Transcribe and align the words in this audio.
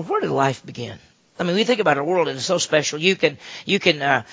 well, 0.00 0.08
where 0.08 0.20
did 0.22 0.30
life 0.30 0.64
begin? 0.64 0.98
I 1.40 1.42
mean, 1.42 1.56
we 1.56 1.64
think 1.64 1.80
about 1.80 1.96
our 1.96 2.04
world 2.04 2.28
and 2.28 2.36
it's 2.36 2.44
so 2.44 2.58
special. 2.58 2.98
You 2.98 3.16
can 3.16 3.38
you 3.64 3.78
can 3.78 4.02
uh, 4.02 4.24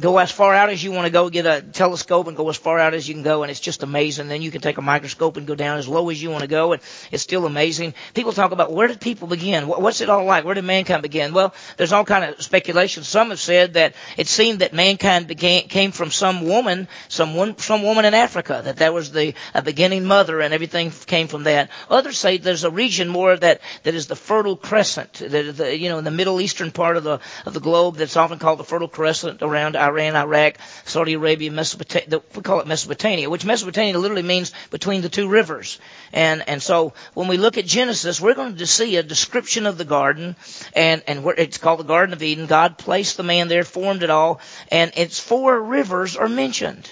go 0.00 0.16
as 0.16 0.30
far 0.30 0.54
out 0.54 0.70
as 0.70 0.82
you 0.82 0.92
want 0.92 1.04
to 1.04 1.12
go, 1.12 1.28
get 1.28 1.44
a 1.44 1.60
telescope 1.60 2.26
and 2.26 2.34
go 2.34 2.48
as 2.48 2.56
far 2.56 2.78
out 2.78 2.94
as 2.94 3.06
you 3.06 3.12
can 3.12 3.22
go, 3.22 3.42
and 3.42 3.50
it's 3.50 3.60
just 3.60 3.82
amazing. 3.82 4.28
Then 4.28 4.40
you 4.40 4.50
can 4.50 4.62
take 4.62 4.78
a 4.78 4.82
microscope 4.82 5.36
and 5.36 5.46
go 5.46 5.54
down 5.54 5.76
as 5.76 5.86
low 5.86 6.08
as 6.08 6.22
you 6.22 6.30
want 6.30 6.40
to 6.40 6.48
go, 6.48 6.72
and 6.72 6.80
it's 7.12 7.22
still 7.22 7.44
amazing. 7.44 7.92
People 8.14 8.32
talk 8.32 8.52
about 8.52 8.72
where 8.72 8.88
did 8.88 8.98
people 8.98 9.28
begin? 9.28 9.66
What's 9.68 10.00
it 10.00 10.08
all 10.08 10.24
like? 10.24 10.46
Where 10.46 10.54
did 10.54 10.64
mankind 10.64 11.02
begin? 11.02 11.34
Well, 11.34 11.54
there's 11.76 11.92
all 11.92 12.06
kind 12.06 12.24
of 12.24 12.42
speculation. 12.42 13.02
Some 13.02 13.28
have 13.28 13.40
said 13.40 13.74
that 13.74 13.94
it 14.16 14.26
seemed 14.26 14.60
that 14.60 14.72
mankind 14.72 15.26
began 15.26 15.64
came 15.64 15.92
from 15.92 16.10
some 16.10 16.46
woman, 16.46 16.88
some 17.08 17.34
one, 17.34 17.58
some 17.58 17.82
woman 17.82 18.06
in 18.06 18.14
Africa, 18.14 18.62
that 18.64 18.78
that 18.78 18.94
was 18.94 19.12
the 19.12 19.34
beginning 19.64 20.06
mother, 20.06 20.40
and 20.40 20.54
everything 20.54 20.92
came 20.92 21.28
from 21.28 21.42
that. 21.42 21.68
Others 21.90 22.16
say 22.16 22.38
there's 22.38 22.64
a 22.64 22.70
region 22.70 23.08
more 23.08 23.36
that 23.36 23.60
that 23.82 23.94
is 23.94 24.06
the 24.06 24.16
Fertile 24.16 24.56
Crescent, 24.56 25.12
that 25.12 25.56
the, 25.58 25.76
you 25.76 25.90
know 25.90 25.98
in 25.98 26.04
the 26.04 26.10
Middle 26.10 26.40
East 26.40 26.53
eastern 26.54 26.70
part 26.70 26.96
of 26.96 27.02
the 27.02 27.18
of 27.46 27.52
the 27.52 27.58
globe 27.58 27.96
that's 27.96 28.16
often 28.16 28.38
called 28.38 28.60
the 28.60 28.64
Fertile 28.64 28.86
Crescent 28.86 29.42
around 29.42 29.74
Iran, 29.74 30.14
Iraq, 30.14 30.58
Saudi 30.84 31.14
Arabia, 31.14 31.50
Mesopotamia. 31.50 32.22
We 32.32 32.42
call 32.42 32.60
it 32.60 32.68
Mesopotamia, 32.68 33.28
which 33.28 33.44
Mesopotamia 33.44 33.98
literally 33.98 34.22
means 34.22 34.52
between 34.70 35.02
the 35.02 35.08
two 35.08 35.26
rivers. 35.26 35.80
And 36.12 36.48
and 36.48 36.62
so 36.62 36.92
when 37.14 37.26
we 37.26 37.38
look 37.38 37.58
at 37.58 37.66
Genesis, 37.66 38.20
we're 38.20 38.34
going 38.34 38.54
to 38.56 38.66
see 38.68 38.96
a 38.96 39.02
description 39.02 39.66
of 39.66 39.78
the 39.78 39.84
garden, 39.84 40.36
and 40.76 41.02
and 41.08 41.26
it's 41.38 41.58
called 41.58 41.80
the 41.80 41.84
Garden 41.94 42.12
of 42.12 42.22
Eden. 42.22 42.46
God 42.46 42.78
placed 42.78 43.16
the 43.16 43.24
man 43.24 43.48
there, 43.48 43.64
formed 43.64 44.04
it 44.04 44.10
all, 44.10 44.40
and 44.70 44.92
its 44.96 45.18
four 45.18 45.60
rivers 45.60 46.16
are 46.16 46.28
mentioned 46.28 46.88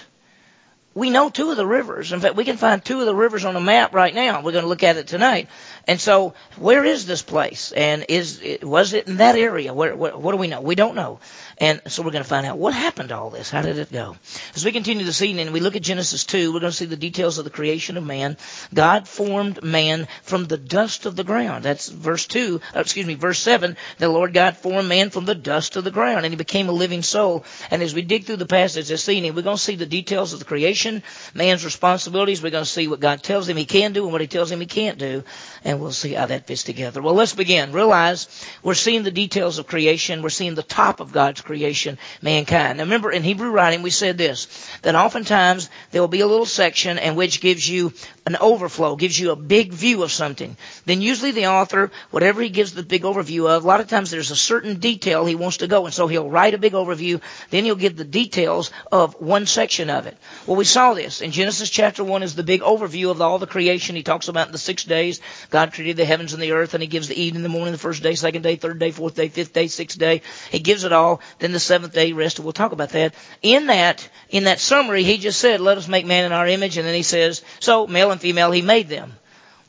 we 0.95 1.09
know 1.09 1.29
two 1.29 1.49
of 1.49 1.57
the 1.57 1.65
rivers. 1.65 2.11
In 2.11 2.19
fact, 2.19 2.35
we 2.35 2.45
can 2.45 2.57
find 2.57 2.83
two 2.83 2.99
of 2.99 3.05
the 3.05 3.15
rivers 3.15 3.45
on 3.45 3.55
a 3.55 3.61
map 3.61 3.93
right 3.93 4.13
now. 4.13 4.41
We're 4.41 4.51
going 4.51 4.63
to 4.63 4.69
look 4.69 4.83
at 4.83 4.97
it 4.97 5.07
tonight. 5.07 5.47
And 5.87 5.99
so, 5.99 6.33
where 6.57 6.83
is 6.85 7.05
this 7.05 7.21
place? 7.21 7.71
And 7.71 8.05
is 8.09 8.41
was 8.61 8.93
it 8.93 9.07
in 9.07 9.17
that 9.17 9.35
area? 9.35 9.73
Where, 9.73 9.95
where, 9.95 10.15
what 10.15 10.31
do 10.31 10.37
we 10.37 10.47
know? 10.47 10.61
We 10.61 10.75
don't 10.75 10.95
know. 10.95 11.19
And 11.57 11.81
so 11.87 12.03
we're 12.03 12.11
going 12.11 12.23
to 12.23 12.29
find 12.29 12.45
out 12.45 12.57
what 12.57 12.73
happened 12.73 13.09
to 13.09 13.17
all 13.17 13.29
this. 13.29 13.49
How 13.49 13.61
did 13.61 13.77
it 13.77 13.91
go? 13.91 14.15
As 14.55 14.65
we 14.65 14.71
continue 14.71 15.05
this 15.05 15.21
evening, 15.21 15.51
we 15.51 15.59
look 15.59 15.75
at 15.75 15.83
Genesis 15.83 16.25
2. 16.25 16.51
We're 16.51 16.59
going 16.59 16.71
to 16.71 16.77
see 16.77 16.85
the 16.85 16.95
details 16.95 17.37
of 17.37 17.45
the 17.45 17.51
creation 17.51 17.97
of 17.97 18.03
man. 18.03 18.37
God 18.73 19.07
formed 19.07 19.63
man 19.63 20.07
from 20.23 20.45
the 20.45 20.57
dust 20.57 21.05
of 21.05 21.15
the 21.15 21.23
ground. 21.23 21.63
That's 21.63 21.89
verse 21.89 22.25
2. 22.27 22.59
Uh, 22.75 22.79
excuse 22.79 23.05
me, 23.05 23.13
verse 23.15 23.39
7. 23.39 23.77
The 23.99 24.09
Lord 24.09 24.33
God 24.33 24.57
formed 24.57 24.89
man 24.89 25.09
from 25.11 25.25
the 25.25 25.35
dust 25.35 25.75
of 25.75 25.83
the 25.83 25.91
ground, 25.91 26.25
and 26.25 26.33
he 26.33 26.37
became 26.37 26.69
a 26.69 26.73
living 26.73 27.03
soul. 27.03 27.45
And 27.69 27.81
as 27.81 27.93
we 27.93 28.01
dig 28.01 28.25
through 28.25 28.37
the 28.37 28.45
passage 28.45 28.87
this 28.87 29.07
evening, 29.09 29.35
we're 29.35 29.41
going 29.43 29.57
to 29.57 29.61
see 29.61 29.75
the 29.75 29.85
details 29.85 30.33
of 30.33 30.39
the 30.39 30.45
creation, 30.45 31.03
man's 31.33 31.63
responsibilities. 31.63 32.41
We're 32.41 32.49
going 32.49 32.63
to 32.63 32.69
see 32.69 32.87
what 32.87 32.99
God 32.99 33.21
tells 33.21 33.47
him 33.47 33.57
he 33.57 33.65
can 33.65 33.93
do 33.93 34.03
and 34.03 34.11
what 34.11 34.21
he 34.21 34.27
tells 34.27 34.51
him 34.51 34.59
he 34.59 34.65
can't 34.65 34.97
do. 34.97 35.23
And 35.63 35.79
we'll 35.79 35.91
see 35.91 36.13
how 36.13 36.25
that 36.25 36.47
fits 36.47 36.63
together. 36.63 37.01
Well, 37.01 37.13
let's 37.13 37.33
begin. 37.33 37.71
Realize 37.71 38.27
we're 38.63 38.73
seeing 38.73 39.03
the 39.03 39.11
details 39.11 39.59
of 39.59 39.67
creation. 39.67 40.21
We're 40.21 40.29
seeing 40.29 40.55
the 40.55 40.63
top 40.63 40.99
of 40.99 41.11
God's 41.11 41.42
creation, 41.43 41.97
mankind. 42.21 42.77
Now 42.77 42.85
remember, 42.85 43.11
in 43.11 43.23
Hebrew 43.23 43.49
writing, 43.51 43.81
we 43.81 43.89
said 43.89 44.17
this, 44.17 44.47
that 44.81 44.95
oftentimes 44.95 45.69
there 45.91 46.01
will 46.01 46.07
be 46.07 46.21
a 46.21 46.27
little 46.27 46.45
section 46.45 46.97
in 46.97 47.15
which 47.15 47.41
gives 47.41 47.67
you 47.67 47.93
an 48.25 48.37
overflow, 48.37 48.95
gives 48.95 49.19
you 49.19 49.31
a 49.31 49.35
big 49.35 49.73
view 49.73 50.01
of 50.03 50.11
something. 50.11 50.55
Then 50.85 51.01
usually 51.01 51.31
the 51.31 51.47
author, 51.47 51.91
whatever 52.09 52.41
he 52.41 52.49
gives 52.49 52.73
the 52.73 52.83
big 52.83 53.03
overview 53.03 53.49
of, 53.49 53.63
a 53.63 53.67
lot 53.67 53.81
of 53.81 53.89
times 53.89 54.11
there's 54.11 54.31
a 54.31 54.35
certain 54.35 54.79
detail 54.79 55.25
he 55.25 55.35
wants 55.35 55.57
to 55.57 55.67
go, 55.67 55.85
and 55.85 55.93
so 55.93 56.07
he'll 56.07 56.29
write 56.29 56.53
a 56.53 56.57
big 56.57 56.73
overview, 56.73 57.21
then 57.49 57.65
he'll 57.65 57.75
give 57.75 57.97
the 57.97 58.05
details 58.05 58.71
of 58.91 59.19
one 59.19 59.45
section 59.45 59.89
of 59.89 60.07
it. 60.07 60.17
Well, 60.47 60.55
we 60.55 60.63
saw 60.63 60.93
this. 60.93 61.21
In 61.21 61.31
Genesis 61.31 61.69
chapter 61.69 62.03
1 62.03 62.23
is 62.23 62.35
the 62.35 62.43
big 62.43 62.61
overview 62.61 63.11
of 63.11 63.21
all 63.21 63.39
the 63.39 63.47
creation. 63.47 63.95
He 63.95 64.03
talks 64.03 64.29
about 64.29 64.47
in 64.47 64.53
the 64.53 64.57
six 64.57 64.85
days, 64.85 65.19
God 65.49 65.73
created 65.73 65.97
the 65.97 66.05
heavens 66.05 66.33
and 66.33 66.41
the 66.41 66.53
earth, 66.53 66.73
and 66.73 66.81
he 66.81 66.87
gives 66.87 67.09
the 67.09 67.21
evening, 67.21 67.33
in 67.33 67.43
the 67.43 67.49
morning, 67.49 67.73
the 67.73 67.77
first 67.77 68.03
day, 68.03 68.15
second 68.15 68.43
day, 68.43 68.55
third 68.55 68.79
day, 68.79 68.91
fourth 68.91 69.15
day, 69.15 69.27
fifth 69.27 69.51
day, 69.51 69.67
sixth 69.67 69.97
day. 69.97 70.21
He 70.49 70.59
gives 70.59 70.85
it 70.85 70.93
all. 70.93 71.19
Then 71.39 71.51
the 71.51 71.59
seventh 71.59 71.93
day 71.93 72.13
rested. 72.13 72.43
We'll 72.43 72.53
talk 72.53 72.71
about 72.71 72.89
that. 72.89 73.15
In 73.41 73.67
that, 73.67 74.07
in 74.29 74.45
that 74.45 74.59
summary, 74.59 75.03
he 75.03 75.17
just 75.17 75.39
said, 75.41 75.59
let 75.59 75.77
us 75.77 75.89
make 75.89 76.05
man 76.05 76.25
in 76.25 76.31
our 76.31 76.47
image, 76.47 76.77
and 76.77 76.87
then 76.87 76.95
he 76.95 77.03
says, 77.03 77.41
so 77.59 77.85
male 77.85 78.12
and 78.13 78.21
female, 78.21 78.51
he 78.51 78.61
made 78.61 78.87
them. 78.87 79.13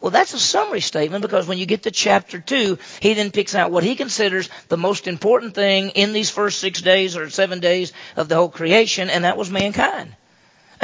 Well, 0.01 0.11
that's 0.11 0.35
a 0.35 0.39
summary 0.39 0.83
statement 0.83 1.23
because 1.23 1.47
when 1.47 1.59
you 1.59 1.67
get 1.67 1.85
to 1.85 1.91
chapter 1.91 2.39
2, 2.39 2.79
he 3.01 3.15
then 3.15 3.31
picks 3.31 3.55
out 3.55 3.71
what 3.71 3.85
he 3.85 3.97
considers 3.97 4.51
the 4.69 4.77
most 4.77 5.07
important 5.07 5.55
thing 5.55 5.91
in 5.91 6.13
these 6.13 6.31
first 6.31 6.61
six 6.61 6.83
days 6.83 7.17
or 7.17 7.31
seven 7.31 7.59
days 7.59 7.93
of 8.15 8.29
the 8.29 8.35
whole 8.35 8.51
creation, 8.51 9.09
and 9.09 9.25
that 9.25 9.39
was 9.39 9.51
mankind. 9.51 10.15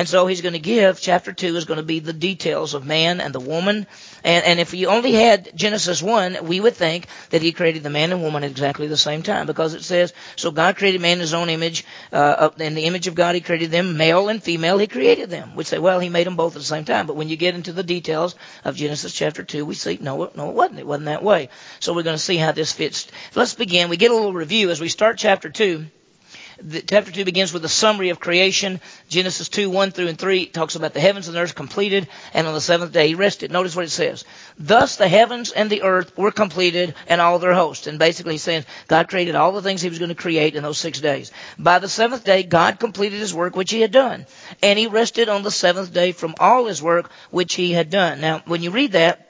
And 0.00 0.08
so 0.08 0.26
he's 0.26 0.40
going 0.40 0.54
to 0.54 0.58
give, 0.58 0.98
chapter 0.98 1.30
2 1.30 1.56
is 1.56 1.66
going 1.66 1.76
to 1.76 1.82
be 1.82 1.98
the 1.98 2.14
details 2.14 2.72
of 2.72 2.86
man 2.86 3.20
and 3.20 3.34
the 3.34 3.38
woman. 3.38 3.86
And, 4.24 4.44
and 4.46 4.58
if 4.58 4.72
you 4.72 4.86
only 4.86 5.12
had 5.12 5.50
Genesis 5.54 6.02
1, 6.02 6.38
we 6.46 6.58
would 6.58 6.72
think 6.72 7.06
that 7.28 7.42
he 7.42 7.52
created 7.52 7.82
the 7.82 7.90
man 7.90 8.10
and 8.10 8.22
woman 8.22 8.42
at 8.42 8.50
exactly 8.50 8.86
the 8.86 8.96
same 8.96 9.22
time 9.22 9.46
because 9.46 9.74
it 9.74 9.84
says, 9.84 10.14
so 10.36 10.52
God 10.52 10.78
created 10.78 11.02
man 11.02 11.18
in 11.18 11.20
his 11.20 11.34
own 11.34 11.50
image, 11.50 11.84
uh, 12.12 12.48
in 12.56 12.74
the 12.74 12.86
image 12.86 13.08
of 13.08 13.14
God 13.14 13.34
he 13.34 13.42
created 13.42 13.72
them, 13.72 13.98
male 13.98 14.30
and 14.30 14.42
female 14.42 14.78
he 14.78 14.86
created 14.86 15.28
them. 15.28 15.54
We'd 15.54 15.66
say, 15.66 15.78
well, 15.78 16.00
he 16.00 16.08
made 16.08 16.26
them 16.26 16.36
both 16.36 16.56
at 16.56 16.60
the 16.60 16.64
same 16.64 16.86
time. 16.86 17.06
But 17.06 17.16
when 17.16 17.28
you 17.28 17.36
get 17.36 17.54
into 17.54 17.74
the 17.74 17.82
details 17.82 18.36
of 18.64 18.76
Genesis 18.76 19.12
chapter 19.12 19.42
2, 19.42 19.66
we 19.66 19.74
see, 19.74 19.98
no, 20.00 20.30
no, 20.34 20.48
it 20.48 20.54
wasn't. 20.54 20.78
It 20.78 20.86
wasn't 20.86 21.08
that 21.08 21.22
way. 21.22 21.50
So 21.78 21.92
we're 21.92 22.04
going 22.04 22.16
to 22.16 22.22
see 22.22 22.38
how 22.38 22.52
this 22.52 22.72
fits. 22.72 23.06
Let's 23.34 23.52
begin. 23.52 23.90
We 23.90 23.98
get 23.98 24.12
a 24.12 24.14
little 24.14 24.32
review 24.32 24.70
as 24.70 24.80
we 24.80 24.88
start 24.88 25.18
chapter 25.18 25.50
2 25.50 25.84
the, 26.62 26.82
chapter 26.82 27.10
2 27.10 27.24
begins 27.24 27.52
with 27.52 27.64
a 27.64 27.68
summary 27.68 28.10
of 28.10 28.20
creation. 28.20 28.80
Genesis 29.08 29.48
2, 29.48 29.70
1 29.70 29.90
through 29.90 30.08
and 30.08 30.18
3 30.18 30.46
talks 30.46 30.76
about 30.76 30.94
the 30.94 31.00
heavens 31.00 31.26
and 31.26 31.36
the 31.36 31.40
earth 31.40 31.54
completed, 31.54 32.08
and 32.34 32.46
on 32.46 32.54
the 32.54 32.60
seventh 32.60 32.92
day 32.92 33.08
he 33.08 33.14
rested. 33.14 33.50
Notice 33.50 33.74
what 33.74 33.84
it 33.84 33.90
says. 33.90 34.24
Thus 34.58 34.96
the 34.96 35.08
heavens 35.08 35.52
and 35.52 35.70
the 35.70 35.82
earth 35.82 36.16
were 36.16 36.30
completed 36.30 36.94
and 37.06 37.20
all 37.20 37.38
their 37.38 37.54
hosts. 37.54 37.86
And 37.86 37.98
basically 37.98 38.34
he's 38.34 38.42
saying 38.42 38.64
God 38.88 39.08
created 39.08 39.34
all 39.34 39.52
the 39.52 39.62
things 39.62 39.82
he 39.82 39.88
was 39.88 39.98
going 39.98 40.10
to 40.10 40.14
create 40.14 40.54
in 40.54 40.62
those 40.62 40.78
six 40.78 41.00
days. 41.00 41.32
By 41.58 41.78
the 41.78 41.88
seventh 41.88 42.24
day, 42.24 42.42
God 42.42 42.78
completed 42.78 43.18
his 43.18 43.34
work 43.34 43.56
which 43.56 43.70
he 43.70 43.80
had 43.80 43.92
done. 43.92 44.26
And 44.62 44.78
he 44.78 44.86
rested 44.86 45.28
on 45.28 45.42
the 45.42 45.50
seventh 45.50 45.92
day 45.92 46.12
from 46.12 46.34
all 46.38 46.66
his 46.66 46.82
work 46.82 47.10
which 47.30 47.54
he 47.54 47.72
had 47.72 47.90
done. 47.90 48.20
Now, 48.20 48.42
when 48.46 48.62
you 48.62 48.70
read 48.70 48.92
that, 48.92 49.29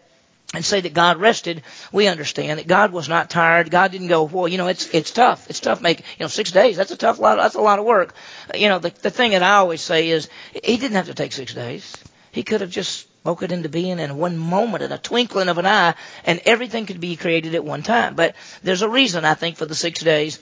and 0.52 0.64
say 0.64 0.80
that 0.80 0.94
God 0.94 1.18
rested, 1.18 1.62
we 1.92 2.08
understand 2.08 2.58
that 2.58 2.66
God 2.66 2.92
was 2.92 3.08
not 3.08 3.30
tired. 3.30 3.70
God 3.70 3.92
didn't 3.92 4.08
go, 4.08 4.24
well, 4.24 4.48
you 4.48 4.58
know, 4.58 4.66
it's 4.66 4.92
it's 4.92 5.12
tough. 5.12 5.48
It's 5.48 5.60
tough 5.60 5.80
making, 5.80 6.04
you 6.18 6.24
know, 6.24 6.28
six 6.28 6.50
days. 6.50 6.76
That's 6.76 6.90
a 6.90 6.96
tough 6.96 7.18
lot. 7.18 7.36
That's 7.36 7.54
a 7.54 7.60
lot 7.60 7.78
of 7.78 7.84
work. 7.84 8.14
You 8.54 8.68
know, 8.68 8.78
the 8.78 8.90
the 8.90 9.10
thing 9.10 9.30
that 9.32 9.42
I 9.42 9.54
always 9.56 9.80
say 9.80 10.08
is, 10.08 10.28
He 10.64 10.76
didn't 10.76 10.96
have 10.96 11.06
to 11.06 11.14
take 11.14 11.32
six 11.32 11.54
days. 11.54 11.96
He 12.32 12.42
could 12.42 12.60
have 12.60 12.70
just 12.70 13.06
spoke 13.20 13.42
it 13.42 13.52
into 13.52 13.68
being 13.68 13.98
in 13.98 14.16
one 14.16 14.38
moment, 14.38 14.82
in 14.82 14.92
a 14.92 14.98
twinkling 14.98 15.48
of 15.48 15.58
an 15.58 15.66
eye, 15.66 15.94
and 16.24 16.40
everything 16.46 16.86
could 16.86 17.00
be 17.00 17.16
created 17.16 17.54
at 17.54 17.64
one 17.64 17.82
time. 17.82 18.14
But 18.14 18.34
there's 18.62 18.82
a 18.82 18.88
reason, 18.88 19.24
I 19.24 19.34
think, 19.34 19.56
for 19.56 19.66
the 19.66 19.74
six 19.74 20.00
days. 20.00 20.38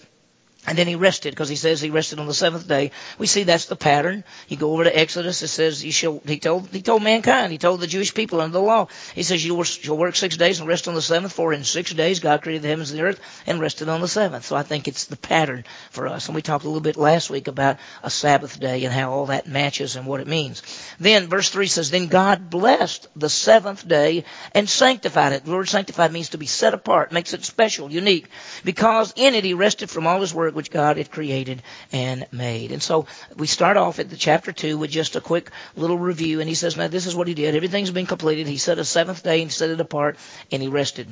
And 0.69 0.77
then 0.77 0.87
he 0.87 0.97
rested 0.97 1.31
because 1.31 1.49
he 1.49 1.57
says 1.57 1.81
he 1.81 1.89
rested 1.89 2.21
on 2.21 2.27
the 2.27 2.35
seventh 2.35 2.69
day. 2.69 2.91
We 3.17 3.27
see 3.27 3.45
that's 3.45 3.65
the 3.67 3.75
pattern. 3.75 4.23
You 4.49 4.59
go 4.59 4.73
over 4.73 4.85
to 4.85 4.95
Exodus. 4.95 5.41
It 5.41 5.49
says 5.49 5.81
he 5.81 5.91
shall. 5.91 6.21
He 6.27 6.39
told 6.39 6.69
he 6.69 6.83
told 6.83 7.03
mankind. 7.03 7.53
He 7.53 7.59
told 7.59 7.81
the 7.81 7.87
Jewish 7.87 8.13
people 8.13 8.43
under 8.43 8.53
the 8.53 8.61
law. 8.61 8.89
He 9.15 9.23
says 9.23 9.43
you 9.43 9.65
shall 9.65 9.97
work 9.97 10.15
six 10.15 10.37
days 10.37 10.61
and 10.61 10.69
rest 10.69 10.87
on 10.87 10.95
the 10.95 11.01
seventh. 11.01 11.33
For 11.33 11.55
in 11.55 11.65
six 11.65 11.95
days 11.95 12.21
God 12.21 12.43
created 12.43 12.63
the 12.63 12.69
heavens 12.69 12.91
and 12.91 13.01
the 13.01 13.05
earth 13.05 13.21
and 13.47 13.61
rested 13.61 13.89
on 13.89 14.03
the 14.03 14.09
seventh. 14.09 14.45
So 14.45 14.57
I 14.57 14.63
think 14.63 14.89
it's 14.89 15.07
the 15.07 15.17
pattern 15.17 15.65
for 15.91 16.07
us. 16.07 16.27
And 16.27 16.35
we 16.35 16.43
talked 16.43 16.65
a 16.65 16.69
little 16.69 16.83
bit 16.83 16.99
last 16.99 17.31
week 17.31 17.49
about 17.49 17.79
a 18.03 18.11
Sabbath 18.11 18.61
day 18.61 18.85
and 18.85 18.93
how 18.93 19.11
all 19.11 19.27
that 19.27 19.49
matches 19.49 19.97
and 19.97 20.07
what 20.07 20.21
it 20.21 20.27
means. 20.27 20.63
Then 21.01 21.29
verse 21.29 21.49
three 21.49 21.69
says, 21.69 21.91
then 21.91 22.09
God 22.09 22.51
blessed 22.51 23.09
the 23.17 23.31
seventh 23.31 23.89
day 23.89 24.25
and 24.53 24.69
sanctified 24.69 25.33
it. 25.33 25.47
The 25.47 25.51
word 25.53 25.69
sanctified 25.69 26.13
means 26.13 26.31
to 26.31 26.39
be 26.39 26.45
set 26.47 26.75
apart, 26.75 27.11
makes 27.11 27.33
it 27.33 27.45
special, 27.45 27.91
unique, 27.91 28.29
because 28.65 29.15
in 29.17 29.35
it 29.35 29.45
he 29.45 29.55
rested 29.55 29.89
from 29.89 30.07
all 30.07 30.21
his 30.21 30.35
work 30.35 30.58
which 30.59 30.73
God 30.73 30.97
had 30.97 31.13
created 31.13 31.63
and 31.93 32.27
made. 32.33 32.73
And 32.73 32.83
so 32.83 33.07
we 33.37 33.47
start 33.47 33.77
off 33.77 34.01
at 34.01 34.11
the 34.11 34.17
chapter 34.17 34.51
2 34.51 34.77
with 34.77 34.91
just 34.91 35.15
a 35.15 35.21
quick 35.21 35.53
little 35.77 35.97
review. 35.97 36.41
And 36.41 36.49
he 36.49 36.57
says, 36.57 36.77
now 36.77 36.89
this 36.89 37.07
is 37.07 37.15
what 37.15 37.29
he 37.29 37.35
did. 37.35 37.55
Everything's 37.55 37.93
been 37.93 38.07
completed. 38.07 38.49
He 38.49 38.59
set 38.59 38.81
a 38.81 38.85
seventh 38.85 39.23
day 39.23 39.41
and 39.41 39.53
set 39.53 39.71
it 39.71 39.81
apart 39.81 40.17
and 40.51 40.61
he 40.61 40.67
rested. 40.67 41.07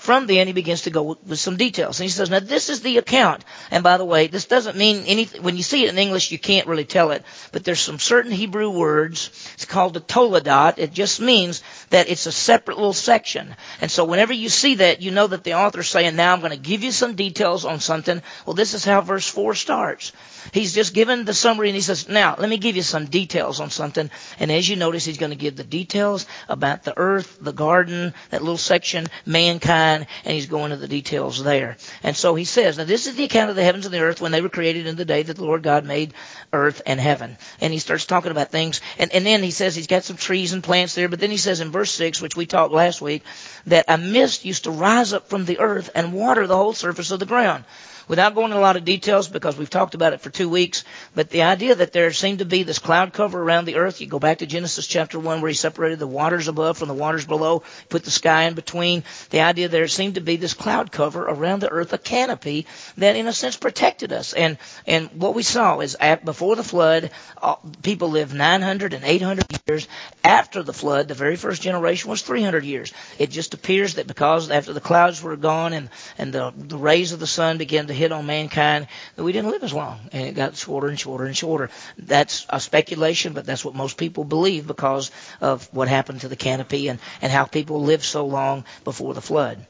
From 0.00 0.26
then 0.26 0.46
he 0.46 0.54
begins 0.54 0.82
to 0.82 0.90
go 0.90 1.18
with 1.26 1.38
some 1.38 1.58
details. 1.58 2.00
And 2.00 2.04
he 2.04 2.10
says, 2.10 2.30
now 2.30 2.40
this 2.40 2.70
is 2.70 2.80
the 2.80 2.96
account. 2.96 3.44
And 3.70 3.84
by 3.84 3.98
the 3.98 4.04
way, 4.06 4.28
this 4.28 4.46
doesn't 4.46 4.78
mean 4.78 5.04
anything, 5.04 5.42
when 5.42 5.58
you 5.58 5.62
see 5.62 5.84
it 5.84 5.90
in 5.90 5.98
English, 5.98 6.32
you 6.32 6.38
can't 6.38 6.66
really 6.66 6.86
tell 6.86 7.10
it, 7.10 7.22
but 7.52 7.64
there's 7.64 7.80
some 7.80 7.98
certain 7.98 8.32
Hebrew 8.32 8.70
words. 8.70 9.28
It's 9.52 9.66
called 9.66 9.92
the 9.92 10.00
toledot. 10.00 10.78
It 10.78 10.94
just 10.94 11.20
means 11.20 11.62
that 11.90 12.08
it's 12.08 12.24
a 12.24 12.32
separate 12.32 12.78
little 12.78 12.94
section. 12.94 13.54
And 13.82 13.90
so 13.90 14.06
whenever 14.06 14.32
you 14.32 14.48
see 14.48 14.76
that, 14.76 15.02
you 15.02 15.10
know 15.10 15.26
that 15.26 15.44
the 15.44 15.52
author's 15.52 15.88
saying, 15.88 16.16
now 16.16 16.32
I'm 16.32 16.40
going 16.40 16.52
to 16.52 16.56
give 16.56 16.82
you 16.82 16.92
some 16.92 17.14
details 17.14 17.66
on 17.66 17.78
something. 17.78 18.22
Well, 18.46 18.54
this 18.54 18.72
is 18.72 18.86
how 18.86 19.02
verse 19.02 19.28
4 19.28 19.54
starts. 19.54 20.12
He's 20.52 20.74
just 20.74 20.94
given 20.94 21.24
the 21.24 21.34
summary 21.34 21.68
and 21.68 21.74
he 21.74 21.80
says, 21.80 22.08
now, 22.08 22.36
let 22.38 22.48
me 22.48 22.58
give 22.58 22.76
you 22.76 22.82
some 22.82 23.06
details 23.06 23.60
on 23.60 23.70
something. 23.70 24.10
And 24.38 24.50
as 24.50 24.68
you 24.68 24.76
notice, 24.76 25.04
he's 25.04 25.18
going 25.18 25.30
to 25.30 25.36
give 25.36 25.56
the 25.56 25.64
details 25.64 26.26
about 26.48 26.82
the 26.82 26.96
earth, 26.96 27.38
the 27.40 27.52
garden, 27.52 28.14
that 28.30 28.42
little 28.42 28.56
section, 28.56 29.06
mankind, 29.26 30.06
and 30.24 30.34
he's 30.34 30.46
going 30.46 30.70
to 30.70 30.76
the 30.76 30.88
details 30.88 31.42
there. 31.42 31.76
And 32.02 32.16
so 32.16 32.34
he 32.34 32.44
says, 32.44 32.78
now 32.78 32.84
this 32.84 33.06
is 33.06 33.16
the 33.16 33.24
account 33.24 33.50
of 33.50 33.56
the 33.56 33.64
heavens 33.64 33.86
and 33.86 33.94
the 33.94 34.00
earth 34.00 34.20
when 34.20 34.32
they 34.32 34.40
were 34.40 34.48
created 34.48 34.86
in 34.86 34.96
the 34.96 35.04
day 35.04 35.22
that 35.22 35.36
the 35.36 35.44
Lord 35.44 35.62
God 35.62 35.84
made 35.84 36.14
earth 36.52 36.82
and 36.86 37.00
heaven. 37.00 37.36
And 37.60 37.72
he 37.72 37.78
starts 37.78 38.06
talking 38.06 38.30
about 38.30 38.50
things. 38.50 38.80
And, 38.98 39.12
and 39.12 39.24
then 39.24 39.42
he 39.42 39.50
says 39.50 39.74
he's 39.74 39.86
got 39.86 40.04
some 40.04 40.16
trees 40.16 40.52
and 40.52 40.64
plants 40.64 40.94
there. 40.94 41.08
But 41.08 41.20
then 41.20 41.30
he 41.30 41.36
says 41.36 41.60
in 41.60 41.70
verse 41.70 41.92
6, 41.92 42.20
which 42.20 42.36
we 42.36 42.46
talked 42.46 42.72
last 42.72 43.00
week, 43.00 43.22
that 43.66 43.84
a 43.88 43.98
mist 43.98 44.44
used 44.44 44.64
to 44.64 44.70
rise 44.70 45.12
up 45.12 45.28
from 45.28 45.44
the 45.44 45.58
earth 45.58 45.90
and 45.94 46.12
water 46.12 46.46
the 46.46 46.56
whole 46.56 46.72
surface 46.72 47.10
of 47.10 47.20
the 47.20 47.26
ground 47.26 47.64
without 48.10 48.34
going 48.34 48.46
into 48.46 48.58
a 48.58 48.60
lot 48.60 48.76
of 48.76 48.84
details 48.84 49.28
because 49.28 49.56
we've 49.56 49.70
talked 49.70 49.94
about 49.94 50.12
it 50.12 50.20
for 50.20 50.30
two 50.30 50.48
weeks, 50.48 50.82
but 51.14 51.30
the 51.30 51.42
idea 51.42 51.76
that 51.76 51.92
there 51.92 52.12
seemed 52.12 52.40
to 52.40 52.44
be 52.44 52.64
this 52.64 52.80
cloud 52.80 53.12
cover 53.12 53.40
around 53.40 53.66
the 53.66 53.76
earth, 53.76 54.00
you 54.00 54.08
go 54.08 54.18
back 54.18 54.38
to 54.38 54.46
Genesis 54.46 54.88
chapter 54.88 55.16
1 55.16 55.40
where 55.40 55.48
he 55.48 55.54
separated 55.54 56.00
the 56.00 56.08
waters 56.08 56.48
above 56.48 56.76
from 56.76 56.88
the 56.88 56.94
waters 56.94 57.24
below, 57.24 57.62
put 57.88 58.02
the 58.02 58.10
sky 58.10 58.42
in 58.42 58.54
between. 58.54 59.04
The 59.30 59.42
idea 59.42 59.68
there 59.68 59.86
seemed 59.86 60.16
to 60.16 60.20
be 60.20 60.34
this 60.34 60.54
cloud 60.54 60.90
cover 60.90 61.22
around 61.22 61.60
the 61.60 61.70
earth, 61.70 61.92
a 61.92 61.98
canopy 61.98 62.66
that 62.98 63.14
in 63.14 63.28
a 63.28 63.32
sense 63.32 63.56
protected 63.56 64.12
us. 64.12 64.32
And, 64.32 64.58
and 64.88 65.08
what 65.12 65.36
we 65.36 65.44
saw 65.44 65.78
is 65.78 65.96
at, 66.00 66.24
before 66.24 66.56
the 66.56 66.64
flood, 66.64 67.12
uh, 67.40 67.54
people 67.84 68.10
lived 68.10 68.34
900 68.34 68.92
and 68.92 69.04
800 69.04 69.44
years. 69.68 69.86
After 70.24 70.64
the 70.64 70.72
flood, 70.72 71.06
the 71.06 71.14
very 71.14 71.36
first 71.36 71.62
generation 71.62 72.10
was 72.10 72.22
300 72.22 72.64
years. 72.64 72.92
It 73.20 73.30
just 73.30 73.54
appears 73.54 73.94
that 73.94 74.08
because 74.08 74.50
after 74.50 74.72
the 74.72 74.80
clouds 74.80 75.22
were 75.22 75.36
gone 75.36 75.72
and, 75.74 75.90
and 76.18 76.32
the, 76.32 76.52
the 76.56 76.76
rays 76.76 77.12
of 77.12 77.20
the 77.20 77.28
sun 77.28 77.56
began 77.56 77.86
to 77.86 77.99
hit 78.00 78.12
on 78.12 78.26
mankind 78.26 78.88
that 79.14 79.22
we 79.22 79.32
didn't 79.32 79.50
live 79.50 79.62
as 79.62 79.72
long, 79.72 80.00
and 80.12 80.26
it 80.26 80.34
got 80.34 80.56
shorter 80.56 80.88
and 80.88 80.98
shorter 80.98 81.24
and 81.24 81.36
shorter. 81.36 81.70
That's 81.98 82.46
a 82.48 82.58
speculation, 82.58 83.32
but 83.32 83.46
that's 83.46 83.64
what 83.64 83.74
most 83.74 83.96
people 83.96 84.24
believe 84.24 84.66
because 84.66 85.10
of 85.40 85.68
what 85.72 85.88
happened 85.88 86.22
to 86.22 86.28
the 86.28 86.36
canopy 86.36 86.88
and, 86.88 86.98
and 87.22 87.30
how 87.30 87.44
people 87.44 87.82
lived 87.82 88.04
so 88.04 88.26
long 88.26 88.64
before 88.84 89.14
the 89.14 89.20
flood. 89.20 89.64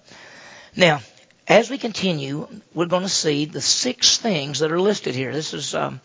Now, 0.76 1.00
as 1.48 1.68
we 1.68 1.78
continue, 1.78 2.46
we're 2.74 2.86
going 2.86 3.02
to 3.02 3.08
see 3.08 3.44
the 3.44 3.60
six 3.60 4.18
things 4.18 4.60
that 4.60 4.70
are 4.70 4.80
listed 4.80 5.14
here. 5.14 5.32
This 5.32 5.52
is, 5.52 5.74
um, 5.74 6.00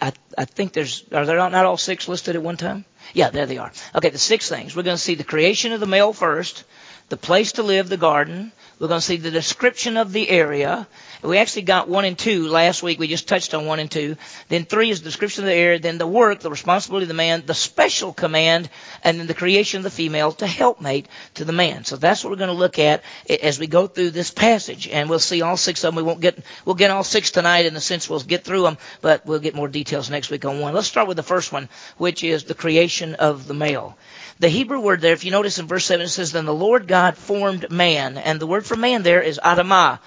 I, 0.00 0.12
I 0.36 0.44
think 0.44 0.72
there's, 0.72 1.04
are 1.12 1.24
there 1.24 1.36
not 1.36 1.54
all 1.64 1.76
six 1.76 2.08
listed 2.08 2.36
at 2.36 2.42
one 2.42 2.56
time? 2.56 2.84
Yeah, 3.14 3.30
there 3.30 3.46
they 3.46 3.58
are. 3.58 3.72
Okay, 3.94 4.10
the 4.10 4.18
six 4.18 4.48
things. 4.48 4.74
We're 4.74 4.82
going 4.82 4.96
to 4.96 5.02
see 5.02 5.14
the 5.14 5.24
creation 5.24 5.72
of 5.72 5.80
the 5.80 5.86
male 5.86 6.12
first, 6.12 6.64
the 7.08 7.16
place 7.16 7.52
to 7.52 7.62
live, 7.62 7.88
the 7.88 7.96
garden, 7.96 8.52
we're 8.82 8.88
going 8.88 9.00
to 9.00 9.06
see 9.06 9.16
the 9.16 9.30
description 9.30 9.96
of 9.96 10.12
the 10.12 10.28
area. 10.28 10.88
We 11.22 11.38
actually 11.38 11.62
got 11.62 11.88
one 11.88 12.04
and 12.04 12.18
two 12.18 12.48
last 12.48 12.82
week. 12.82 12.98
We 12.98 13.06
just 13.06 13.28
touched 13.28 13.54
on 13.54 13.64
one 13.64 13.78
and 13.78 13.88
two. 13.88 14.16
Then 14.48 14.64
three 14.64 14.90
is 14.90 14.98
the 14.98 15.04
description 15.04 15.44
of 15.44 15.50
the 15.50 15.54
area. 15.54 15.78
Then 15.78 15.98
the 15.98 16.06
work, 16.08 16.40
the 16.40 16.50
responsibility 16.50 17.04
of 17.04 17.08
the 17.08 17.14
man, 17.14 17.44
the 17.46 17.54
special 17.54 18.12
command, 18.12 18.68
and 19.04 19.20
then 19.20 19.28
the 19.28 19.34
creation 19.34 19.78
of 19.78 19.84
the 19.84 19.90
female 19.90 20.32
to 20.32 20.48
helpmate 20.48 21.06
to 21.34 21.44
the 21.44 21.52
man. 21.52 21.84
So 21.84 21.94
that's 21.94 22.24
what 22.24 22.30
we're 22.30 22.38
going 22.38 22.48
to 22.48 22.54
look 22.54 22.80
at 22.80 23.04
as 23.40 23.60
we 23.60 23.68
go 23.68 23.86
through 23.86 24.10
this 24.10 24.32
passage. 24.32 24.88
And 24.88 25.08
we'll 25.08 25.20
see 25.20 25.42
all 25.42 25.56
six 25.56 25.84
of 25.84 25.94
them. 25.94 25.94
We 25.94 26.02
won't 26.02 26.20
get, 26.20 26.40
we'll 26.64 26.74
get 26.74 26.90
all 26.90 27.04
six 27.04 27.30
tonight 27.30 27.66
in 27.66 27.74
the 27.74 27.80
sense 27.80 28.10
we'll 28.10 28.18
get 28.18 28.42
through 28.42 28.62
them, 28.62 28.78
but 29.00 29.24
we'll 29.24 29.38
get 29.38 29.54
more 29.54 29.68
details 29.68 30.10
next 30.10 30.28
week 30.28 30.44
on 30.44 30.58
one. 30.58 30.74
Let's 30.74 30.88
start 30.88 31.06
with 31.06 31.16
the 31.16 31.22
first 31.22 31.52
one, 31.52 31.68
which 31.98 32.24
is 32.24 32.42
the 32.42 32.54
creation 32.56 33.14
of 33.14 33.46
the 33.46 33.54
male. 33.54 33.96
The 34.42 34.48
Hebrew 34.48 34.80
word 34.80 35.00
there, 35.00 35.12
if 35.12 35.24
you 35.24 35.30
notice 35.30 35.60
in 35.60 35.68
verse 35.68 35.84
7, 35.84 36.04
it 36.04 36.08
says, 36.08 36.32
Then 36.32 36.46
the 36.46 36.52
Lord 36.52 36.88
God 36.88 37.16
formed 37.16 37.70
man. 37.70 38.18
And 38.18 38.40
the 38.40 38.46
word 38.48 38.66
for 38.66 38.74
man 38.74 39.04
there 39.04 39.22
is 39.22 39.38
Adamah, 39.38 40.00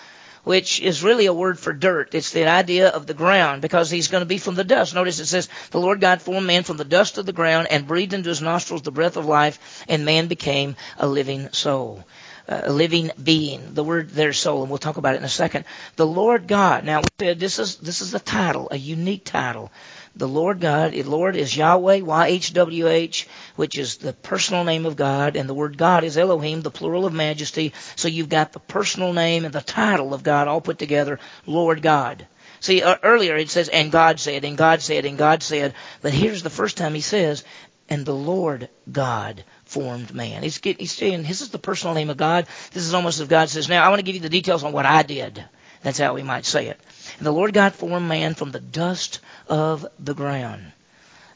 which 0.44 0.82
is 0.82 1.02
really 1.02 1.28
a 1.28 1.34
word 1.34 1.58
for 1.58 1.72
dirt. 1.72 2.14
It's 2.14 2.32
the 2.32 2.46
idea 2.46 2.90
of 2.90 3.08
the 3.08 3.14
ground 3.14 3.62
because 3.62 3.90
he's 3.90 4.10
going 4.10 4.24
to 4.24 4.26
be 4.26 4.38
from 4.38 4.56
the 4.56 4.66
dust. 4.66 4.94
Notice 4.94 5.22
it 5.22 5.28
says, 5.28 5.48
The 5.72 5.80
Lord 5.80 6.02
God 6.02 6.22
formed 6.22 6.48
man 6.48 6.64
from 6.64 6.76
the 6.76 6.84
dust 6.84 7.18
of 7.18 7.26
the 7.26 7.32
ground 7.32 7.70
and 7.72 7.88
breathed 7.88 8.12
into 8.12 8.28
his 8.28 8.42
nostrils 8.42 8.82
the 8.82 8.92
breath 8.92 9.16
of 9.16 9.26
life, 9.26 9.86
and 9.88 10.04
man 10.04 10.28
became 10.28 10.76
a 10.98 11.08
living 11.08 11.54
soul. 11.54 12.04
Uh, 12.48 12.62
a 12.66 12.74
living 12.74 13.12
being. 13.24 13.74
The 13.74 13.86
word 13.86 14.10
there, 14.10 14.34
soul, 14.34 14.62
and 14.62 14.70
we'll 14.70 14.80
talk 14.80 14.98
about 14.98 15.16
it 15.16 15.20
in 15.20 15.24
a 15.24 15.30
second. 15.30 15.64
The 15.96 16.06
Lord 16.06 16.46
God. 16.46 16.84
Now, 16.84 17.08
this 17.18 17.58
is 17.58 17.78
this 17.78 18.02
is 18.02 18.14
a 18.14 18.20
title, 18.20 18.68
a 18.70 18.78
unique 18.78 19.24
title 19.24 19.72
the 20.16 20.28
Lord 20.28 20.62
God, 20.62 20.96
Lord 20.96 21.36
is 21.36 21.56
Yahweh, 21.56 22.02
Y-H-W-H, 22.02 23.28
which 23.56 23.78
is 23.78 23.98
the 23.98 24.14
personal 24.14 24.64
name 24.64 24.86
of 24.86 24.96
God, 24.96 25.36
and 25.36 25.50
the 25.50 25.54
word 25.54 25.78
God 25.78 26.04
is 26.04 26.18
Elohim, 26.18 26.62
the 26.62 26.72
plural 26.72 27.06
of 27.06 27.14
majesty. 27.14 27.74
So 27.96 28.08
you've 28.08 28.30
got 28.30 28.54
the 28.54 28.60
personal 28.60 29.14
name 29.14 29.44
and 29.46 29.54
the 29.54 29.62
title 29.62 30.14
of 30.14 30.24
God 30.24 30.48
all 30.48 30.62
put 30.62 30.80
together, 30.80 31.20
Lord 31.46 31.82
God. 31.82 32.26
See, 32.62 32.82
uh, 32.82 32.96
earlier 33.04 33.36
it 33.36 33.50
says, 33.50 33.68
and 33.68 33.92
God 33.92 34.20
said, 34.20 34.46
and 34.46 34.58
God 34.58 34.82
said, 34.82 35.06
and 35.06 35.18
God 35.18 35.44
said, 35.44 35.74
but 36.02 36.14
here's 36.14 36.44
the 36.44 36.50
first 36.50 36.78
time 36.78 36.94
he 36.94 37.02
says, 37.02 37.44
and 37.90 38.06
the 38.06 38.16
Lord 38.16 38.70
God 38.92 39.44
formed 39.66 40.14
man. 40.14 40.44
He's, 40.44 40.60
get, 40.60 40.80
he's 40.80 40.92
saying, 40.92 41.24
this 41.24 41.42
is 41.42 41.50
the 41.50 41.60
personal 41.60 41.94
name 41.94 42.10
of 42.10 42.18
God. 42.18 42.48
This 42.72 42.84
is 42.84 42.94
almost 42.94 43.20
as 43.20 43.28
God 43.28 43.50
says, 43.50 43.70
now 43.70 43.86
I 43.86 43.90
want 43.90 44.00
to 44.00 44.06
give 44.06 44.16
you 44.16 44.22
the 44.22 44.30
details 44.30 44.64
on 44.64 44.72
what 44.72 44.86
I 44.86 45.04
did. 45.04 45.44
That's 45.84 46.00
how 46.00 46.16
we 46.16 46.24
might 46.24 46.46
say 46.46 46.68
it. 46.68 46.80
And 47.18 47.26
the 47.26 47.32
Lord 47.32 47.54
God 47.54 47.74
formed 47.74 48.08
man 48.08 48.36
from 48.36 48.52
the 48.52 48.60
dust 48.60 49.20
of 49.48 49.86
the 50.00 50.14
ground. 50.14 50.74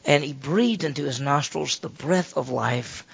And 0.04 0.24
he 0.24 0.32
breathed 0.32 0.84
into 0.84 1.04
his 1.04 1.20
nostrils 1.20 1.78
the 1.78 1.88
breath 1.88 2.36
of 2.36 2.48
life, 2.48 3.04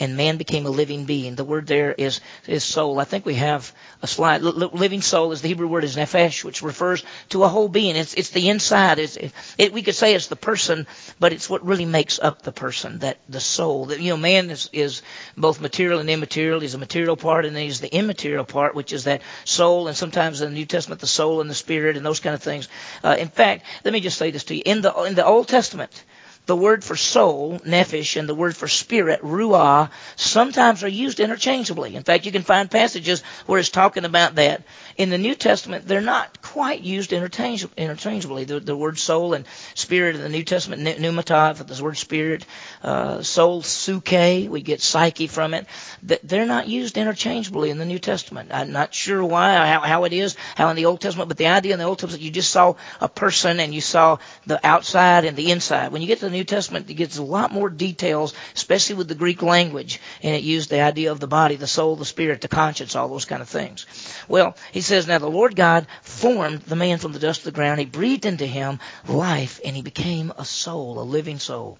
and 0.00 0.16
man 0.16 0.36
became 0.36 0.66
a 0.66 0.70
living 0.70 1.04
being. 1.04 1.34
The 1.34 1.44
word 1.44 1.66
there 1.66 1.92
is, 1.92 2.20
is 2.46 2.64
soul. 2.64 2.98
I 2.98 3.04
think 3.04 3.24
we 3.24 3.34
have 3.34 3.72
a 4.02 4.06
slide. 4.06 4.42
Living 4.42 5.02
soul 5.02 5.32
is 5.32 5.40
the 5.40 5.48
Hebrew 5.48 5.68
word 5.68 5.84
is 5.84 5.96
nephesh, 5.96 6.44
which 6.44 6.62
refers 6.62 7.04
to 7.30 7.44
a 7.44 7.48
whole 7.48 7.68
being. 7.68 7.96
It's, 7.96 8.14
it's 8.14 8.30
the 8.30 8.48
inside. 8.48 8.98
It's, 8.98 9.16
it, 9.16 9.32
it, 9.58 9.72
we 9.72 9.82
could 9.82 9.94
say 9.94 10.14
it's 10.14 10.26
the 10.26 10.36
person, 10.36 10.86
but 11.20 11.32
it's 11.32 11.48
what 11.48 11.64
really 11.64 11.84
makes 11.84 12.18
up 12.18 12.42
the 12.42 12.52
person, 12.52 12.98
that 13.00 13.18
the 13.28 13.40
soul. 13.40 13.86
That, 13.86 14.00
you 14.00 14.10
know, 14.10 14.16
man 14.16 14.50
is, 14.50 14.68
is 14.72 15.02
both 15.36 15.60
material 15.60 16.00
and 16.00 16.10
immaterial. 16.10 16.60
He's 16.60 16.74
a 16.74 16.78
material 16.78 17.16
part, 17.16 17.44
and 17.44 17.54
then 17.54 17.64
he's 17.64 17.80
the 17.80 17.94
immaterial 17.94 18.44
part, 18.44 18.74
which 18.74 18.92
is 18.92 19.04
that 19.04 19.22
soul, 19.44 19.88
and 19.88 19.96
sometimes 19.96 20.40
in 20.40 20.50
the 20.50 20.58
New 20.58 20.66
Testament, 20.66 21.00
the 21.00 21.06
soul 21.06 21.40
and 21.40 21.48
the 21.48 21.54
spirit 21.54 21.96
and 21.96 22.04
those 22.04 22.20
kind 22.20 22.34
of 22.34 22.42
things. 22.42 22.68
Uh, 23.02 23.16
in 23.18 23.28
fact, 23.28 23.64
let 23.84 23.92
me 23.92 24.00
just 24.00 24.18
say 24.18 24.30
this 24.30 24.44
to 24.44 24.54
you. 24.54 24.62
In 24.64 24.80
the, 24.80 24.92
in 25.04 25.14
the 25.14 25.24
Old 25.24 25.48
Testament, 25.48 26.04
the 26.46 26.56
word 26.56 26.84
for 26.84 26.94
soul, 26.94 27.58
nephesh, 27.60 28.16
and 28.18 28.28
the 28.28 28.34
word 28.34 28.56
for 28.56 28.68
spirit, 28.68 29.22
ruah, 29.22 29.90
sometimes 30.16 30.84
are 30.84 30.88
used 30.88 31.20
interchangeably. 31.20 31.96
In 31.96 32.02
fact, 32.02 32.26
you 32.26 32.32
can 32.32 32.42
find 32.42 32.70
passages 32.70 33.22
where 33.46 33.58
it's 33.58 33.70
talking 33.70 34.04
about 34.04 34.34
that. 34.34 34.62
In 34.96 35.10
the 35.10 35.18
New 35.18 35.34
Testament, 35.34 35.88
they're 35.88 36.00
not 36.00 36.42
quite 36.42 36.82
used 36.82 37.12
interchangeably. 37.12 38.44
The, 38.44 38.60
the 38.60 38.76
word 38.76 38.98
soul 38.98 39.32
and 39.32 39.46
spirit 39.74 40.16
in 40.16 40.22
the 40.22 40.28
New 40.28 40.44
Testament, 40.44 40.82
pneumata, 40.82 41.56
for 41.56 41.64
the 41.64 41.82
word 41.82 41.96
spirit, 41.96 42.44
uh, 42.82 43.22
soul, 43.22 43.62
suke, 43.62 44.10
we 44.50 44.62
get 44.62 44.82
psyche 44.82 45.26
from 45.26 45.54
it. 45.54 45.66
They're 46.02 46.46
not 46.46 46.68
used 46.68 46.98
interchangeably 46.98 47.70
in 47.70 47.78
the 47.78 47.86
New 47.86 47.98
Testament. 47.98 48.50
I'm 48.52 48.72
not 48.72 48.94
sure 48.94 49.24
why, 49.24 49.66
how, 49.66 49.80
how 49.80 50.04
it 50.04 50.12
is, 50.12 50.36
how 50.56 50.68
in 50.68 50.76
the 50.76 50.86
Old 50.86 51.00
Testament, 51.00 51.28
but 51.28 51.38
the 51.38 51.46
idea 51.46 51.72
in 51.72 51.78
the 51.78 51.86
Old 51.86 51.98
Testament, 51.98 52.22
you 52.22 52.30
just 52.30 52.50
saw 52.50 52.74
a 53.00 53.08
person 53.08 53.60
and 53.60 53.74
you 53.74 53.80
saw 53.80 54.18
the 54.46 54.64
outside 54.64 55.24
and 55.24 55.36
the 55.36 55.50
inside. 55.50 55.90
When 55.90 56.02
you 56.02 56.08
get 56.08 56.18
to 56.18 56.26
the 56.26 56.33
New 56.34 56.44
Testament, 56.44 56.90
it 56.90 56.94
gets 56.94 57.16
a 57.16 57.22
lot 57.22 57.52
more 57.52 57.70
details, 57.70 58.34
especially 58.54 58.96
with 58.96 59.08
the 59.08 59.14
Greek 59.14 59.42
language, 59.42 60.00
and 60.22 60.34
it 60.34 60.42
used 60.42 60.68
the 60.68 60.80
idea 60.80 61.10
of 61.10 61.20
the 61.20 61.26
body, 61.26 61.56
the 61.56 61.66
soul, 61.66 61.96
the 61.96 62.04
spirit, 62.04 62.40
the 62.40 62.48
conscience, 62.48 62.94
all 62.94 63.08
those 63.08 63.24
kind 63.24 63.40
of 63.40 63.48
things. 63.48 63.86
Well, 64.28 64.56
he 64.72 64.82
says, 64.82 65.06
now 65.06 65.18
the 65.18 65.28
Lord 65.28 65.56
God 65.56 65.86
formed 66.02 66.60
the 66.62 66.76
man 66.76 66.98
from 66.98 67.12
the 67.12 67.18
dust 67.18 67.40
of 67.40 67.44
the 67.44 67.52
ground. 67.52 67.80
He 67.80 67.86
breathed 67.86 68.26
into 68.26 68.46
him 68.46 68.80
life, 69.08 69.60
and 69.64 69.74
he 69.74 69.82
became 69.82 70.32
a 70.36 70.44
soul, 70.44 71.00
a 71.00 71.02
living 71.02 71.38
soul 71.38 71.78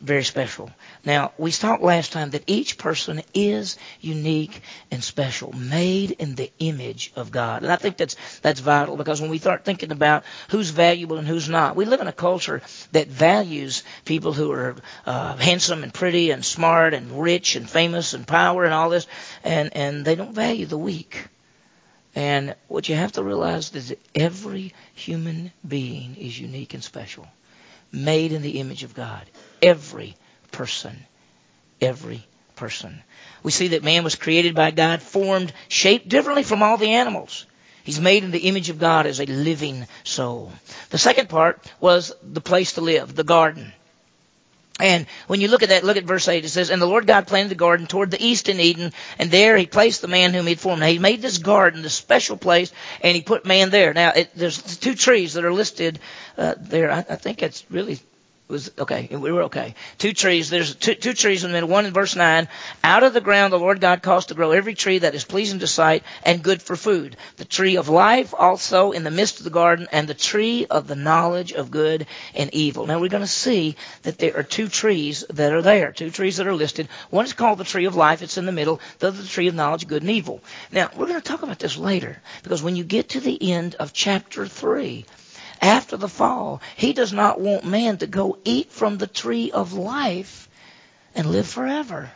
very 0.00 0.24
special. 0.24 0.70
Now, 1.04 1.32
we 1.38 1.52
talked 1.52 1.82
last 1.82 2.12
time 2.12 2.30
that 2.30 2.42
each 2.46 2.78
person 2.78 3.22
is 3.32 3.76
unique 4.00 4.60
and 4.90 5.02
special, 5.02 5.52
made 5.52 6.10
in 6.12 6.34
the 6.34 6.50
image 6.58 7.12
of 7.14 7.30
God. 7.30 7.62
And 7.62 7.70
I 7.70 7.76
think 7.76 7.96
that's, 7.96 8.16
that's 8.40 8.60
vital 8.60 8.96
because 8.96 9.20
when 9.20 9.30
we 9.30 9.38
start 9.38 9.64
thinking 9.64 9.92
about 9.92 10.24
who's 10.48 10.70
valuable 10.70 11.18
and 11.18 11.28
who's 11.28 11.48
not, 11.48 11.76
we 11.76 11.84
live 11.84 12.00
in 12.00 12.08
a 12.08 12.12
culture 12.12 12.60
that 12.92 13.08
values 13.08 13.84
people 14.04 14.32
who 14.32 14.50
are 14.52 14.74
uh, 15.06 15.36
handsome 15.36 15.82
and 15.82 15.94
pretty 15.94 16.30
and 16.32 16.44
smart 16.44 16.92
and 16.94 17.22
rich 17.22 17.54
and 17.54 17.68
famous 17.68 18.14
and 18.14 18.26
power 18.26 18.64
and 18.64 18.74
all 18.74 18.90
this, 18.90 19.06
and, 19.44 19.76
and 19.76 20.04
they 20.04 20.16
don't 20.16 20.34
value 20.34 20.66
the 20.66 20.78
weak. 20.78 21.28
And 22.16 22.56
what 22.66 22.88
you 22.88 22.96
have 22.96 23.12
to 23.12 23.22
realize 23.22 23.72
is 23.74 23.90
that 23.90 24.00
every 24.14 24.74
human 24.94 25.52
being 25.66 26.16
is 26.16 26.38
unique 26.38 26.74
and 26.74 26.82
special 26.82 27.28
made 27.92 28.32
in 28.32 28.42
the 28.42 28.60
image 28.60 28.82
of 28.82 28.94
God. 28.94 29.24
Every 29.62 30.16
person. 30.52 30.96
Every 31.80 32.24
person. 32.56 33.02
We 33.42 33.50
see 33.50 33.68
that 33.68 33.84
man 33.84 34.04
was 34.04 34.16
created 34.16 34.54
by 34.54 34.70
God, 34.72 35.00
formed, 35.00 35.52
shaped 35.68 36.08
differently 36.08 36.42
from 36.42 36.62
all 36.62 36.76
the 36.76 36.92
animals. 36.92 37.46
He's 37.84 38.00
made 38.00 38.24
in 38.24 38.32
the 38.32 38.48
image 38.48 38.68
of 38.68 38.78
God 38.78 39.06
as 39.06 39.20
a 39.20 39.26
living 39.26 39.86
soul. 40.04 40.52
The 40.90 40.98
second 40.98 41.28
part 41.28 41.64
was 41.80 42.12
the 42.22 42.40
place 42.40 42.72
to 42.74 42.82
live, 42.82 43.14
the 43.14 43.24
garden. 43.24 43.72
And 44.80 45.06
when 45.26 45.40
you 45.40 45.48
look 45.48 45.62
at 45.62 45.70
that, 45.70 45.84
look 45.84 45.96
at 45.96 46.04
verse 46.04 46.28
8. 46.28 46.44
It 46.44 46.50
says, 46.50 46.70
And 46.70 46.80
the 46.80 46.86
Lord 46.86 47.06
God 47.06 47.26
planted 47.26 47.48
the 47.48 47.56
garden 47.56 47.86
toward 47.86 48.10
the 48.10 48.22
east 48.24 48.48
in 48.48 48.60
Eden, 48.60 48.92
and 49.18 49.30
there 49.30 49.56
he 49.56 49.66
placed 49.66 50.02
the 50.02 50.08
man 50.08 50.34
whom 50.34 50.44
he 50.44 50.50
had 50.50 50.60
formed. 50.60 50.80
Now, 50.80 50.86
he 50.86 50.98
made 50.98 51.20
this 51.20 51.38
garden, 51.38 51.82
this 51.82 51.94
special 51.94 52.36
place, 52.36 52.72
and 53.00 53.16
he 53.16 53.22
put 53.22 53.44
man 53.44 53.70
there. 53.70 53.92
Now, 53.92 54.10
it, 54.10 54.30
there's 54.36 54.76
two 54.76 54.94
trees 54.94 55.34
that 55.34 55.44
are 55.44 55.52
listed 55.52 55.98
uh, 56.36 56.54
there. 56.58 56.92
I, 56.92 56.98
I 56.98 57.16
think 57.16 57.42
it's 57.42 57.64
really 57.70 57.98
was 58.48 58.70
okay. 58.78 59.08
We 59.10 59.30
were 59.30 59.44
okay. 59.44 59.74
Two 59.98 60.12
trees. 60.12 60.50
There's 60.50 60.74
two, 60.74 60.94
two 60.94 61.12
trees 61.12 61.44
in 61.44 61.50
the 61.50 61.56
middle. 61.56 61.68
One 61.68 61.86
in 61.86 61.92
verse 61.92 62.16
nine. 62.16 62.48
Out 62.82 63.02
of 63.02 63.12
the 63.12 63.20
ground 63.20 63.52
the 63.52 63.58
Lord 63.58 63.80
God 63.80 64.02
caused 64.02 64.28
to 64.28 64.34
grow 64.34 64.52
every 64.52 64.74
tree 64.74 64.98
that 64.98 65.14
is 65.14 65.24
pleasing 65.24 65.58
to 65.60 65.66
sight 65.66 66.02
and 66.22 66.42
good 66.42 66.62
for 66.62 66.74
food. 66.74 67.16
The 67.36 67.44
tree 67.44 67.76
of 67.76 67.88
life 67.88 68.34
also 68.36 68.92
in 68.92 69.04
the 69.04 69.10
midst 69.10 69.38
of 69.38 69.44
the 69.44 69.50
garden, 69.50 69.86
and 69.92 70.08
the 70.08 70.14
tree 70.14 70.66
of 70.66 70.86
the 70.86 70.96
knowledge 70.96 71.52
of 71.52 71.70
good 71.70 72.06
and 72.34 72.52
evil. 72.54 72.86
Now 72.86 73.00
we're 73.00 73.08
going 73.08 73.22
to 73.22 73.26
see 73.26 73.76
that 74.02 74.18
there 74.18 74.36
are 74.36 74.42
two 74.42 74.68
trees 74.68 75.24
that 75.30 75.52
are 75.52 75.62
there. 75.62 75.92
Two 75.92 76.10
trees 76.10 76.38
that 76.38 76.46
are 76.46 76.54
listed. 76.54 76.88
One 77.10 77.24
is 77.24 77.34
called 77.34 77.58
the 77.58 77.64
tree 77.64 77.84
of 77.84 77.96
life. 77.96 78.22
It's 78.22 78.38
in 78.38 78.46
the 78.46 78.52
middle. 78.52 78.80
The 78.98 79.08
other 79.08 79.22
the 79.22 79.28
tree 79.28 79.48
of 79.48 79.54
knowledge 79.54 79.86
good 79.86 80.02
and 80.02 80.10
evil. 80.10 80.40
Now 80.72 80.90
we're 80.96 81.06
going 81.06 81.20
to 81.20 81.28
talk 81.28 81.42
about 81.42 81.58
this 81.58 81.76
later 81.76 82.20
because 82.42 82.62
when 82.62 82.76
you 82.76 82.84
get 82.84 83.10
to 83.10 83.20
the 83.20 83.52
end 83.52 83.74
of 83.74 83.92
chapter 83.92 84.46
three 84.46 85.04
after 85.60 85.96
the 85.96 86.08
fall. 86.08 86.60
He 86.76 86.92
does 86.92 87.12
not 87.12 87.40
want 87.40 87.64
man 87.64 87.98
to 87.98 88.06
go 88.06 88.38
eat 88.44 88.70
from 88.70 88.98
the 88.98 89.06
tree 89.06 89.50
of 89.50 89.72
life 89.72 90.48
and 91.14 91.30
live 91.30 91.48
forever. 91.48 92.10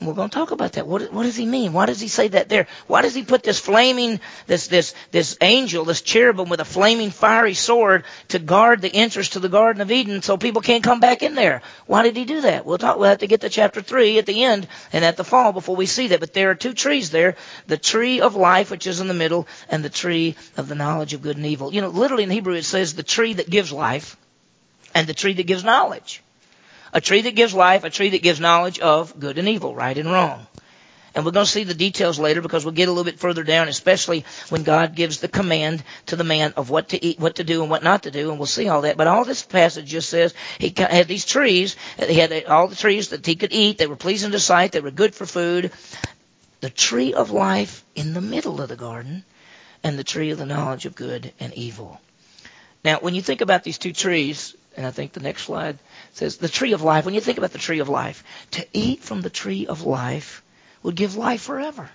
We're 0.00 0.14
going 0.14 0.30
to 0.30 0.34
talk 0.34 0.52
about 0.52 0.74
that. 0.74 0.86
What, 0.86 1.12
what 1.12 1.24
does 1.24 1.34
he 1.34 1.44
mean? 1.44 1.72
Why 1.72 1.86
does 1.86 2.00
he 2.00 2.06
say 2.06 2.28
that 2.28 2.48
there? 2.48 2.68
Why 2.86 3.02
does 3.02 3.16
he 3.16 3.24
put 3.24 3.42
this 3.42 3.58
flaming, 3.58 4.20
this, 4.46 4.68
this, 4.68 4.94
this 5.10 5.36
angel, 5.40 5.84
this 5.84 6.02
cherubim 6.02 6.48
with 6.48 6.60
a 6.60 6.64
flaming 6.64 7.10
fiery 7.10 7.54
sword 7.54 8.04
to 8.28 8.38
guard 8.38 8.80
the 8.80 8.94
entrance 8.94 9.30
to 9.30 9.40
the 9.40 9.48
Garden 9.48 9.82
of 9.82 9.90
Eden 9.90 10.22
so 10.22 10.36
people 10.36 10.62
can't 10.62 10.84
come 10.84 11.00
back 11.00 11.24
in 11.24 11.34
there? 11.34 11.62
Why 11.86 12.04
did 12.04 12.16
he 12.16 12.26
do 12.26 12.42
that? 12.42 12.64
We'll 12.64 12.78
talk, 12.78 12.96
we'll 12.96 13.08
have 13.08 13.18
to 13.18 13.26
get 13.26 13.40
to 13.40 13.48
chapter 13.48 13.82
3 13.82 14.18
at 14.18 14.26
the 14.26 14.44
end 14.44 14.68
and 14.92 15.04
at 15.04 15.16
the 15.16 15.24
fall 15.24 15.52
before 15.52 15.74
we 15.74 15.86
see 15.86 16.08
that. 16.08 16.20
But 16.20 16.32
there 16.32 16.50
are 16.50 16.54
two 16.54 16.74
trees 16.74 17.10
there. 17.10 17.34
The 17.66 17.76
tree 17.76 18.20
of 18.20 18.36
life, 18.36 18.70
which 18.70 18.86
is 18.86 19.00
in 19.00 19.08
the 19.08 19.14
middle, 19.14 19.48
and 19.68 19.84
the 19.84 19.90
tree 19.90 20.36
of 20.56 20.68
the 20.68 20.76
knowledge 20.76 21.12
of 21.12 21.22
good 21.22 21.36
and 21.36 21.46
evil. 21.46 21.74
You 21.74 21.80
know, 21.80 21.88
literally 21.88 22.22
in 22.22 22.30
Hebrew 22.30 22.54
it 22.54 22.64
says 22.64 22.94
the 22.94 23.02
tree 23.02 23.32
that 23.34 23.50
gives 23.50 23.72
life 23.72 24.16
and 24.94 25.08
the 25.08 25.14
tree 25.14 25.32
that 25.32 25.46
gives 25.48 25.64
knowledge. 25.64 26.22
A 26.92 27.00
tree 27.00 27.22
that 27.22 27.34
gives 27.34 27.54
life, 27.54 27.84
a 27.84 27.90
tree 27.90 28.10
that 28.10 28.22
gives 28.22 28.40
knowledge 28.40 28.78
of 28.78 29.18
good 29.18 29.38
and 29.38 29.48
evil, 29.48 29.74
right 29.74 29.96
and 29.96 30.10
wrong. 30.10 30.46
And 31.14 31.24
we're 31.24 31.32
going 31.32 31.46
to 31.46 31.50
see 31.50 31.64
the 31.64 31.74
details 31.74 32.18
later 32.18 32.40
because 32.40 32.64
we'll 32.64 32.74
get 32.74 32.88
a 32.88 32.92
little 32.92 33.04
bit 33.04 33.18
further 33.18 33.42
down, 33.42 33.66
especially 33.68 34.24
when 34.50 34.62
God 34.62 34.94
gives 34.94 35.18
the 35.18 35.26
command 35.26 35.82
to 36.06 36.16
the 36.16 36.22
man 36.22 36.52
of 36.56 36.70
what 36.70 36.90
to 36.90 37.04
eat, 37.04 37.18
what 37.18 37.36
to 37.36 37.44
do, 37.44 37.62
and 37.62 37.70
what 37.70 37.82
not 37.82 38.04
to 38.04 38.10
do, 38.10 38.30
and 38.30 38.38
we'll 38.38 38.46
see 38.46 38.68
all 38.68 38.82
that. 38.82 38.96
But 38.96 39.08
all 39.08 39.24
this 39.24 39.42
passage 39.42 39.86
just 39.86 40.10
says 40.10 40.32
he 40.58 40.72
had 40.76 41.08
these 41.08 41.24
trees. 41.24 41.76
He 41.98 42.14
had 42.14 42.44
all 42.44 42.68
the 42.68 42.76
trees 42.76 43.08
that 43.08 43.26
he 43.26 43.34
could 43.34 43.52
eat. 43.52 43.78
They 43.78 43.86
were 43.86 43.96
pleasing 43.96 44.30
to 44.30 44.38
sight. 44.38 44.72
They 44.72 44.80
were 44.80 44.90
good 44.90 45.14
for 45.14 45.26
food. 45.26 45.72
The 46.60 46.70
tree 46.70 47.14
of 47.14 47.30
life 47.30 47.84
in 47.94 48.14
the 48.14 48.20
middle 48.20 48.60
of 48.60 48.68
the 48.68 48.76
garden, 48.76 49.24
and 49.82 49.98
the 49.98 50.04
tree 50.04 50.30
of 50.30 50.38
the 50.38 50.46
knowledge 50.46 50.86
of 50.86 50.94
good 50.94 51.32
and 51.40 51.52
evil. 51.54 52.00
Now, 52.84 52.98
when 52.98 53.14
you 53.14 53.22
think 53.22 53.40
about 53.40 53.64
these 53.64 53.78
two 53.78 53.92
trees, 53.92 54.54
and 54.76 54.86
I 54.86 54.90
think 54.92 55.12
the 55.12 55.20
next 55.20 55.42
slide 55.42 55.78
says 56.12 56.36
the 56.36 56.48
tree 56.48 56.72
of 56.72 56.82
life. 56.82 57.04
When 57.04 57.14
you 57.14 57.20
think 57.20 57.38
about 57.38 57.52
the 57.52 57.58
tree 57.58 57.80
of 57.80 57.88
life, 57.88 58.24
to 58.52 58.66
eat 58.72 59.02
from 59.02 59.20
the 59.20 59.30
tree 59.30 59.66
of 59.66 59.82
life 59.82 60.42
would 60.82 60.94
give 60.94 61.16
life 61.16 61.42
forever. 61.42 61.90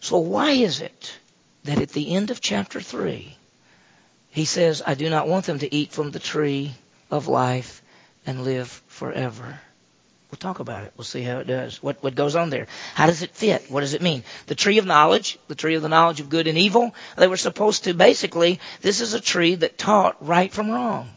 So 0.00 0.18
why 0.18 0.50
is 0.50 0.80
it 0.80 1.18
that 1.64 1.80
at 1.80 1.90
the 1.90 2.14
end 2.14 2.30
of 2.30 2.40
chapter 2.40 2.80
3, 2.80 3.36
he 4.30 4.44
says, 4.44 4.82
I 4.84 4.94
do 4.94 5.08
not 5.08 5.28
want 5.28 5.46
them 5.46 5.60
to 5.60 5.74
eat 5.74 5.92
from 5.92 6.10
the 6.10 6.18
tree 6.18 6.74
of 7.10 7.28
life 7.28 7.82
and 8.26 8.44
live 8.44 8.82
forever? 8.88 9.60
We'll 10.32 10.38
talk 10.38 10.60
about 10.60 10.84
it. 10.84 10.94
We'll 10.96 11.04
see 11.04 11.20
how 11.20 11.40
it 11.40 11.46
does. 11.46 11.82
What, 11.82 12.02
what 12.02 12.14
goes 12.14 12.36
on 12.36 12.48
there? 12.48 12.66
How 12.94 13.06
does 13.06 13.20
it 13.20 13.32
fit? 13.32 13.70
What 13.70 13.82
does 13.82 13.92
it 13.92 14.00
mean? 14.00 14.24
The 14.46 14.54
tree 14.54 14.78
of 14.78 14.86
knowledge, 14.86 15.38
the 15.46 15.54
tree 15.54 15.74
of 15.74 15.82
the 15.82 15.90
knowledge 15.90 16.20
of 16.20 16.30
good 16.30 16.46
and 16.46 16.56
evil, 16.56 16.94
they 17.18 17.28
were 17.28 17.36
supposed 17.36 17.84
to 17.84 17.92
basically, 17.92 18.58
this 18.80 19.02
is 19.02 19.12
a 19.12 19.20
tree 19.20 19.56
that 19.56 19.76
taught 19.76 20.16
right 20.26 20.50
from 20.50 20.70
wrong. 20.70 21.10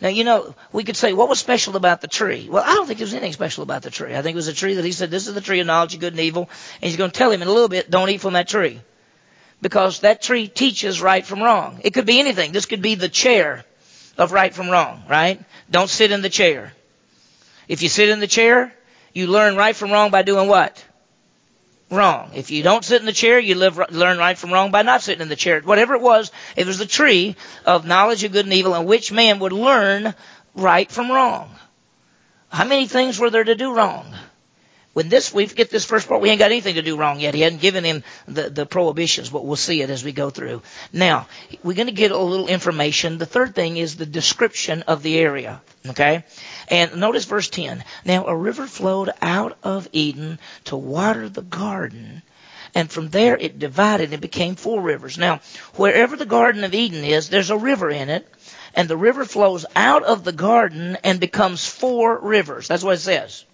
Now, 0.00 0.08
you 0.08 0.24
know, 0.24 0.54
we 0.72 0.84
could 0.84 0.96
say, 0.96 1.12
what 1.12 1.28
was 1.28 1.38
special 1.38 1.76
about 1.76 2.00
the 2.00 2.08
tree? 2.08 2.48
Well, 2.50 2.62
I 2.62 2.74
don't 2.74 2.86
think 2.86 2.98
there 2.98 3.06
was 3.06 3.14
anything 3.14 3.32
special 3.32 3.62
about 3.62 3.82
the 3.82 3.90
tree. 3.90 4.14
I 4.14 4.22
think 4.22 4.34
it 4.34 4.36
was 4.36 4.48
a 4.48 4.52
tree 4.52 4.74
that 4.74 4.84
he 4.84 4.92
said, 4.92 5.10
this 5.10 5.26
is 5.26 5.34
the 5.34 5.40
tree 5.40 5.60
of 5.60 5.66
knowledge 5.66 5.94
of 5.94 6.00
good 6.00 6.12
and 6.12 6.20
evil. 6.20 6.50
And 6.82 6.88
he's 6.88 6.96
going 6.96 7.10
to 7.10 7.16
tell 7.16 7.30
him 7.30 7.40
in 7.42 7.48
a 7.48 7.52
little 7.52 7.68
bit, 7.68 7.90
don't 7.90 8.10
eat 8.10 8.20
from 8.20 8.34
that 8.34 8.48
tree. 8.48 8.80
Because 9.62 10.00
that 10.00 10.20
tree 10.20 10.48
teaches 10.48 11.00
right 11.00 11.24
from 11.24 11.42
wrong. 11.42 11.80
It 11.82 11.94
could 11.94 12.04
be 12.04 12.20
anything. 12.20 12.52
This 12.52 12.66
could 12.66 12.82
be 12.82 12.94
the 12.94 13.08
chair 13.08 13.64
of 14.18 14.32
right 14.32 14.52
from 14.52 14.68
wrong, 14.68 15.02
right? 15.08 15.42
Don't 15.70 15.88
sit 15.88 16.12
in 16.12 16.20
the 16.20 16.28
chair. 16.28 16.72
If 17.66 17.82
you 17.82 17.88
sit 17.88 18.10
in 18.10 18.20
the 18.20 18.26
chair, 18.26 18.72
you 19.14 19.26
learn 19.28 19.56
right 19.56 19.74
from 19.74 19.90
wrong 19.90 20.10
by 20.10 20.22
doing 20.22 20.48
what? 20.48 20.84
Wrong. 21.90 22.30
If 22.34 22.50
you 22.50 22.62
don't 22.62 22.84
sit 22.84 23.00
in 23.00 23.06
the 23.06 23.12
chair, 23.12 23.38
you 23.38 23.54
live, 23.54 23.80
learn 23.90 24.18
right 24.18 24.36
from 24.36 24.52
wrong 24.52 24.70
by 24.70 24.82
not 24.82 25.02
sitting 25.02 25.22
in 25.22 25.28
the 25.28 25.36
chair. 25.36 25.60
Whatever 25.60 25.94
it 25.94 26.00
was, 26.00 26.32
it 26.56 26.66
was 26.66 26.78
the 26.78 26.86
tree 26.86 27.36
of 27.64 27.86
knowledge 27.86 28.24
of 28.24 28.32
good 28.32 28.46
and 28.46 28.54
evil 28.54 28.74
and 28.74 28.86
which 28.86 29.12
man 29.12 29.38
would 29.38 29.52
learn 29.52 30.14
right 30.54 30.90
from 30.90 31.10
wrong. 31.10 31.54
How 32.48 32.64
many 32.64 32.86
things 32.86 33.18
were 33.18 33.30
there 33.30 33.44
to 33.44 33.54
do 33.54 33.74
wrong? 33.74 34.14
When 34.96 35.10
this, 35.10 35.32
we 35.34 35.44
get 35.46 35.68
this 35.68 35.84
first 35.84 36.08
part, 36.08 36.22
we 36.22 36.30
ain't 36.30 36.38
got 36.38 36.52
anything 36.52 36.76
to 36.76 36.82
do 36.82 36.96
wrong 36.96 37.20
yet. 37.20 37.34
He 37.34 37.42
hadn't 37.42 37.60
given 37.60 37.84
him 37.84 38.02
the, 38.26 38.48
the 38.48 38.64
prohibitions, 38.64 39.28
but 39.28 39.44
we'll 39.44 39.56
see 39.56 39.82
it 39.82 39.90
as 39.90 40.02
we 40.02 40.12
go 40.12 40.30
through. 40.30 40.62
Now, 40.90 41.28
we're 41.62 41.74
going 41.76 41.88
to 41.88 41.92
get 41.92 42.12
a 42.12 42.16
little 42.16 42.48
information. 42.48 43.18
The 43.18 43.26
third 43.26 43.54
thing 43.54 43.76
is 43.76 43.96
the 43.96 44.06
description 44.06 44.84
of 44.84 45.02
the 45.02 45.18
area. 45.18 45.60
Okay? 45.90 46.24
And 46.68 46.96
notice 46.96 47.24
verse 47.24 47.48
10. 47.48 47.84
Now 48.04 48.26
a 48.26 48.36
river 48.36 48.66
flowed 48.66 49.10
out 49.22 49.58
of 49.62 49.88
Eden 49.92 50.38
to 50.64 50.76
water 50.76 51.28
the 51.28 51.42
garden. 51.42 52.22
And 52.74 52.90
from 52.90 53.08
there 53.08 53.36
it 53.38 53.58
divided 53.58 54.12
and 54.12 54.20
became 54.20 54.54
four 54.54 54.82
rivers. 54.82 55.16
Now, 55.16 55.40
wherever 55.76 56.14
the 56.14 56.26
Garden 56.26 56.62
of 56.62 56.74
Eden 56.74 57.04
is, 57.04 57.30
there's 57.30 57.48
a 57.48 57.56
river 57.56 57.88
in 57.88 58.10
it. 58.10 58.28
And 58.74 58.86
the 58.86 58.98
river 58.98 59.24
flows 59.24 59.64
out 59.74 60.02
of 60.02 60.24
the 60.24 60.32
garden 60.32 60.98
and 61.02 61.18
becomes 61.18 61.66
four 61.66 62.18
rivers. 62.18 62.68
That's 62.68 62.84
what 62.84 62.96
it 62.96 63.00
says. 63.00 63.46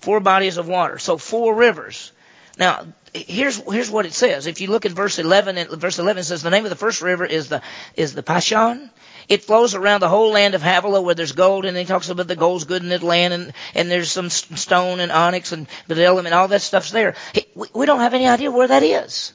Four 0.00 0.20
bodies 0.20 0.58
of 0.58 0.68
water. 0.68 0.98
So 0.98 1.16
four 1.16 1.54
rivers. 1.54 2.12
Now, 2.58 2.86
here's 3.14 3.56
here's 3.56 3.90
what 3.90 4.04
it 4.04 4.12
says. 4.12 4.46
If 4.46 4.60
you 4.60 4.68
look 4.68 4.84
at 4.84 4.92
verse 4.92 5.18
11, 5.18 5.78
verse 5.78 5.98
11 5.98 6.24
says 6.24 6.42
the 6.42 6.50
name 6.50 6.64
of 6.64 6.70
the 6.70 6.76
first 6.76 7.00
river 7.00 7.24
is 7.24 7.48
the 7.48 7.62
is 7.96 8.12
the 8.12 8.22
Pishon. 8.22 8.90
It 9.30 9.44
flows 9.44 9.76
around 9.76 10.00
the 10.00 10.08
whole 10.08 10.32
land 10.32 10.54
of 10.56 10.62
Havilah 10.62 11.00
where 11.00 11.14
there's 11.14 11.32
gold, 11.32 11.64
and 11.64 11.76
he 11.76 11.84
talks 11.84 12.08
about 12.08 12.26
the 12.26 12.34
gold's 12.34 12.64
good 12.64 12.82
in 12.82 12.88
that 12.88 13.04
land, 13.04 13.32
and 13.32 13.52
and 13.76 13.88
there's 13.88 14.10
some 14.10 14.28
stone 14.28 14.98
and 14.98 15.12
onyx 15.12 15.52
and 15.52 15.68
bdellium 15.88 16.26
and 16.26 16.34
all 16.34 16.48
that 16.48 16.62
stuff's 16.62 16.90
there. 16.90 17.14
We, 17.54 17.68
we 17.72 17.86
don't 17.86 18.00
have 18.00 18.12
any 18.12 18.26
idea 18.26 18.50
where 18.50 18.66
that 18.66 18.82
is. 18.82 19.32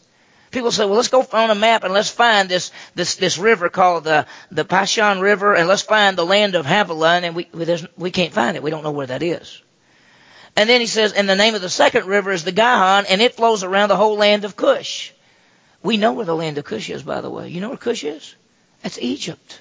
People 0.51 0.71
say, 0.71 0.85
well, 0.85 0.95
let's 0.95 1.07
go 1.07 1.25
on 1.33 1.49
a 1.49 1.55
map 1.55 1.83
and 1.83 1.93
let's 1.93 2.09
find 2.09 2.47
this, 2.47 2.71
this, 2.93 3.15
this 3.15 3.37
river 3.37 3.69
called 3.69 4.03
the, 4.05 4.25
the 4.51 4.63
Pishon 4.63 5.21
River 5.21 5.53
and 5.53 5.67
let's 5.67 5.81
find 5.81 6.17
the 6.17 6.25
land 6.25 6.55
of 6.55 6.65
Havilah 6.65 7.21
and 7.23 7.35
we, 7.35 7.47
we, 7.53 7.77
we 7.97 8.11
can't 8.11 8.31
find 8.33 8.55
it. 8.55 8.63
We 8.63 8.69
don't 8.71 8.83
know 8.83 8.91
where 8.91 9.07
that 9.07 9.21
is. 9.23 9.61
And 10.55 10.69
then 10.69 10.79
he 10.79 10.87
says, 10.87 11.11
and 11.11 11.27
the 11.27 11.35
name 11.35 11.55
of 11.55 11.61
the 11.61 11.69
second 11.69 12.05
river 12.05 12.31
is 12.31 12.45
the 12.45 12.53
Gihon, 12.53 13.05
and 13.07 13.21
it 13.21 13.35
flows 13.35 13.63
around 13.63 13.89
the 13.89 13.97
whole 13.97 14.15
land 14.15 14.45
of 14.45 14.55
Cush. 14.55 15.11
We 15.83 15.97
know 15.97 16.13
where 16.13 16.25
the 16.25 16.35
land 16.35 16.57
of 16.57 16.63
Cush 16.63 16.89
is, 16.89 17.03
by 17.03 17.19
the 17.19 17.29
way. 17.29 17.49
You 17.49 17.59
know 17.59 17.69
where 17.69 17.77
Cush 17.77 18.05
is? 18.05 18.35
That's 18.81 18.97
Egypt. 18.99 19.59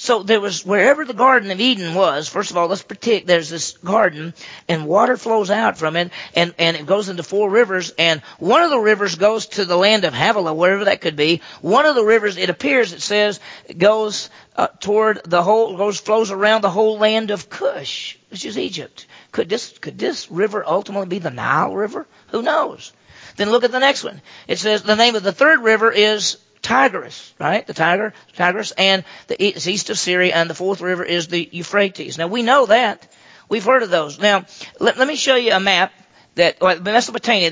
So 0.00 0.22
there 0.22 0.40
was, 0.40 0.64
wherever 0.64 1.04
the 1.04 1.12
Garden 1.12 1.50
of 1.50 1.60
Eden 1.60 1.94
was, 1.94 2.26
first 2.26 2.50
of 2.50 2.56
all, 2.56 2.68
let's 2.68 2.82
predict 2.82 3.26
there's 3.26 3.50
this 3.50 3.72
garden, 3.72 4.32
and 4.66 4.86
water 4.86 5.18
flows 5.18 5.50
out 5.50 5.76
from 5.76 5.94
it, 5.94 6.10
and, 6.34 6.54
and 6.58 6.74
it 6.74 6.86
goes 6.86 7.10
into 7.10 7.22
four 7.22 7.50
rivers, 7.50 7.92
and 7.98 8.22
one 8.38 8.62
of 8.62 8.70
the 8.70 8.78
rivers 8.78 9.16
goes 9.16 9.44
to 9.48 9.66
the 9.66 9.76
land 9.76 10.06
of 10.06 10.14
Havilah, 10.14 10.54
wherever 10.54 10.86
that 10.86 11.02
could 11.02 11.16
be. 11.16 11.42
One 11.60 11.84
of 11.84 11.96
the 11.96 12.02
rivers, 12.02 12.38
it 12.38 12.48
appears, 12.48 12.94
it 12.94 13.02
says, 13.02 13.40
goes 13.76 14.30
uh, 14.56 14.68
toward 14.68 15.20
the 15.24 15.42
whole, 15.42 15.76
goes, 15.76 16.00
flows 16.00 16.30
around 16.30 16.62
the 16.62 16.70
whole 16.70 16.96
land 16.96 17.30
of 17.30 17.50
Cush, 17.50 18.16
which 18.30 18.46
is 18.46 18.56
Egypt. 18.56 19.06
Could 19.32 19.50
this, 19.50 19.76
could 19.80 19.98
this 19.98 20.30
river 20.30 20.64
ultimately 20.66 21.08
be 21.08 21.18
the 21.18 21.30
Nile 21.30 21.74
River? 21.74 22.06
Who 22.28 22.40
knows? 22.40 22.94
Then 23.36 23.50
look 23.50 23.64
at 23.64 23.70
the 23.70 23.78
next 23.78 24.02
one. 24.02 24.22
It 24.48 24.58
says 24.58 24.82
the 24.82 24.96
name 24.96 25.14
of 25.14 25.22
the 25.22 25.32
third 25.32 25.60
river 25.60 25.92
is 25.92 26.38
Tigris, 26.62 27.32
right? 27.38 27.66
The 27.66 27.74
Tiger, 27.74 28.12
Tigris, 28.34 28.72
and 28.72 29.04
the 29.28 29.42
east 29.42 29.90
of 29.90 29.98
Syria, 29.98 30.34
and 30.34 30.48
the 30.48 30.54
fourth 30.54 30.80
river 30.80 31.04
is 31.04 31.28
the 31.28 31.48
Euphrates. 31.52 32.18
Now 32.18 32.26
we 32.26 32.42
know 32.42 32.66
that. 32.66 33.06
We've 33.48 33.64
heard 33.64 33.82
of 33.82 33.90
those. 33.90 34.18
Now, 34.18 34.44
let, 34.78 34.96
let 34.96 35.08
me 35.08 35.16
show 35.16 35.34
you 35.34 35.52
a 35.52 35.60
map 35.60 35.92
that 36.40 36.82
Mesopotamia, 36.82 37.50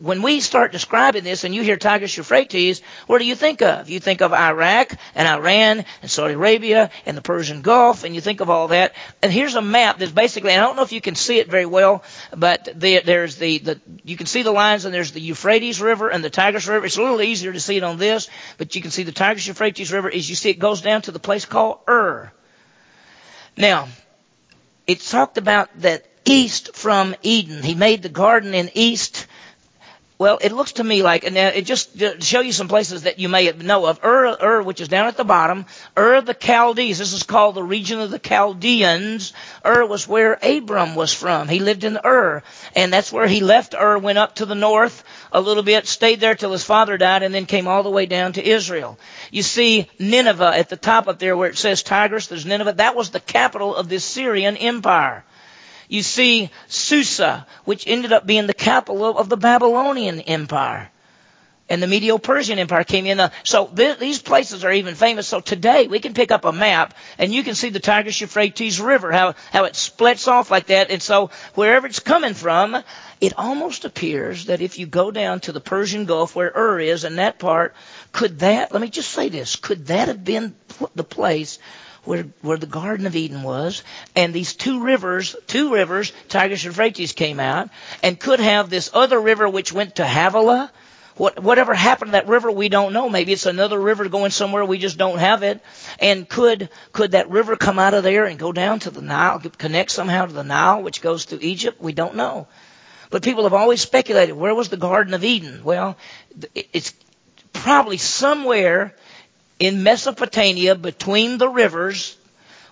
when 0.00 0.20
we 0.22 0.40
start 0.40 0.70
describing 0.70 1.24
this 1.24 1.44
and 1.44 1.54
you 1.54 1.62
hear 1.62 1.76
Tigris 1.76 2.16
Euphrates, 2.16 2.82
what 3.06 3.18
do 3.18 3.24
you 3.24 3.34
think 3.34 3.62
of? 3.62 3.88
You 3.88 4.00
think 4.00 4.20
of 4.20 4.34
Iraq 4.34 4.92
and 5.14 5.26
Iran 5.26 5.84
and 6.02 6.10
Saudi 6.10 6.34
Arabia 6.34 6.90
and 7.06 7.16
the 7.16 7.22
Persian 7.22 7.62
Gulf 7.62 8.04
and 8.04 8.14
you 8.14 8.20
think 8.20 8.40
of 8.40 8.50
all 8.50 8.68
that. 8.68 8.94
And 9.22 9.32
here's 9.32 9.54
a 9.54 9.62
map 9.62 9.98
that's 9.98 10.12
basically, 10.12 10.52
I 10.52 10.56
don't 10.56 10.76
know 10.76 10.82
if 10.82 10.92
you 10.92 11.00
can 11.00 11.14
see 11.14 11.38
it 11.38 11.48
very 11.48 11.64
well, 11.64 12.04
but 12.36 12.68
the, 12.74 13.00
there's 13.00 13.36
the, 13.36 13.58
the, 13.58 13.80
you 14.04 14.16
can 14.16 14.26
see 14.26 14.42
the 14.42 14.52
lines 14.52 14.84
and 14.84 14.92
there's 14.92 15.12
the 15.12 15.20
Euphrates 15.20 15.80
River 15.80 16.10
and 16.10 16.22
the 16.22 16.30
Tigris 16.30 16.68
River. 16.68 16.84
It's 16.84 16.98
a 16.98 17.02
little 17.02 17.22
easier 17.22 17.52
to 17.52 17.60
see 17.60 17.78
it 17.78 17.82
on 17.82 17.96
this, 17.96 18.28
but 18.58 18.76
you 18.76 18.82
can 18.82 18.90
see 18.90 19.04
the 19.04 19.12
Tigris 19.12 19.46
Euphrates 19.46 19.90
River 19.90 20.12
as 20.12 20.28
you 20.28 20.36
see 20.36 20.50
it 20.50 20.58
goes 20.58 20.82
down 20.82 21.02
to 21.02 21.12
the 21.12 21.18
place 21.18 21.46
called 21.46 21.78
Ur. 21.88 22.30
Now, 23.56 23.88
it's 24.86 25.10
talked 25.10 25.38
about 25.38 25.68
that 25.80 26.04
east 26.28 26.74
from 26.74 27.14
Eden. 27.22 27.62
He 27.62 27.74
made 27.74 28.02
the 28.02 28.08
garden 28.08 28.54
in 28.54 28.70
east 28.74 29.26
well, 30.18 30.38
it 30.40 30.50
looks 30.50 30.72
to 30.72 30.84
me 30.84 31.04
like, 31.04 31.22
and 31.22 31.36
it 31.36 31.64
just 31.64 31.96
to 32.00 32.20
show 32.20 32.40
you 32.40 32.50
some 32.50 32.66
places 32.66 33.04
that 33.04 33.20
you 33.20 33.28
may 33.28 33.52
know 33.52 33.86
of. 33.86 34.04
Ur, 34.04 34.36
Ur, 34.42 34.62
which 34.62 34.80
is 34.80 34.88
down 34.88 35.06
at 35.06 35.16
the 35.16 35.22
bottom. 35.22 35.64
Ur 35.96 36.20
the 36.22 36.34
Chaldees. 36.34 36.98
This 36.98 37.12
is 37.12 37.22
called 37.22 37.54
the 37.54 37.62
region 37.62 38.00
of 38.00 38.10
the 38.10 38.18
Chaldeans. 38.18 39.32
Ur 39.64 39.86
was 39.86 40.08
where 40.08 40.36
Abram 40.42 40.96
was 40.96 41.14
from. 41.14 41.46
He 41.46 41.60
lived 41.60 41.84
in 41.84 41.96
Ur, 42.04 42.42
and 42.74 42.92
that's 42.92 43.12
where 43.12 43.28
he 43.28 43.38
left 43.38 43.76
Ur, 43.80 43.98
went 43.98 44.18
up 44.18 44.34
to 44.36 44.46
the 44.46 44.56
north 44.56 45.04
a 45.30 45.40
little 45.40 45.62
bit, 45.62 45.86
stayed 45.86 46.18
there 46.18 46.34
till 46.34 46.50
his 46.50 46.64
father 46.64 46.98
died, 46.98 47.22
and 47.22 47.32
then 47.32 47.46
came 47.46 47.68
all 47.68 47.84
the 47.84 47.88
way 47.88 48.06
down 48.06 48.32
to 48.32 48.44
Israel. 48.44 48.98
You 49.30 49.44
see 49.44 49.88
Nineveh 50.00 50.52
at 50.52 50.68
the 50.68 50.76
top 50.76 51.06
up 51.06 51.20
there 51.20 51.36
where 51.36 51.50
it 51.50 51.58
says 51.58 51.84
Tigris. 51.84 52.26
There's 52.26 52.44
Nineveh. 52.44 52.72
That 52.72 52.96
was 52.96 53.10
the 53.10 53.20
capital 53.20 53.76
of 53.76 53.88
the 53.88 54.00
Syrian 54.00 54.56
Empire. 54.56 55.24
You 55.88 56.02
see 56.02 56.50
Susa, 56.68 57.46
which 57.64 57.86
ended 57.86 58.12
up 58.12 58.26
being 58.26 58.46
the 58.46 58.54
capital 58.54 59.16
of 59.16 59.28
the 59.28 59.36
Babylonian 59.36 60.20
Empire. 60.20 60.90
And 61.70 61.82
the 61.82 61.86
Medo-Persian 61.86 62.58
Empire 62.58 62.84
came 62.84 63.04
in. 63.04 63.20
Uh, 63.20 63.28
so 63.44 63.66
th- 63.66 63.98
these 63.98 64.22
places 64.22 64.64
are 64.64 64.72
even 64.72 64.94
famous. 64.94 65.28
So 65.28 65.40
today 65.40 65.86
we 65.86 65.98
can 65.98 66.14
pick 66.14 66.30
up 66.30 66.46
a 66.46 66.52
map 66.52 66.94
and 67.18 67.32
you 67.32 67.42
can 67.42 67.54
see 67.54 67.68
the 67.68 67.78
Tigris-Euphrates 67.78 68.80
River, 68.80 69.12
how, 69.12 69.34
how 69.52 69.64
it 69.64 69.76
splits 69.76 70.28
off 70.28 70.50
like 70.50 70.66
that. 70.68 70.90
And 70.90 71.02
so 71.02 71.30
wherever 71.54 71.86
it's 71.86 72.00
coming 72.00 72.32
from, 72.32 72.82
it 73.20 73.34
almost 73.36 73.84
appears 73.84 74.46
that 74.46 74.62
if 74.62 74.78
you 74.78 74.86
go 74.86 75.10
down 75.10 75.40
to 75.40 75.52
the 75.52 75.60
Persian 75.60 76.06
Gulf 76.06 76.34
where 76.34 76.52
Ur 76.56 76.80
is 76.80 77.04
and 77.04 77.18
that 77.18 77.38
part, 77.38 77.74
could 78.12 78.38
that, 78.38 78.72
let 78.72 78.80
me 78.80 78.88
just 78.88 79.10
say 79.10 79.28
this, 79.28 79.56
could 79.56 79.88
that 79.88 80.08
have 80.08 80.24
been 80.24 80.54
the 80.94 81.04
place 81.04 81.58
where, 82.08 82.24
where 82.40 82.56
the 82.56 82.66
Garden 82.66 83.06
of 83.06 83.14
Eden 83.14 83.42
was, 83.42 83.82
and 84.16 84.32
these 84.32 84.54
two 84.54 84.82
rivers, 84.82 85.36
two 85.46 85.74
rivers, 85.74 86.10
Tigris 86.28 86.64
and 86.64 86.72
Euphrates 86.72 87.12
came 87.12 87.38
out, 87.38 87.68
and 88.02 88.18
could 88.18 88.40
have 88.40 88.70
this 88.70 88.90
other 88.94 89.20
river 89.20 89.46
which 89.46 89.74
went 89.74 89.96
to 89.96 90.06
Havilah. 90.06 90.72
What, 91.16 91.42
whatever 91.42 91.74
happened 91.74 92.08
to 92.08 92.12
that 92.12 92.26
river, 92.26 92.50
we 92.50 92.70
don't 92.70 92.94
know. 92.94 93.10
Maybe 93.10 93.32
it's 93.32 93.44
another 93.44 93.78
river 93.78 94.08
going 94.08 94.30
somewhere, 94.30 94.64
we 94.64 94.78
just 94.78 94.96
don't 94.96 95.18
have 95.18 95.42
it. 95.42 95.60
And 96.00 96.26
could, 96.26 96.70
could 96.92 97.10
that 97.10 97.28
river 97.28 97.56
come 97.56 97.78
out 97.78 97.92
of 97.92 98.04
there 98.04 98.24
and 98.24 98.38
go 98.38 98.52
down 98.52 98.78
to 98.80 98.90
the 98.90 99.02
Nile, 99.02 99.40
connect 99.40 99.90
somehow 99.90 100.24
to 100.24 100.32
the 100.32 100.44
Nile, 100.44 100.82
which 100.82 101.02
goes 101.02 101.26
through 101.26 101.40
Egypt? 101.42 101.78
We 101.78 101.92
don't 101.92 102.14
know. 102.14 102.46
But 103.10 103.22
people 103.22 103.42
have 103.42 103.52
always 103.52 103.82
speculated, 103.82 104.34
where 104.34 104.54
was 104.54 104.70
the 104.70 104.76
Garden 104.78 105.12
of 105.12 105.24
Eden? 105.24 105.62
Well, 105.62 105.98
it's 106.54 106.94
probably 107.52 107.98
somewhere 107.98 108.94
in 109.58 109.82
Mesopotamia 109.82 110.74
between 110.74 111.38
the 111.38 111.48
rivers 111.48 112.16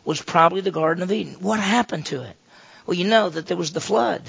was 0.04 0.22
probably 0.22 0.60
the 0.60 0.70
Garden 0.70 1.02
of 1.02 1.10
Eden. 1.12 1.34
What 1.40 1.60
happened 1.60 2.06
to 2.06 2.22
it? 2.22 2.36
Well, 2.86 2.96
you 2.96 3.04
know 3.06 3.28
that 3.28 3.46
there 3.46 3.56
was 3.56 3.72
the 3.72 3.80
flood. 3.80 4.22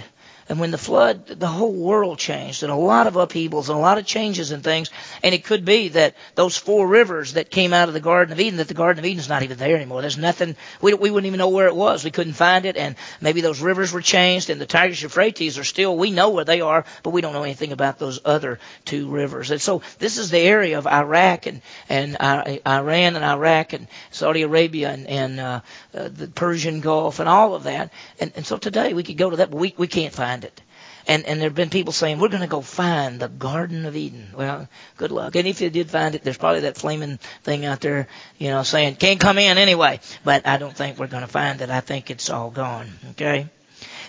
And 0.50 0.60
when 0.60 0.72
the 0.72 0.78
flood, 0.78 1.28
the 1.28 1.48
whole 1.48 1.74
world 1.74 2.20
changed 2.20 2.64
and 2.64 2.72
a 2.72 2.76
lot 2.76 3.08
of 3.08 3.18
upheavals 3.18 3.70
and 3.70 3.78
a 3.78 3.82
lot 3.82 3.98
of 3.98 4.06
changes 4.06 4.52
and 4.52 4.64
things. 4.64 4.90
And 5.22 5.36
it 5.36 5.44
could 5.44 5.66
be 5.66 5.90
that 5.90 6.16
those 6.36 6.56
four 6.56 6.88
rivers 6.88 7.34
that 7.34 7.52
came 7.52 7.74
out 7.74 7.90
of 7.90 7.94
the 7.94 8.00
Garden 8.00 8.32
of 8.32 8.40
Eden, 8.40 8.58
that 8.58 8.70
the 8.70 8.74
Garden 8.74 9.00
of 9.00 9.06
Eden's 9.06 9.28
not 9.28 9.44
even 9.44 9.58
there 9.58 9.76
anymore. 9.76 10.02
There's 10.02 10.18
nothing, 10.18 10.56
we, 10.82 10.94
we 10.94 11.12
wouldn't 11.12 11.28
even 11.28 11.40
know 11.40 11.50
where 11.50 11.68
it 11.68 11.76
was. 11.76 12.06
We 12.06 12.12
couldn't 12.12 12.34
find 12.34 12.66
it. 12.66 12.78
And 12.78 12.96
maybe 13.20 13.42
those 13.42 13.60
rivers 13.60 13.92
were 13.92 14.02
changed 14.02 14.50
and 14.50 14.62
the 14.62 14.66
Tigris 14.66 15.02
Euphrates 15.02 15.58
are 15.58 15.66
still, 15.66 15.98
we 15.98 16.12
know 16.12 16.30
where 16.30 16.46
they 16.46 16.62
are, 16.62 16.86
but 17.04 17.10
we 17.10 17.22
don't 17.22 17.34
know 17.34 17.44
anything 17.44 17.74
about 17.74 18.00
those 18.00 18.20
other 18.24 18.60
two 18.86 19.10
rivers. 19.10 19.52
And 19.52 19.62
so 19.62 19.82
this 20.00 20.18
is 20.18 20.30
the 20.30 20.40
area 20.40 20.78
of 20.78 20.88
Iraq 20.88 21.46
and, 21.48 21.62
and 21.90 22.16
Iran 22.22 23.16
and 23.16 23.26
Iraq 23.26 23.74
and 23.74 23.88
Saudi 24.12 24.44
Arabia 24.44 24.92
and, 24.92 25.08
and 25.08 25.40
uh, 25.40 25.62
uh, 25.98 26.10
the 26.10 26.28
Persian 26.28 26.82
Gulf 26.82 27.20
and 27.20 27.28
all 27.28 27.56
of 27.56 27.64
that. 27.64 27.92
And, 28.20 28.32
and 28.36 28.46
so 28.46 28.58
today 28.58 28.94
we 28.94 29.04
could 29.04 29.18
go 29.18 29.30
to 29.30 29.38
that, 29.38 29.52
but 29.52 29.58
we, 29.58 29.74
we 29.78 29.88
can't 29.88 30.14
find 30.14 30.44
it. 30.44 30.62
And, 31.08 31.26
and 31.26 31.40
there 31.40 31.48
have 31.50 31.56
been 31.56 31.70
people 31.70 31.94
saying, 31.94 32.20
we're 32.20 32.28
going 32.28 32.42
to 32.42 32.48
go 32.48 32.62
find 32.62 33.20
the 33.20 33.30
Garden 33.30 33.86
of 33.86 33.96
Eden. 33.96 34.28
Well, 34.36 34.68
good 34.98 35.12
luck. 35.12 35.36
And 35.36 35.48
if 35.48 35.62
you 35.62 35.70
did 35.70 35.90
find 35.90 36.16
it, 36.16 36.24
there's 36.24 36.38
probably 36.38 36.62
that 36.62 36.78
flaming 36.78 37.18
thing 37.44 37.66
out 37.66 37.80
there, 37.80 38.08
you 38.38 38.50
know, 38.50 38.64
saying, 38.64 38.96
can't 38.96 39.20
come 39.20 39.38
in 39.38 39.58
anyway. 39.58 40.02
But 40.26 40.46
I 40.46 40.58
don't 40.58 40.76
think 40.76 41.00
we're 41.00 41.08
going 41.08 41.22
to 41.22 41.28
find 41.28 41.62
it. 41.62 41.70
I 41.70 41.80
think 41.80 42.12
it's 42.12 42.30
all 42.30 42.52
gone. 42.52 42.90
Okay? 43.12 43.48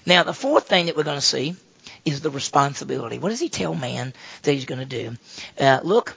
Now, 0.06 0.24
the 0.24 0.34
fourth 0.34 0.68
thing 0.68 0.86
that 0.86 0.96
we're 0.96 1.04
going 1.04 1.18
to 1.18 1.22
see 1.24 1.54
is 2.04 2.20
the 2.20 2.30
responsibility. 2.30 3.18
What 3.18 3.28
does 3.28 3.40
he 3.40 3.48
tell 3.48 3.74
man 3.74 4.12
that 4.42 4.52
he's 4.52 4.64
going 4.64 4.80
to 4.80 4.84
do? 4.84 5.16
Uh, 5.58 5.80
look 5.84 6.16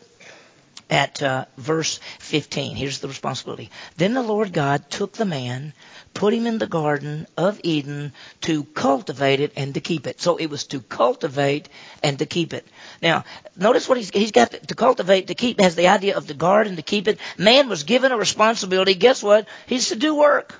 at 0.92 1.24
uh, 1.24 1.46
verse 1.58 2.00
15. 2.20 2.76
Here's 2.76 3.00
the 3.00 3.08
responsibility. 3.08 3.72
Then 3.98 4.14
the 4.14 4.22
Lord 4.22 4.54
God 4.54 4.92
took 4.92 5.14
the 5.14 5.26
man 5.26 5.74
put 6.14 6.34
him 6.34 6.46
in 6.46 6.58
the 6.58 6.68
Garden 6.68 7.28
of 7.38 7.60
Eden 7.64 8.14
to 8.42 8.64
cultivate 8.64 9.40
it 9.40 9.54
and 9.56 9.74
to 9.74 9.82
keep 9.82 10.08
it. 10.08 10.22
So 10.22 10.38
it 10.38 10.48
was 10.48 10.66
to 10.68 10.82
cultivate 10.82 11.70
and 12.04 12.20
to 12.20 12.26
keep 12.26 12.54
it. 12.54 12.66
Now, 13.02 13.24
notice 13.56 13.88
what 13.88 13.98
he's, 13.98 14.10
he's 14.10 14.32
got 14.32 14.52
to 14.52 14.76
cultivate, 14.76 15.28
to 15.28 15.36
keep, 15.36 15.60
has 15.60 15.76
the 15.76 15.88
idea 15.88 16.18
of 16.18 16.28
the 16.28 16.34
garden, 16.34 16.76
to 16.76 16.82
keep 16.82 17.08
it. 17.08 17.20
Man 17.38 17.70
was 17.70 17.84
given 17.84 18.12
a 18.12 18.18
responsibility. 18.18 18.94
Guess 18.96 19.24
what? 19.24 19.48
He's 19.68 19.90
to 19.90 19.96
do 19.96 20.16
work. 20.16 20.56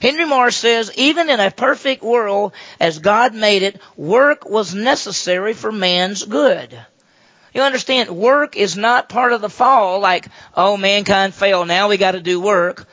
Henry 0.00 0.24
Morris 0.24 0.56
says, 0.56 0.90
even 0.96 1.28
in 1.28 1.38
a 1.38 1.50
perfect 1.50 2.02
world, 2.02 2.52
as 2.80 2.98
God 2.98 3.34
made 3.34 3.62
it, 3.62 3.80
work 3.96 4.48
was 4.48 4.74
necessary 4.74 5.52
for 5.52 5.70
man's 5.70 6.24
good. 6.24 6.78
You 7.52 7.62
understand, 7.62 8.10
work 8.10 8.56
is 8.56 8.76
not 8.76 9.08
part 9.08 9.32
of 9.32 9.40
the 9.40 9.50
fall, 9.50 10.00
like, 10.00 10.26
oh, 10.56 10.76
mankind 10.76 11.34
failed, 11.34 11.68
now 11.68 11.88
we 11.88 11.96
gotta 11.98 12.20
do 12.20 12.40
work. 12.40 12.86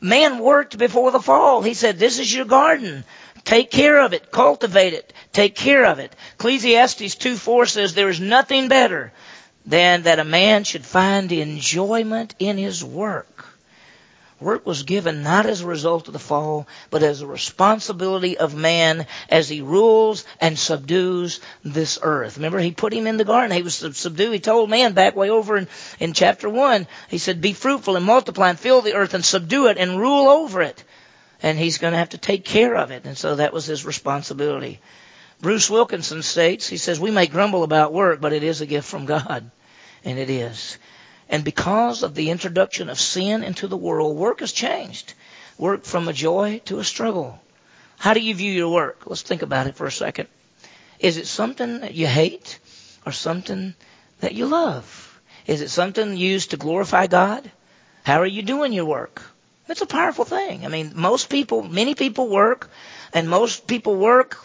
Man 0.00 0.40
worked 0.40 0.76
before 0.76 1.12
the 1.12 1.20
fall. 1.20 1.62
He 1.62 1.74
said, 1.74 1.98
this 1.98 2.18
is 2.18 2.34
your 2.34 2.44
garden. 2.44 3.04
Take 3.44 3.70
care 3.70 4.00
of 4.00 4.12
it. 4.12 4.30
Cultivate 4.32 4.92
it. 4.94 5.12
Take 5.32 5.54
care 5.54 5.84
of 5.86 6.00
it. 6.00 6.14
Ecclesiastes 6.34 7.14
2 7.14 7.36
4 7.36 7.66
says, 7.66 7.94
there 7.94 8.08
is 8.08 8.20
nothing 8.20 8.68
better 8.68 9.12
than 9.64 10.02
that 10.02 10.18
a 10.18 10.24
man 10.24 10.64
should 10.64 10.84
find 10.84 11.30
enjoyment 11.30 12.34
in 12.40 12.58
his 12.58 12.84
work. 12.84 13.31
Work 14.42 14.66
was 14.66 14.82
given 14.82 15.22
not 15.22 15.46
as 15.46 15.60
a 15.60 15.66
result 15.66 16.08
of 16.08 16.12
the 16.12 16.18
fall, 16.18 16.66
but 16.90 17.02
as 17.02 17.20
a 17.20 17.26
responsibility 17.26 18.36
of 18.36 18.54
man 18.54 19.06
as 19.28 19.48
he 19.48 19.62
rules 19.62 20.24
and 20.40 20.58
subdues 20.58 21.40
this 21.64 21.98
earth. 22.02 22.36
Remember, 22.36 22.58
he 22.58 22.72
put 22.72 22.92
him 22.92 23.06
in 23.06 23.16
the 23.16 23.24
garden. 23.24 23.56
He 23.56 23.62
was 23.62 23.76
subdued. 23.96 24.32
He 24.32 24.40
told 24.40 24.68
man 24.68 24.92
back 24.92 25.16
way 25.16 25.30
over 25.30 25.56
in, 25.56 25.68
in 26.00 26.12
chapter 26.12 26.48
1, 26.48 26.86
he 27.08 27.18
said, 27.18 27.40
Be 27.40 27.52
fruitful 27.52 27.96
and 27.96 28.04
multiply 28.04 28.50
and 28.50 28.58
fill 28.58 28.80
the 28.80 28.94
earth 28.94 29.14
and 29.14 29.24
subdue 29.24 29.68
it 29.68 29.78
and 29.78 29.98
rule 29.98 30.28
over 30.28 30.60
it. 30.62 30.82
And 31.42 31.58
he's 31.58 31.78
going 31.78 31.92
to 31.92 31.98
have 31.98 32.10
to 32.10 32.18
take 32.18 32.44
care 32.44 32.76
of 32.76 32.90
it. 32.90 33.04
And 33.04 33.16
so 33.16 33.36
that 33.36 33.52
was 33.52 33.66
his 33.66 33.84
responsibility. 33.84 34.80
Bruce 35.40 35.68
Wilkinson 35.68 36.22
states, 36.22 36.68
he 36.68 36.76
says, 36.76 37.00
We 37.00 37.10
may 37.10 37.26
grumble 37.26 37.64
about 37.64 37.92
work, 37.92 38.20
but 38.20 38.32
it 38.32 38.44
is 38.44 38.60
a 38.60 38.66
gift 38.66 38.88
from 38.88 39.06
God. 39.06 39.50
And 40.04 40.18
it 40.18 40.30
is. 40.30 40.78
And 41.32 41.44
because 41.44 42.02
of 42.02 42.14
the 42.14 42.28
introduction 42.28 42.90
of 42.90 43.00
sin 43.00 43.42
into 43.42 43.66
the 43.66 43.76
world, 43.76 44.18
work 44.18 44.40
has 44.40 44.52
changed. 44.52 45.14
Work 45.56 45.84
from 45.84 46.06
a 46.06 46.12
joy 46.12 46.60
to 46.66 46.78
a 46.78 46.84
struggle. 46.84 47.40
How 47.98 48.12
do 48.12 48.20
you 48.20 48.34
view 48.34 48.52
your 48.52 48.68
work? 48.68 49.06
Let's 49.06 49.22
think 49.22 49.40
about 49.40 49.66
it 49.66 49.74
for 49.74 49.86
a 49.86 49.92
second. 49.92 50.28
Is 50.98 51.16
it 51.16 51.26
something 51.26 51.80
that 51.80 51.94
you 51.94 52.06
hate 52.06 52.58
or 53.06 53.12
something 53.12 53.74
that 54.20 54.34
you 54.34 54.46
love? 54.46 55.20
Is 55.46 55.62
it 55.62 55.70
something 55.70 56.18
used 56.18 56.50
to 56.50 56.58
glorify 56.58 57.06
God? 57.06 57.50
How 58.04 58.20
are 58.20 58.26
you 58.26 58.42
doing 58.42 58.74
your 58.74 58.84
work? 58.84 59.22
It's 59.68 59.80
a 59.80 59.86
powerful 59.86 60.26
thing. 60.26 60.66
I 60.66 60.68
mean, 60.68 60.92
most 60.94 61.30
people, 61.30 61.62
many 61.62 61.94
people 61.94 62.28
work, 62.28 62.68
and 63.14 63.30
most 63.30 63.66
people 63.66 63.96
work 63.96 64.36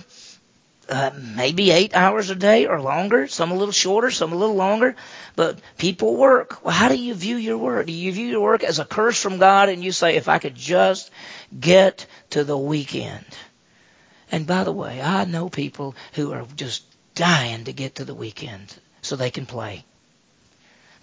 uh, 0.90 1.12
maybe 1.36 1.72
eight 1.72 1.96
hours 1.96 2.30
a 2.30 2.36
day 2.36 2.66
or 2.66 2.82
longer, 2.82 3.28
some 3.28 3.52
a 3.52 3.56
little 3.56 3.74
shorter, 3.74 4.10
some 4.12 4.32
a 4.32 4.36
little 4.36 4.56
longer, 4.56 4.96
but 5.36 5.60
people 5.78 6.16
work. 6.16 6.64
Well, 6.64 6.74
how 6.74 6.90
do 6.90 6.96
you 6.96 7.14
view 7.14 7.36
your 7.38 7.58
work? 7.58 7.88
Do 7.88 7.94
you 7.94 8.12
view 8.12 8.28
your 8.28 8.42
work 8.42 8.64
as 8.64 8.80
a 8.80 8.86
curse 8.86 9.22
from 9.22 9.38
God 9.38 9.70
and 9.70 9.84
you 9.84 9.92
say, 9.92 10.16
if 10.16 10.30
I 10.30 10.40
could 10.40 10.56
just 10.56 11.12
get 11.58 12.06
to 12.32 12.44
the 12.44 12.58
weekend? 12.58 13.26
And 14.32 14.48
by 14.48 14.64
the 14.64 14.72
way, 14.72 15.02
I 15.02 15.26
know 15.26 15.50
people 15.50 15.96
who 16.14 16.34
are 16.34 16.46
just 16.56 16.84
dying 17.16 17.66
to 17.66 17.74
get 17.74 17.96
to 17.96 18.06
the 18.06 18.14
weekend 18.14 18.74
so 19.02 19.16
they 19.16 19.32
can 19.32 19.46
play. 19.46 19.84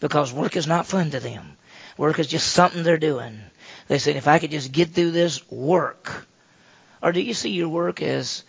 Because 0.00 0.32
work 0.32 0.56
is 0.56 0.66
not 0.66 0.86
fun 0.86 1.10
to 1.10 1.20
them. 1.20 1.56
Work 1.96 2.18
is 2.18 2.26
just 2.26 2.48
something 2.48 2.82
they're 2.82 2.98
doing. 2.98 3.40
They 3.88 3.98
say, 3.98 4.14
if 4.14 4.28
I 4.28 4.38
could 4.38 4.50
just 4.50 4.72
get 4.72 4.90
through 4.90 5.12
this 5.12 5.48
work. 5.50 6.26
Or 7.02 7.12
do 7.12 7.20
you 7.20 7.34
see 7.34 7.50
your 7.50 7.68
work 7.68 8.02
as 8.02 8.44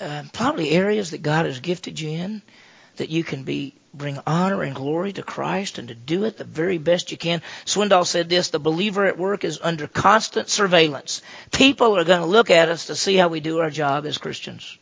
uh, 0.00 0.24
probably 0.32 0.70
areas 0.70 1.10
that 1.10 1.22
God 1.22 1.46
has 1.46 1.60
gifted 1.60 2.00
you 2.00 2.10
in 2.10 2.42
that 2.96 3.10
you 3.10 3.24
can 3.24 3.44
be 3.44 3.74
bring 3.92 4.18
honor 4.26 4.62
and 4.62 4.74
glory 4.74 5.12
to 5.12 5.22
Christ 5.22 5.78
and 5.78 5.88
to 5.88 5.94
do 5.94 6.24
it 6.24 6.36
the 6.36 6.44
very 6.44 6.78
best 6.78 7.12
you 7.12 7.16
can. 7.16 7.42
Swindoll 7.64 8.06
said 8.06 8.28
this, 8.28 8.48
the 8.48 8.58
believer 8.58 9.06
at 9.06 9.18
work 9.18 9.44
is 9.44 9.60
under 9.62 9.86
constant 9.86 10.48
surveillance. 10.48 11.22
People 11.52 11.96
are 11.96 12.04
going 12.04 12.20
to 12.20 12.26
look 12.26 12.50
at 12.50 12.68
us 12.68 12.86
to 12.86 12.96
see 12.96 13.16
how 13.16 13.28
we 13.28 13.40
do 13.40 13.60
our 13.60 13.70
job 13.70 14.04
as 14.06 14.18
Christians. 14.18 14.78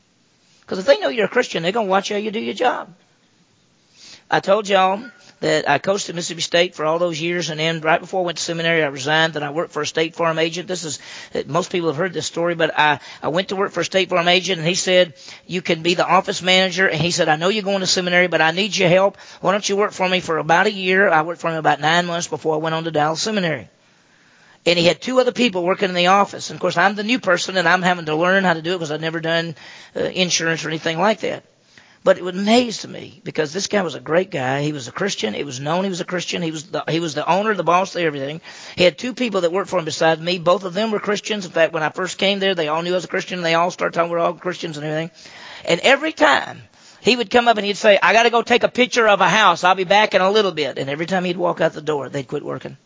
Because 0.61 0.79
if 0.79 0.87
they 0.87 0.99
know 0.99 1.09
you're 1.09 1.27
a 1.27 1.29
Christian, 1.29 1.63
they're 1.63 1.73
going 1.73 1.87
to 1.87 1.91
watch 1.91 2.09
how 2.09 2.17
you 2.17 2.31
do 2.31 2.41
your 2.41 2.55
job. 2.55 2.95
I 4.33 4.41
told 4.41 4.67
y'all 4.67 5.05
that 5.41 5.69
I 5.69 5.77
coached 5.79 6.09
at 6.09 6.15
Mississippi 6.15 6.41
State 6.41 6.75
for 6.75 6.87
all 6.87 6.99
those 6.99 7.21
years, 7.21 7.51
and 7.51 7.61
then 7.61 7.83
right 7.83 8.01
before 8.01 8.23
I 8.23 8.25
went 8.25 8.39
to 8.39 8.45
seminary, 8.45 8.83
I 8.83 8.87
resigned. 8.87 9.35
Then 9.35 9.43
I 9.43 9.51
worked 9.51 9.73
for 9.73 9.83
a 9.83 9.87
State 9.87 10.15
Farm 10.15 10.39
agent. 10.39 10.69
This 10.69 10.85
is 10.85 11.01
most 11.47 11.71
people 11.71 11.89
have 11.89 11.99
heard 11.99 12.15
this 12.15 12.25
story, 12.25 12.55
but 12.55 12.73
I 12.79 13.01
I 13.23 13.29
went 13.29 13.49
to 13.49 13.57
work 13.57 13.73
for 13.73 13.81
a 13.81 13.85
State 13.85 14.09
Farm 14.09 14.29
agent, 14.29 14.59
and 14.59 14.67
he 14.67 14.75
said 14.75 15.13
you 15.47 15.61
can 15.61 15.83
be 15.83 15.93
the 15.93 16.09
office 16.09 16.41
manager. 16.41 16.89
And 16.89 16.99
he 16.99 17.11
said 17.11 17.29
I 17.29 17.37
know 17.37 17.51
you're 17.51 17.63
going 17.63 17.81
to 17.81 17.87
seminary, 17.87 18.27
but 18.27 18.41
I 18.41 18.53
need 18.53 18.75
your 18.75 18.89
help. 18.89 19.19
Why 19.43 19.53
don't 19.53 19.69
you 19.69 19.77
work 19.77 19.93
for 19.93 20.09
me 20.09 20.21
for 20.21 20.39
about 20.39 20.67
a 20.67 20.73
year? 20.73 21.11
I 21.11 21.21
worked 21.21 21.43
for 21.43 21.51
him 21.51 21.57
about 21.57 21.81
nine 21.81 22.07
months 22.07 22.27
before 22.27 22.55
I 22.55 22.59
went 22.59 22.75
on 22.75 22.85
to 22.85 22.91
Dallas 22.91 23.21
Seminary. 23.21 23.69
And 24.65 24.79
he 24.79 24.87
had 24.87 25.03
two 25.03 25.21
other 25.21 25.33
people 25.33 25.63
working 25.63 25.91
in 25.91 25.95
the 25.95 26.07
office. 26.07 26.49
And 26.49 26.57
of 26.57 26.61
course, 26.63 26.79
I'm 26.79 26.95
the 26.95 27.03
new 27.03 27.19
person, 27.19 27.59
and 27.59 27.69
I'm 27.69 27.83
having 27.83 28.07
to 28.07 28.17
learn 28.17 28.45
how 28.45 28.55
to 28.55 28.63
do 28.63 28.71
it 28.71 28.77
because 28.77 28.93
I've 28.93 29.01
never 29.01 29.21
done 29.21 29.57
uh, 29.95 30.01
insurance 30.05 30.65
or 30.65 30.69
anything 30.69 30.99
like 30.99 31.21
that. 31.21 31.45
But 32.05 32.19
it 32.19 32.27
amazed 32.27 32.81
to 32.81 32.89
me 32.89 33.21
because 33.23 33.53
this 33.53 33.69
guy 33.69 33.83
was 33.83 33.95
a 33.95 34.01
great 34.01 34.31
guy. 34.31 34.63
He 34.63 34.73
was 34.73 34.89
a 34.89 34.93
Christian. 34.93 35.37
It 35.37 35.47
was 35.47 35.61
known 35.61 35.85
he 35.85 35.91
was 35.91 36.01
a 36.01 36.05
Christian. 36.05 36.43
He 36.43 36.51
was 36.51 36.65
the, 36.65 36.83
he 36.89 36.99
was 36.99 37.15
the 37.15 37.29
owner, 37.31 37.55
the 37.55 37.63
boss, 37.63 37.93
the 37.93 38.03
everything. 38.03 38.41
He 38.75 38.83
had 38.83 38.99
two 38.99 39.15
people 39.15 39.43
that 39.43 39.53
worked 39.53 39.71
for 39.71 39.79
him 39.79 39.85
besides 39.85 40.21
me. 40.21 40.41
Both 40.41 40.65
of 40.65 40.75
them 40.75 40.91
were 40.91 40.99
Christians. 40.99 41.47
In 41.47 41.53
fact, 41.53 41.73
when 41.73 41.85
I 41.85 41.91
first 41.91 42.19
came 42.19 42.41
there, 42.41 42.57
they 42.57 42.67
all 42.67 42.83
knew 42.83 42.91
I 42.91 42.95
was 42.95 43.05
a 43.05 43.09
Christian. 43.09 43.39
And 43.39 43.47
they 43.47 43.55
all 43.55 43.71
started 43.71 43.95
talking 43.95 44.11
we're 44.11 44.19
all 44.19 44.35
Christians 44.35 44.79
and 44.79 44.87
everything. 44.87 45.13
And 45.65 45.81
every 45.81 46.13
time 46.13 46.63
he 47.01 47.15
would 47.15 47.31
come 47.31 47.47
up 47.47 47.57
and 47.57 47.65
he'd 47.65 47.77
say, 47.77 48.01
"I 48.03 48.13
got 48.13 48.25
to 48.25 48.31
go 48.31 48.43
take 48.43 48.65
a 48.65 48.69
picture 48.69 49.07
of 49.07 49.21
a 49.21 49.29
house. 49.29 49.63
I'll 49.63 49.77
be 49.77 49.85
back 49.85 50.15
in 50.15 50.21
a 50.21 50.31
little 50.31 50.53
bit." 50.53 50.79
And 50.79 50.91
every 50.91 51.07
time 51.07 51.25
he'd 51.25 51.37
walk 51.37 51.61
out 51.61 51.73
the 51.73 51.81
door, 51.81 52.09
they'd 52.09 52.27
quit 52.27 52.45
working. 52.45 52.77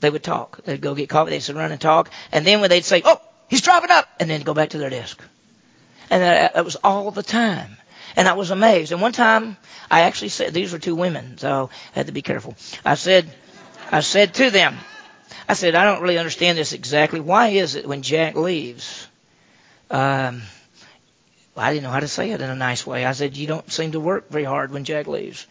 They 0.00 0.10
would 0.10 0.22
talk. 0.22 0.62
They'd 0.64 0.80
go 0.80 0.94
get 0.94 1.08
coffee. 1.08 1.30
They'd 1.30 1.40
sit 1.40 1.56
around 1.56 1.72
and 1.72 1.80
talk. 1.80 2.10
And 2.32 2.46
then 2.46 2.60
when 2.60 2.68
they'd 2.68 2.84
say, 2.84 3.00
"Oh, 3.02 3.18
he's 3.48 3.62
driving 3.62 3.90
up," 3.90 4.06
and 4.20 4.28
then 4.28 4.42
go 4.42 4.52
back 4.52 4.70
to 4.70 4.78
their 4.78 4.90
desk. 4.90 5.22
And 6.12 6.22
that 6.22 6.62
was 6.62 6.76
all 6.76 7.10
the 7.10 7.22
time. 7.22 7.78
And 8.16 8.28
I 8.28 8.34
was 8.34 8.50
amazed. 8.50 8.92
And 8.92 9.00
one 9.00 9.12
time, 9.12 9.56
I 9.90 10.02
actually 10.02 10.28
said, 10.28 10.52
these 10.52 10.70
were 10.70 10.78
two 10.78 10.94
women, 10.94 11.38
so 11.38 11.70
I 11.96 11.98
had 12.00 12.08
to 12.08 12.12
be 12.12 12.20
careful. 12.20 12.54
I 12.84 12.96
said, 12.96 13.32
I 13.90 14.00
said 14.00 14.34
to 14.34 14.50
them, 14.50 14.76
I 15.48 15.54
said, 15.54 15.74
I 15.74 15.86
don't 15.86 16.02
really 16.02 16.18
understand 16.18 16.58
this 16.58 16.74
exactly. 16.74 17.20
Why 17.20 17.48
is 17.48 17.76
it 17.76 17.88
when 17.88 18.02
Jack 18.02 18.34
leaves, 18.34 19.08
um, 19.90 20.42
I 21.56 21.72
didn't 21.72 21.84
know 21.84 21.90
how 21.90 22.00
to 22.00 22.08
say 22.08 22.32
it 22.32 22.42
in 22.42 22.50
a 22.50 22.56
nice 22.56 22.86
way. 22.86 23.06
I 23.06 23.12
said, 23.12 23.34
you 23.34 23.46
don't 23.46 23.72
seem 23.72 23.92
to 23.92 24.00
work 24.00 24.28
very 24.28 24.44
hard 24.44 24.70
when 24.70 24.84
Jack 24.84 25.06
leaves. 25.06 25.46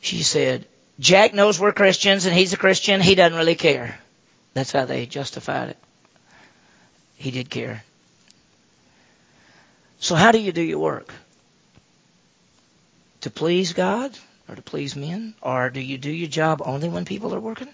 She 0.00 0.22
said, 0.22 0.64
Jack 1.00 1.34
knows 1.34 1.58
we're 1.58 1.72
Christians 1.72 2.26
and 2.26 2.36
he's 2.36 2.52
a 2.52 2.56
Christian. 2.56 3.00
He 3.00 3.16
doesn't 3.16 3.36
really 3.36 3.56
care. 3.56 3.98
That's 4.52 4.70
how 4.70 4.84
they 4.84 5.06
justified 5.06 5.70
it. 5.70 5.78
He 7.16 7.32
did 7.32 7.50
care. 7.50 7.82
So 10.04 10.16
how 10.16 10.32
do 10.32 10.38
you 10.38 10.52
do 10.52 10.60
your 10.60 10.80
work? 10.80 11.14
To 13.22 13.30
please 13.30 13.72
God 13.72 14.18
or 14.46 14.54
to 14.54 14.60
please 14.60 14.94
men? 14.94 15.32
Or 15.40 15.70
do 15.70 15.80
you 15.80 15.96
do 15.96 16.10
your 16.10 16.28
job 16.28 16.60
only 16.62 16.90
when 16.90 17.06
people 17.06 17.34
are 17.34 17.40
working? 17.40 17.70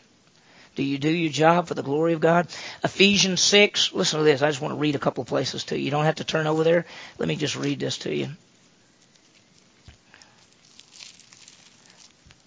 Do 0.77 0.85
you 0.85 0.97
do 0.97 1.11
your 1.11 1.33
job 1.33 1.67
for 1.67 1.75
the 1.75 1.83
glory 1.83 2.13
of 2.13 2.21
God? 2.21 2.47
Ephesians 2.85 3.41
6, 3.41 3.95
listen 3.95 4.21
to 4.21 4.25
this. 4.25 4.43
I 4.43 4.49
just 4.49 4.61
want 4.61 4.75
to 4.75 4.79
read 4.79 4.95
a 4.95 5.01
couple 5.01 5.23
of 5.23 5.29
places 5.29 5.65
to 5.65 5.77
you. 5.77 5.87
You 5.87 5.91
don't 5.91 6.05
have 6.05 6.15
to 6.15 6.25
turn 6.25 6.47
over 6.47 6.63
there. 6.63 6.87
Let 7.19 7.29
me 7.29 7.35
just 7.35 7.57
read 7.57 7.81
this 7.81 7.99
to 7.99 8.15
you. 8.15 8.29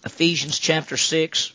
Ephesians 0.06 0.60
chapter 0.60 0.96
6, 0.96 1.52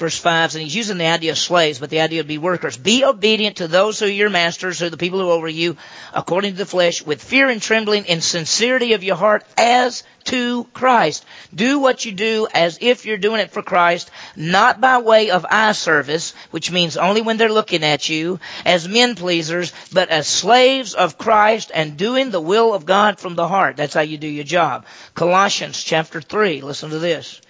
verse 0.00 0.18
5, 0.18 0.54
and 0.54 0.62
he's 0.62 0.74
using 0.74 0.98
the 0.98 1.06
idea 1.06 1.30
of 1.30 1.38
slaves, 1.38 1.78
but 1.78 1.90
the 1.90 2.00
idea 2.00 2.20
of 2.20 2.26
be 2.26 2.38
workers. 2.38 2.76
Be 2.76 3.04
obedient 3.04 3.58
to 3.58 3.68
those 3.68 4.00
who 4.00 4.06
are 4.06 4.08
your 4.08 4.30
masters, 4.30 4.78
who 4.78 4.86
are 4.86 4.90
the 4.90 4.96
people 4.96 5.20
who 5.20 5.28
are 5.28 5.34
over 5.34 5.48
you, 5.48 5.76
according 6.12 6.52
to 6.52 6.58
the 6.58 6.66
flesh, 6.66 7.04
with 7.04 7.22
fear 7.22 7.48
and 7.48 7.62
trembling 7.62 8.06
in 8.06 8.22
sincerity 8.22 8.94
of 8.94 9.04
your 9.04 9.16
heart 9.16 9.44
as 9.56 10.02
to 10.24 10.64
Christ. 10.72 11.24
Do 11.54 11.78
what 11.78 12.04
you 12.04 12.12
do 12.12 12.48
as 12.52 12.78
if 12.80 13.04
you're 13.04 13.18
doing 13.18 13.40
it 13.40 13.50
for 13.50 13.62
Christ, 13.62 14.10
not 14.34 14.80
by 14.80 14.98
way 14.98 15.30
of 15.30 15.46
eye 15.48 15.72
service, 15.72 16.34
which 16.50 16.72
means 16.72 16.96
only 16.96 17.20
when 17.20 17.36
they're 17.36 17.52
looking 17.52 17.84
at 17.84 18.08
you, 18.08 18.40
as 18.64 18.88
men 18.88 19.14
pleasers, 19.14 19.72
but 19.92 20.08
as 20.08 20.26
slaves 20.26 20.94
of 20.94 21.18
Christ 21.18 21.70
and 21.74 21.96
doing 21.96 22.30
the 22.30 22.40
will 22.40 22.72
of 22.74 22.86
God 22.86 23.20
from 23.20 23.34
the 23.34 23.48
heart. 23.48 23.76
That's 23.76 23.94
how 23.94 24.00
you 24.00 24.16
do 24.18 24.26
your 24.26 24.44
job. 24.44 24.86
Colossians 25.14 25.82
chapter 25.82 26.20
3, 26.20 26.62
listen 26.62 26.90
to 26.90 26.98
this. 26.98 27.40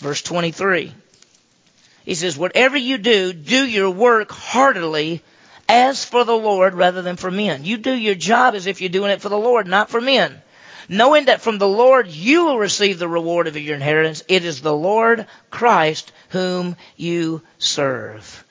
Verse 0.00 0.22
23. 0.22 0.92
He 2.04 2.14
says, 2.14 2.36
whatever 2.36 2.76
you 2.76 2.98
do, 2.98 3.32
do 3.32 3.66
your 3.66 3.90
work 3.90 4.30
heartily 4.30 5.22
as 5.68 6.04
for 6.04 6.24
the 6.24 6.36
Lord 6.36 6.74
rather 6.74 7.00
than 7.00 7.16
for 7.16 7.30
men. 7.30 7.64
You 7.64 7.78
do 7.78 7.94
your 7.94 8.14
job 8.14 8.54
as 8.54 8.66
if 8.66 8.80
you're 8.80 8.90
doing 8.90 9.10
it 9.10 9.22
for 9.22 9.30
the 9.30 9.38
Lord, 9.38 9.66
not 9.66 9.88
for 9.88 10.00
men. 10.00 10.42
Knowing 10.86 11.26
that 11.26 11.40
from 11.40 11.56
the 11.56 11.68
Lord 11.68 12.08
you 12.08 12.44
will 12.44 12.58
receive 12.58 12.98
the 12.98 13.08
reward 13.08 13.46
of 13.46 13.56
your 13.56 13.74
inheritance. 13.74 14.22
It 14.28 14.44
is 14.44 14.60
the 14.60 14.76
Lord 14.76 15.26
Christ 15.50 16.12
whom 16.28 16.76
you 16.96 17.40
serve. 17.58 18.44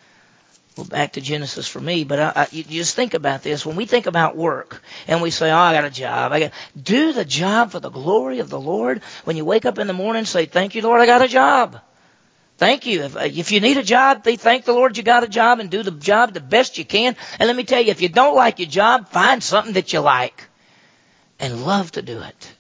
Well, 0.76 0.88
back 0.88 1.14
to 1.14 1.22
Genesis 1.22 1.68
for 1.68 1.80
me, 1.80 2.04
but 2.04 2.20
I, 2.20 2.32
I, 2.36 2.48
you 2.52 2.64
just 2.64 2.96
think 2.96 3.14
about 3.14 3.44
this. 3.44 3.64
When 3.64 3.76
we 3.76 3.86
think 3.86 4.08
about 4.08 4.36
work 4.36 4.82
and 5.08 5.22
we 5.22 5.30
say, 5.30 5.52
"Oh, 5.52 5.56
I 5.56 5.74
got 5.74 5.86
a 5.86 5.92
job," 5.92 6.32
I 6.32 6.40
got 6.40 6.52
do 6.82 7.14
the 7.14 7.26
job 7.26 7.70
for 7.72 7.80
the 7.80 7.92
glory 7.92 8.40
of 8.40 8.50
the 8.50 8.60
Lord. 8.60 9.04
When 9.24 9.38
you 9.38 9.46
wake 9.46 9.68
up 9.68 9.78
in 9.78 9.86
the 9.86 9.94
morning, 9.94 10.26
say, 10.26 10.48
"Thank 10.48 10.74
you, 10.74 10.82
Lord, 10.82 11.00
I 11.00 11.06
got 11.06 11.22
a 11.22 11.28
job." 11.28 11.80
Thank 12.58 12.86
you. 12.86 13.04
If, 13.04 13.16
uh, 13.16 13.22
if 13.24 13.52
you 13.52 13.60
need 13.60 13.78
a 13.78 13.84
job, 13.84 14.24
thank 14.24 14.66
the 14.66 14.74
Lord 14.74 14.98
you 14.98 15.04
got 15.04 15.24
a 15.24 15.28
job 15.28 15.60
and 15.60 15.70
do 15.70 15.84
the 15.84 15.92
job 15.92 16.34
the 16.34 16.40
best 16.40 16.78
you 16.78 16.86
can. 16.86 17.16
And 17.40 17.48
let 17.48 17.56
me 17.56 17.64
tell 17.64 17.82
you, 17.82 17.92
if 17.92 18.02
you 18.02 18.10
don't 18.10 18.36
like 18.36 18.60
your 18.60 18.70
job, 18.70 19.10
find 19.10 19.44
something 19.44 19.74
that 19.74 19.92
you 19.92 20.00
like 20.00 20.48
and 21.40 21.66
love 21.66 21.92
to 21.94 22.02
do 22.02 22.22
it. 22.22 22.54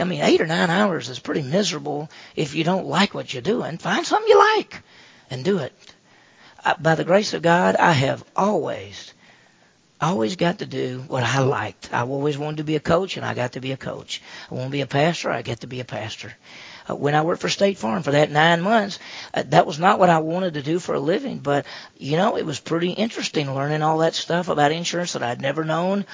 I 0.00 0.04
mean, 0.04 0.20
eight 0.22 0.40
or 0.40 0.46
nine 0.46 0.70
hours 0.70 1.08
is 1.08 1.18
pretty 1.18 1.42
miserable 1.42 2.10
if 2.36 2.54
you 2.54 2.64
don't 2.64 2.86
like 2.86 3.14
what 3.14 3.32
you're 3.32 3.42
doing. 3.42 3.78
Find 3.78 4.04
something 4.04 4.28
you 4.28 4.38
like 4.38 4.82
and 5.30 5.44
do 5.44 5.58
it. 5.58 5.72
By 6.80 6.96
the 6.96 7.04
grace 7.04 7.34
of 7.34 7.42
God, 7.42 7.76
I 7.76 7.92
have 7.92 8.24
always, 8.36 9.14
always 10.00 10.36
got 10.36 10.58
to 10.58 10.66
do 10.66 11.04
what 11.06 11.22
I 11.22 11.38
liked. 11.38 11.90
I 11.92 12.00
always 12.00 12.36
wanted 12.36 12.58
to 12.58 12.64
be 12.64 12.76
a 12.76 12.80
coach, 12.80 13.16
and 13.16 13.24
I 13.24 13.34
got 13.34 13.52
to 13.52 13.60
be 13.60 13.72
a 13.72 13.76
coach. 13.76 14.20
I 14.50 14.54
want 14.54 14.66
to 14.66 14.72
be 14.72 14.80
a 14.80 14.86
pastor, 14.86 15.30
I 15.30 15.42
get 15.42 15.60
to 15.60 15.66
be 15.66 15.80
a 15.80 15.84
pastor. 15.84 16.34
Uh, 16.88 16.94
when 16.94 17.14
I 17.14 17.22
worked 17.22 17.40
for 17.40 17.48
State 17.48 17.78
Farm 17.78 18.02
for 18.02 18.12
that 18.12 18.30
nine 18.30 18.60
months, 18.62 18.98
uh, 19.34 19.42
that 19.48 19.66
was 19.66 19.78
not 19.78 19.98
what 19.98 20.10
I 20.10 20.18
wanted 20.18 20.54
to 20.54 20.62
do 20.62 20.78
for 20.78 20.94
a 20.94 21.00
living. 21.00 21.38
But 21.38 21.66
you 21.96 22.16
know, 22.16 22.36
it 22.36 22.46
was 22.46 22.60
pretty 22.60 22.90
interesting 22.90 23.54
learning 23.54 23.82
all 23.82 23.98
that 23.98 24.14
stuff 24.14 24.48
about 24.48 24.72
insurance 24.72 25.12
that 25.12 25.22
I'd 25.22 25.40
never 25.40 25.64
known. 25.64 26.06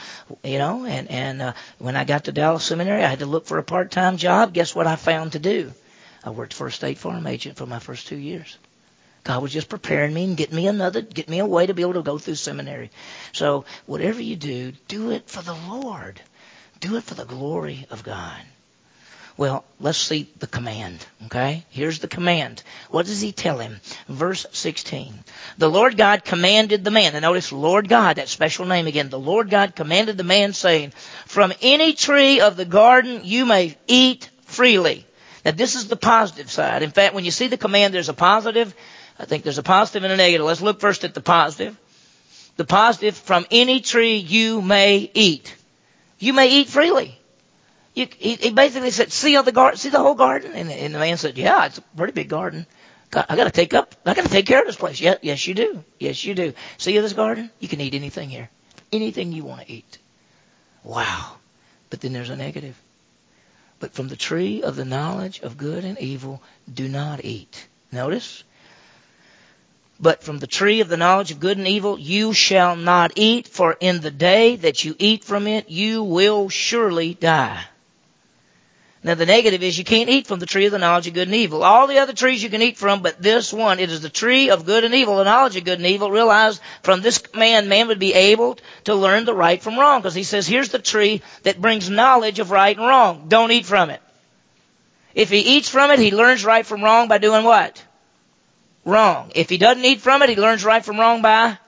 You 0.43 0.59
know, 0.59 0.85
and 0.85 1.11
and 1.11 1.43
uh, 1.43 1.53
when 1.79 1.97
I 1.97 2.05
got 2.05 2.25
to 2.25 2.33
Dallas 2.33 2.65
Seminary, 2.65 3.05
I 3.05 3.09
had 3.09 3.21
to 3.21 3.27
look 3.27 3.47
for 3.47 3.59
a 3.59 3.63
part-time 3.63 4.17
job. 4.17 4.53
Guess 4.53 4.75
what 4.75 4.87
I 4.87 4.97
found 4.97 5.33
to 5.33 5.39
do? 5.39 5.73
I 6.25 6.31
worked 6.31 6.55
for 6.55 6.67
a 6.67 6.73
State 6.73 6.99
Farm 6.99 7.27
agent 7.27 7.57
for 7.57 7.67
my 7.67 7.79
first 7.79 8.07
two 8.07 8.17
years. 8.17 8.57
God 9.25 9.43
was 9.43 9.53
just 9.53 9.71
preparing 9.71 10.13
me 10.13 10.25
and 10.25 10.37
getting 10.37 10.57
me 10.57 10.67
another, 10.67 11.01
get 11.01 11.31
me 11.31 11.39
a 11.39 11.47
way 11.47 11.67
to 11.67 11.73
be 11.73 11.81
able 11.81 11.95
to 11.95 12.03
go 12.03 12.19
through 12.19 12.35
seminary. 12.35 12.91
So 13.33 13.65
whatever 13.87 14.21
you 14.21 14.37
do, 14.37 14.73
do 14.87 15.11
it 15.13 15.29
for 15.31 15.43
the 15.43 15.55
Lord. 15.55 16.21
Do 16.81 16.97
it 16.97 17.05
for 17.05 17.15
the 17.15 17.25
glory 17.25 17.87
of 17.91 18.03
God. 18.03 18.41
Well, 19.37 19.65
let's 19.81 19.99
see 19.99 20.29
the 20.39 20.47
command, 20.47 21.05
okay? 21.27 21.65
Here's 21.71 21.99
the 21.99 22.07
command. 22.07 22.63
What 22.91 23.07
does 23.07 23.21
he 23.21 23.33
tell 23.33 23.59
him? 23.59 23.81
Verse 24.09 24.47
16. 24.53 25.13
The 25.59 25.69
Lord 25.69 25.97
God 25.97 26.25
commanded 26.25 26.85
the 26.85 26.93
man, 26.93 27.15
and 27.15 27.23
notice 27.23 27.51
Lord 27.51 27.89
God, 27.89 28.17
that 28.17 28.29
special 28.29 28.65
name 28.65 28.87
again. 28.87 29.09
The 29.09 29.19
Lord 29.19 29.51
God 29.51 29.75
commanded 29.75 30.17
the 30.17 30.23
man 30.23 30.53
saying, 30.53 30.93
from 31.27 31.53
any 31.63 31.95
tree 31.95 32.41
of 32.41 32.57
the 32.57 32.65
garden 32.65 33.23
you 33.25 33.45
may 33.45 33.77
eat 33.89 34.31
freely. 34.43 35.05
Now 35.45 35.51
this 35.51 35.75
is 35.75 35.89
the 35.89 35.97
positive 35.97 36.49
side. 36.49 36.85
In 36.85 36.91
fact, 36.91 37.15
when 37.15 37.25
you 37.25 37.33
see 37.33 37.49
the 37.49 37.59
command, 37.59 37.93
there's 37.93 38.09
a 38.09 38.15
positive. 38.15 38.73
I 39.19 39.25
think 39.25 39.43
there's 39.43 39.59
a 39.59 39.65
positive 39.65 40.05
and 40.05 40.13
a 40.13 40.17
negative. 40.17 40.47
Let's 40.47 40.63
look 40.63 40.81
first 40.81 41.03
at 41.03 41.13
the 41.13 41.21
positive. 41.21 41.77
The 42.57 42.65
positive, 42.65 43.17
from 43.17 43.47
any 43.51 43.81
tree 43.81 44.17
you 44.19 44.63
may 44.63 45.11
eat. 45.13 45.55
You 46.21 46.33
may 46.33 46.51
eat 46.51 46.69
freely. 46.69 47.19
You, 47.95 48.09
he, 48.19 48.35
he 48.35 48.51
basically 48.51 48.91
said, 48.91 49.13
"See 49.13 49.37
all 49.37 49.45
the 49.45 49.53
garden, 49.53 49.79
see 49.79 49.89
the 49.89 50.01
whole 50.01 50.15
garden." 50.15 50.53
And, 50.53 50.71
and 50.71 50.95
the 50.95 50.99
man 50.99 51.17
said, 51.17 51.39
"Yeah, 51.39 51.67
it's 51.67 51.79
a 51.79 51.83
pretty 51.97 52.13
big 52.13 52.29
garden. 52.29 52.67
I 53.13 53.37
got 53.37 53.45
to 53.45 53.53
take 53.53 53.73
up, 53.73 53.95
I 54.05 54.15
got 54.15 54.25
to 54.25 54.31
take 54.31 54.47
care 54.47 54.61
of 54.61 54.67
this 54.67 54.77
place." 54.77 55.01
Yeah, 55.01 55.15
yes, 55.23 55.47
you 55.47 55.55
do. 55.55 55.85
Yes, 56.01 56.25
you 56.25 56.35
do. 56.35 56.55
See 56.79 56.99
this 56.99 57.13
garden? 57.13 57.51
You 57.61 57.69
can 57.69 57.81
eat 57.81 57.95
anything 57.95 58.31
here, 58.31 58.51
anything 58.93 59.33
you 59.33 59.45
want 59.45 59.63
to 59.63 59.73
eat. 59.73 59.99
Wow. 60.83 61.37
But 61.91 62.01
then 62.01 62.13
there's 62.13 62.31
a 62.31 62.37
negative. 62.37 62.77
But 63.79 63.93
from 63.93 64.09
the 64.09 64.17
tree 64.17 64.63
of 64.63 64.75
the 64.75 64.85
knowledge 64.85 65.41
of 65.41 65.57
good 65.57 65.85
and 65.85 65.99
evil, 65.99 66.43
do 66.73 66.89
not 66.89 67.25
eat. 67.25 67.69
Notice. 67.93 68.43
But 70.01 70.25
from 70.25 70.41
the 70.41 70.49
tree 70.49 70.81
of 70.81 70.89
the 70.89 70.97
knowledge 70.97 71.31
of 71.31 71.39
good 71.39 71.59
and 71.59 71.69
evil, 71.69 71.97
you 71.99 72.33
shall 72.33 72.75
not 72.75 73.13
eat, 73.15 73.47
for 73.47 73.77
in 73.79 74.01
the 74.01 74.11
day 74.11 74.57
that 74.57 74.85
you 74.85 74.97
eat 74.99 75.23
from 75.23 75.47
it, 75.47 75.71
you 75.71 76.03
will 76.03 76.49
surely 76.49 77.15
die. 77.15 77.65
Now 79.05 79.15
the 79.15 79.27
negative 79.27 79.63
is 79.63 79.77
you 79.77 79.85
can't 79.85 80.09
eat 80.09 80.27
from 80.27 80.39
the 80.39 80.47
tree 80.47 80.65
of 80.65 80.73
the 80.73 80.79
knowledge 80.79 81.07
of 81.07 81.13
good 81.13 81.29
and 81.29 81.35
evil. 81.35 81.63
All 81.63 81.87
the 81.87 81.99
other 81.99 82.15
trees 82.15 82.43
you 82.43 82.49
can 82.49 82.63
eat 82.63 82.79
from, 82.79 83.03
but 83.03 83.21
this 83.21 83.53
one, 83.53 83.79
it 83.79 83.91
is 83.91 84.01
the 84.01 84.09
tree 84.09 84.49
of 84.49 84.65
good 84.65 84.83
and 84.83 84.95
evil, 84.95 85.19
the 85.19 85.25
knowledge 85.25 85.57
of 85.57 85.65
good 85.65 85.79
and 85.79 85.87
evil. 85.87 86.11
Realize 86.11 86.59
from 86.83 87.03
this 87.03 87.23
man, 87.35 87.69
man 87.69 87.89
would 87.89 87.99
be 87.99 88.15
able 88.15 88.57
to 88.85 88.95
learn 88.95 89.27
the 89.27 89.35
right 89.35 89.63
from 89.63 89.79
wrong. 89.79 90.01
Because 90.01 90.15
he 90.15 90.23
says, 90.23 90.47
here's 90.47 90.71
the 90.71 90.79
tree 90.79 91.21
that 91.43 91.61
brings 91.61 91.91
knowledge 91.91 92.39
of 92.39 92.51
right 92.51 92.75
and 92.75 92.87
wrong. 92.87 93.27
Don't 93.29 93.53
eat 93.53 93.67
from 93.67 93.91
it. 93.91 94.01
If 95.15 95.29
he 95.29 95.41
eats 95.41 95.69
from 95.69 95.91
it, 95.91 95.99
he 95.99 96.11
learns 96.11 96.43
right 96.43 96.65
from 96.65 96.83
wrong 96.83 97.07
by 97.07 97.19
doing 97.19 97.45
what? 97.45 97.85
Wrong. 98.87 99.33
If 99.35 99.51
he 99.51 99.59
doesn't 99.59 99.85
eat 99.85 100.01
from 100.01 100.23
it, 100.23 100.31
he 100.31 100.37
learns 100.37 100.65
right 100.65 100.85
from 100.85 100.99
wrong 100.99 101.21
by 101.21 101.59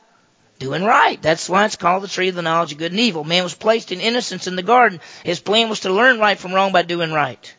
doing 0.59 0.85
right. 0.85 1.21
That's 1.21 1.49
why 1.49 1.65
it's 1.65 1.77
called 1.77 2.03
the 2.03 2.09
tree 2.09 2.29
of 2.29 2.35
the 2.35 2.43
knowledge 2.43 2.73
of 2.73 2.79
good 2.79 2.93
and 2.93 3.01
evil. 3.01 3.25
Man 3.25 3.43
was 3.43 3.55
placed 3.55 3.93
in 3.93 4.01
innocence 4.01 4.47
in 4.47 4.57
the 4.57 4.63
garden. 4.63 5.01
His 5.25 5.41
plan 5.41 5.69
was 5.69 5.81
to 5.81 5.93
learn 5.93 6.19
right 6.19 6.39
from 6.39 6.55
wrong 6.55 6.73
by 6.73 6.83
doing 6.83 7.13
right. 7.13 7.55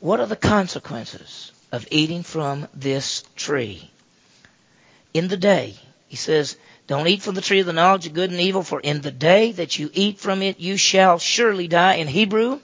What 0.00 0.20
are 0.20 0.26
the 0.26 0.36
consequences 0.36 1.52
of 1.70 1.86
eating 1.90 2.22
from 2.22 2.68
this 2.74 3.22
tree? 3.36 3.88
In 5.14 5.28
the 5.28 5.36
day, 5.36 5.76
he 6.08 6.16
says, 6.16 6.56
don't 6.86 7.06
eat 7.06 7.22
from 7.22 7.34
the 7.36 7.40
tree 7.40 7.60
of 7.60 7.66
the 7.66 7.72
knowledge 7.72 8.06
of 8.06 8.14
good 8.14 8.30
and 8.30 8.40
evil, 8.40 8.62
for 8.62 8.80
in 8.80 9.00
the 9.00 9.12
day 9.12 9.52
that 9.52 9.78
you 9.78 9.90
eat 9.94 10.18
from 10.18 10.42
it, 10.42 10.58
you 10.58 10.76
shall 10.76 11.18
surely 11.18 11.68
die. 11.68 11.94
In 11.94 12.08
Hebrew, 12.08 12.58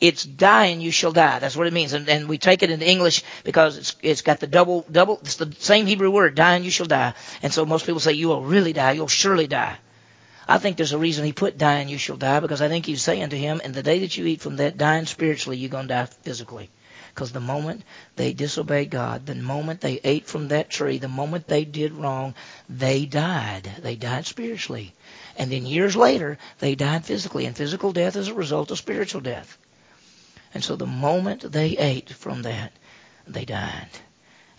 it's 0.00 0.24
die 0.24 0.66
and 0.66 0.82
you 0.82 0.90
shall 0.90 1.12
die. 1.12 1.38
That's 1.38 1.56
what 1.56 1.66
it 1.66 1.72
means. 1.72 1.92
And, 1.92 2.08
and 2.08 2.28
we 2.28 2.38
take 2.38 2.62
it 2.62 2.70
into 2.70 2.88
English 2.88 3.22
because 3.44 3.78
it's, 3.78 3.96
it's 4.02 4.22
got 4.22 4.40
the 4.40 4.46
double, 4.46 4.84
double, 4.90 5.18
it's 5.22 5.36
the 5.36 5.52
same 5.58 5.86
Hebrew 5.86 6.10
word, 6.10 6.34
die 6.34 6.56
and 6.56 6.64
you 6.64 6.70
shall 6.70 6.86
die. 6.86 7.14
And 7.42 7.52
so 7.52 7.64
most 7.64 7.86
people 7.86 8.00
say 8.00 8.12
you 8.12 8.28
will 8.28 8.42
really 8.42 8.72
die, 8.72 8.92
you'll 8.92 9.08
surely 9.08 9.46
die. 9.46 9.78
I 10.48 10.58
think 10.58 10.76
there's 10.76 10.92
a 10.92 10.98
reason 10.98 11.24
he 11.24 11.32
put 11.32 11.58
die 11.58 11.78
and 11.80 11.90
you 11.90 11.98
shall 11.98 12.16
die 12.16 12.40
because 12.40 12.62
I 12.62 12.68
think 12.68 12.86
he's 12.86 13.02
saying 13.02 13.30
to 13.30 13.38
him, 13.38 13.60
in 13.64 13.72
the 13.72 13.82
day 13.82 14.00
that 14.00 14.16
you 14.16 14.26
eat 14.26 14.40
from 14.40 14.56
that, 14.56 14.76
dying 14.76 15.06
spiritually, 15.06 15.56
you're 15.56 15.70
going 15.70 15.88
to 15.88 15.94
die 15.94 16.06
physically. 16.06 16.70
Because 17.12 17.32
the 17.32 17.40
moment 17.40 17.82
they 18.16 18.34
disobeyed 18.34 18.90
God, 18.90 19.24
the 19.24 19.34
moment 19.34 19.80
they 19.80 19.98
ate 20.04 20.26
from 20.26 20.48
that 20.48 20.68
tree, 20.68 20.98
the 20.98 21.08
moment 21.08 21.48
they 21.48 21.64
did 21.64 21.94
wrong, 21.94 22.34
they 22.68 23.06
died. 23.06 23.70
They 23.82 23.96
died 23.96 24.26
spiritually. 24.26 24.94
And 25.38 25.50
then 25.50 25.64
years 25.64 25.96
later, 25.96 26.36
they 26.58 26.74
died 26.74 27.06
physically. 27.06 27.46
And 27.46 27.56
physical 27.56 27.92
death 27.92 28.16
is 28.16 28.28
a 28.28 28.34
result 28.34 28.70
of 28.70 28.76
spiritual 28.76 29.22
death. 29.22 29.56
And 30.54 30.64
so 30.64 30.76
the 30.76 30.86
moment 30.86 31.50
they 31.52 31.76
ate 31.76 32.10
from 32.10 32.42
that, 32.42 32.72
they 33.26 33.44
died. 33.44 33.88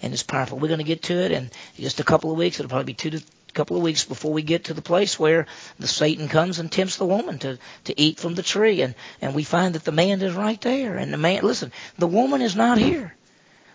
And 0.02 0.13
it's 0.13 0.23
powerful. 0.23 0.60
We're 0.60 0.67
going 0.67 0.80
to 0.80 0.84
get 0.84 1.04
to 1.04 1.13
it 1.13 1.32
in 1.32 1.50
just 1.78 2.00
a 2.00 2.04
couple 2.04 2.32
of 2.32 2.38
weeks. 2.38 2.60
It'll 2.60 2.69
probably 2.69 2.86
be 2.86 2.93
two 2.93 3.10
to 3.12 3.21
couple 3.58 3.76
of 3.76 3.82
weeks 3.82 4.06
before 4.06 4.32
we 4.32 4.43
get 4.43 4.65
to 4.65 4.76
the 4.76 4.84
place 4.84 5.19
where 5.19 5.47
the 5.80 5.88
Satan 5.88 6.28
comes 6.28 6.60
and 6.60 6.71
tempts 6.71 6.97
the 6.97 7.06
woman 7.06 7.39
to, 7.39 7.58
to 7.86 8.00
eat 8.00 8.19
from 8.19 8.36
the 8.36 8.43
tree. 8.43 8.84
And, 8.84 8.93
and 9.19 9.34
we 9.34 9.43
find 9.43 9.73
that 9.73 9.84
the 9.84 9.91
man 9.91 10.21
is 10.21 10.36
right 10.36 10.62
there. 10.62 10.95
And 10.95 11.12
the 11.12 11.17
man, 11.17 11.43
listen, 11.43 11.71
the 11.97 12.08
woman 12.08 12.43
is 12.43 12.56
not 12.56 12.78
here. 12.78 13.15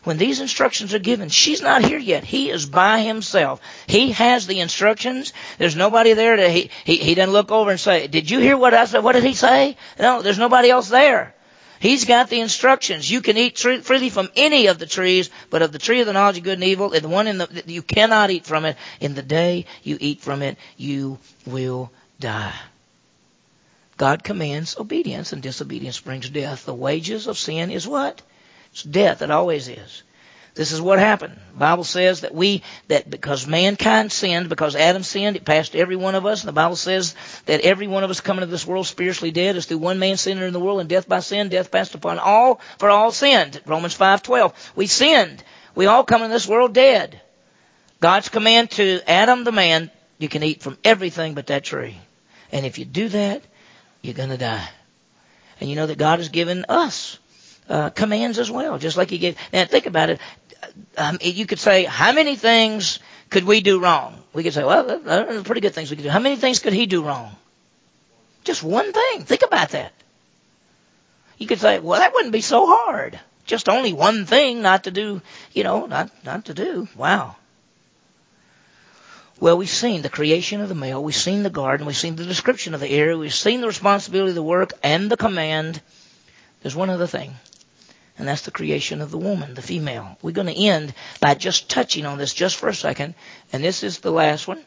When 0.05 0.19
these 0.19 0.41
instructions 0.41 0.95
are 0.95 1.01
given, 1.01 1.29
she's 1.29 1.63
not 1.63 1.85
here 1.85 1.99
yet. 1.99 2.25
He 2.25 2.51
is 2.51 2.67
by 2.67 3.01
himself. 3.01 3.61
He 3.87 4.13
has 4.13 4.47
the 4.47 4.61
instructions. 4.61 5.33
There's 5.59 5.77
nobody 5.77 6.13
there 6.13 6.37
to, 6.37 6.49
he, 6.49 6.71
he, 6.85 6.97
he 6.97 7.15
doesn't 7.15 7.33
look 7.33 7.51
over 7.51 7.71
and 7.71 7.79
say, 7.79 8.07
did 8.07 8.31
you 8.31 8.39
hear 8.39 8.57
what 8.57 8.75
I 8.75 8.85
said? 8.85 9.05
What 9.05 9.13
did 9.13 9.25
he 9.25 9.35
say? 9.35 9.77
No, 9.99 10.23
there's 10.23 10.39
nobody 10.39 10.71
else 10.71 10.89
there. 10.89 11.35
He's 11.83 12.05
got 12.05 12.31
the 12.31 12.39
instructions. 12.39 13.11
You 13.11 13.21
can 13.21 13.37
eat 13.37 13.59
freely 13.59 14.09
from 14.09 14.31
any 14.37 14.69
of 14.69 14.79
the 14.79 14.87
trees, 14.87 15.31
but 15.51 15.63
of 15.63 15.73
the 15.73 15.81
tree 15.81 15.99
of 15.99 16.07
the 16.07 16.13
knowledge 16.13 16.39
of 16.39 16.45
good 16.45 16.59
and 16.59 16.63
evil, 16.63 16.93
and 16.93 17.03
the 17.03 17.09
one 17.09 17.27
in 17.27 17.39
the, 17.39 17.65
you 17.67 17.83
cannot 17.83 18.31
eat 18.31 18.47
from 18.47 18.65
it. 18.65 18.77
In 19.01 19.17
the 19.17 19.23
day 19.23 19.67
you 19.83 19.99
eat 19.99 20.21
from 20.21 20.43
it, 20.43 20.59
you 20.77 21.19
will 21.45 21.91
die. 22.21 22.55
God 23.97 24.23
commands 24.23 24.77
obedience, 24.79 25.33
and 25.33 25.43
disobedience 25.43 25.99
brings 25.99 26.31
death. 26.31 26.67
The 26.67 26.73
wages 26.73 27.27
of 27.27 27.37
sin 27.37 27.73
is 27.73 27.85
what? 27.85 28.23
It's 28.71 28.85
death. 28.85 29.21
It 29.21 29.33
always 29.33 29.67
is. 29.67 30.05
This 30.55 30.73
is 30.73 30.83
what 30.83 30.99
happened. 30.99 31.39
The 31.55 31.59
Bible 31.59 31.85
says 31.85 32.21
that 32.21 32.35
we, 32.35 32.63
that 32.89 33.09
because 33.09 33.47
mankind 33.47 34.13
sinned, 34.13 34.51
because 34.51 34.77
Adam 34.77 35.03
sinned, 35.03 35.37
it 35.37 35.47
passed 35.47 35.75
every 35.75 35.97
one 35.97 36.15
of 36.15 36.27
us. 36.27 36.43
And 36.43 36.49
the 36.49 36.53
Bible 36.53 36.77
says 36.77 37.15
that 37.47 37.63
every 37.63 37.87
one 37.87 38.05
of 38.05 38.11
us 38.11 38.21
coming 38.21 38.41
to 38.41 38.47
this 38.47 38.67
world 38.67 38.87
spiritually 38.87 39.31
dead 39.31 39.57
is 39.57 39.65
through 39.65 39.79
one 39.79 39.99
man 39.99 40.19
sinning 40.19 40.45
in 40.45 40.53
the 40.53 40.61
world 40.61 40.81
and 40.81 40.91
death 40.91 41.09
by 41.09 41.21
sin, 41.21 41.49
death 41.49 41.71
passed 41.71 41.95
upon 41.95 42.19
all, 42.19 42.61
for 42.79 42.91
all 42.91 43.13
sinned. 43.13 43.63
Romans 43.65 43.97
5:12. 43.97 44.53
We 44.77 44.87
sinned. 44.87 45.43
We 45.75 45.87
all 45.87 46.05
come 46.05 46.23
in 46.23 46.31
this 46.31 46.47
world 46.47 46.75
dead. 46.75 47.19
God's 48.01 48.29
command 48.29 48.73
to 48.73 49.01
Adam 49.09 49.45
the 49.45 49.53
man, 49.53 49.91
you 50.19 50.29
can 50.29 50.43
eat 50.43 50.63
from 50.63 50.77
everything 50.85 51.33
but 51.33 51.47
that 51.47 51.65
tree. 51.65 51.97
And 52.51 52.67
if 52.67 52.79
you 52.79 52.85
do 52.85 53.09
that, 53.09 53.43
you're 54.03 54.13
gonna 54.13 54.37
die. 54.37 54.69
And 55.61 55.71
you 55.71 55.77
know 55.77 55.87
that 55.87 55.97
God 55.97 56.19
has 56.19 56.29
given 56.29 56.67
us 56.69 57.19
uh, 57.69 57.91
commands 57.91 58.39
as 58.39 58.51
well, 58.51 58.79
just 58.79 58.97
like 58.97 59.11
He 59.11 59.19
gave. 59.19 59.37
Now 59.53 59.65
think 59.65 59.87
about 59.87 60.11
it 60.11 60.21
um, 60.97 61.19
you 61.21 61.47
could 61.47 61.59
say, 61.59 61.85
how 61.85 62.13
many 62.13 62.37
things 62.37 62.99
could 63.31 63.45
we 63.45 63.61
do 63.61 63.81
wrong? 63.81 64.23
We 64.33 64.43
could 64.43 64.55
say, 64.55 64.65
well, 64.65 64.91
are 64.91 65.43
pretty 65.43 65.61
good 65.61 65.75
things 65.75 65.91
we 65.91 65.97
could 65.97 66.05
do. 66.05 66.11
How 66.11 66.19
many 66.19 66.37
things 66.37 66.59
could 66.59 66.73
he 66.73 66.87
do 66.87 67.03
wrong? 67.03 67.35
Just 68.45 68.63
one 68.63 68.93
thing. 68.93 69.23
Think 69.25 69.43
about 69.43 69.71
that. 69.71 69.93
You 71.39 71.47
could 71.47 71.61
say, 71.61 71.79
well, 71.79 72.01
that 72.01 72.13
wouldn't 72.15 72.33
be 72.33 72.41
so 72.41 72.67
hard. 72.67 73.19
Just 73.47 73.69
only 73.69 73.93
one 73.93 74.27
thing 74.27 74.63
not 74.63 74.85
to 74.85 74.91
do, 74.91 75.21
you 75.53 75.65
know, 75.65 75.87
not, 75.87 76.11
not 76.25 76.47
to 76.47 76.55
do. 76.55 76.89
Wow. 76.97 77.37
Well, 79.41 79.59
we've 79.59 79.69
seen 79.69 80.03
the 80.03 80.09
creation 80.09 80.61
of 80.61 80.69
the 80.69 80.75
male, 80.77 81.03
we've 81.03 81.17
seen 81.17 81.43
the 81.43 81.51
garden, 81.51 81.85
we've 81.85 81.97
seen 81.97 82.15
the 82.15 82.25
description 82.25 82.75
of 82.75 82.81
the 82.81 82.89
area, 82.89 83.19
we've 83.19 83.35
seen 83.35 83.61
the 83.61 83.67
responsibility 83.67 84.31
of 84.31 84.35
the 84.37 84.43
work 84.43 84.73
and 84.85 85.11
the 85.11 85.17
command. 85.17 85.81
There's 86.63 86.77
one 86.77 86.91
other 86.91 87.09
thing 87.09 87.35
and 88.19 88.29
that's 88.29 88.43
the 88.43 88.51
creation 88.51 89.01
of 89.01 89.11
the 89.11 89.19
woman, 89.19 89.55
the 89.55 89.63
female. 89.63 90.19
We're 90.23 90.33
going 90.33 90.47
to 90.47 90.57
end 90.67 90.95
by 91.21 91.35
just 91.35 91.71
touching 91.71 92.07
on 92.07 92.19
this 92.19 92.35
just 92.35 92.57
for 92.57 92.69
a 92.69 92.75
second, 92.75 93.15
and 93.53 93.65
this 93.65 93.83
is 93.83 93.99
the 93.99 94.11
last 94.11 94.47
one. 94.47 94.63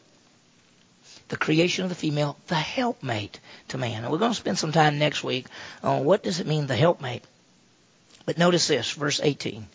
The 1.27 1.37
creation 1.37 1.83
of 1.83 1.89
the 1.89 1.95
female, 1.95 2.37
the 2.47 2.55
helpmate 2.55 3.39
to 3.69 3.77
man. 3.77 4.03
And 4.03 4.11
we're 4.11 4.19
going 4.19 4.31
to 4.31 4.37
spend 4.37 4.59
some 4.59 4.71
time 4.71 4.99
next 4.99 5.23
week 5.23 5.47
on 5.83 6.05
what 6.05 6.23
does 6.23 6.39
it 6.39 6.47
mean, 6.47 6.67
the 6.67 6.75
helpmate. 6.75 7.23
But 8.25 8.37
notice 8.37 8.67
this, 8.67 8.91
verse 8.91 9.19
18. 9.21 9.67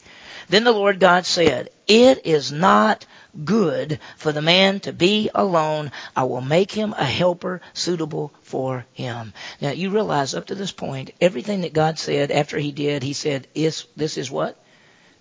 Then 0.48 0.64
the 0.64 0.72
Lord 0.72 0.98
God 1.00 1.26
said, 1.26 1.70
It 1.86 2.26
is 2.26 2.50
not 2.52 3.06
good 3.44 3.98
for 4.16 4.32
the 4.32 4.42
man 4.42 4.80
to 4.80 4.92
be 4.92 5.30
alone. 5.34 5.92
I 6.16 6.24
will 6.24 6.40
make 6.40 6.72
him 6.72 6.94
a 6.96 7.04
helper 7.04 7.60
suitable 7.72 8.32
for 8.42 8.86
him. 8.92 9.32
Now 9.60 9.70
you 9.70 9.90
realize 9.90 10.34
up 10.34 10.46
to 10.46 10.54
this 10.54 10.72
point, 10.72 11.12
everything 11.20 11.62
that 11.62 11.72
God 11.72 11.98
said 11.98 12.30
after 12.30 12.58
he 12.58 12.72
did, 12.72 13.02
he 13.02 13.12
said, 13.12 13.46
is, 13.54 13.86
this 13.96 14.18
is 14.18 14.30
what? 14.30 14.62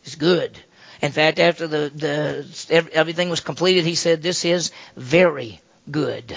It's 0.03 0.15
good. 0.15 0.57
In 1.01 1.11
fact, 1.11 1.39
after 1.39 1.67
the, 1.67 1.91
the, 1.95 2.89
everything 2.93 3.29
was 3.29 3.39
completed, 3.39 3.85
he 3.85 3.95
said, 3.95 4.21
this 4.21 4.43
is 4.43 4.71
very 4.95 5.61
good. 5.89 6.35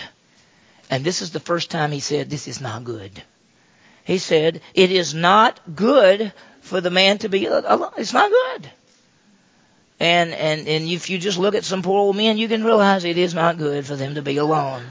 And 0.89 1.05
this 1.05 1.23
is 1.23 1.31
the 1.31 1.41
first 1.41 1.71
time 1.71 1.91
he 1.91 2.01
said, 2.01 2.31
this 2.31 2.47
is 2.47 2.61
not 2.61 2.85
good. 2.85 3.23
He 4.05 4.19
said, 4.19 4.61
it 4.75 4.91
is 4.91 5.15
not 5.15 5.59
good 5.75 6.33
for 6.61 6.81
the 6.81 6.91
man 6.91 7.19
to 7.19 7.29
be 7.29 7.47
alone. 7.47 7.93
It's 7.97 8.13
not 8.13 8.31
good. 8.31 8.71
And, 10.03 10.35
and, 10.35 10.67
and 10.67 10.89
if 10.89 11.11
you 11.11 11.19
just 11.19 11.39
look 11.39 11.55
at 11.55 11.65
some 11.65 11.83
poor 11.83 11.97
old 11.97 12.17
men, 12.17 12.37
you 12.37 12.49
can 12.49 12.65
realize 12.65 13.05
it 13.05 13.17
is 13.17 13.35
not 13.35 13.57
good 13.57 13.87
for 13.87 13.95
them 13.95 14.17
to 14.17 14.23
be 14.23 14.37
alone. 14.37 14.83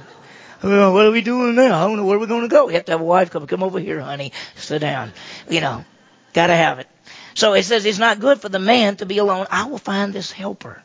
Well, 0.63 0.93
what 0.93 1.05
are 1.05 1.11
we 1.11 1.19
doing 1.19 1.53
now? 1.53 1.83
I 1.83 1.85
don't 1.85 1.97
know 1.97 2.05
where 2.05 2.17
we're 2.17 2.27
going 2.27 2.43
to 2.43 2.47
go. 2.47 2.67
We 2.67 2.75
have 2.75 2.85
to 2.85 2.93
have 2.93 3.01
a 3.01 3.03
wife 3.03 3.29
come, 3.29 3.45
come 3.45 3.61
over 3.61 3.77
here, 3.77 3.99
honey. 3.99 4.31
Sit 4.55 4.79
down. 4.79 5.11
You 5.49 5.59
know, 5.59 5.83
gotta 6.31 6.55
have 6.55 6.79
it. 6.79 6.87
So 7.33 7.55
it 7.55 7.63
says 7.63 7.83
it's 7.83 7.99
not 7.99 8.21
good 8.21 8.39
for 8.39 8.47
the 8.47 8.57
man 8.57 8.95
to 8.97 9.05
be 9.05 9.17
alone. 9.17 9.47
I 9.51 9.65
will 9.65 9.79
find 9.79 10.13
this 10.13 10.31
helper. 10.31 10.81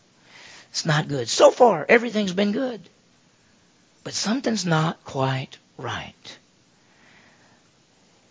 It's 0.70 0.84
not 0.84 1.06
good. 1.06 1.28
So 1.28 1.52
far, 1.52 1.86
everything's 1.88 2.32
been 2.32 2.50
good. 2.50 2.80
But 4.02 4.14
something's 4.14 4.66
not 4.66 5.04
quite 5.04 5.56
right. 5.78 6.38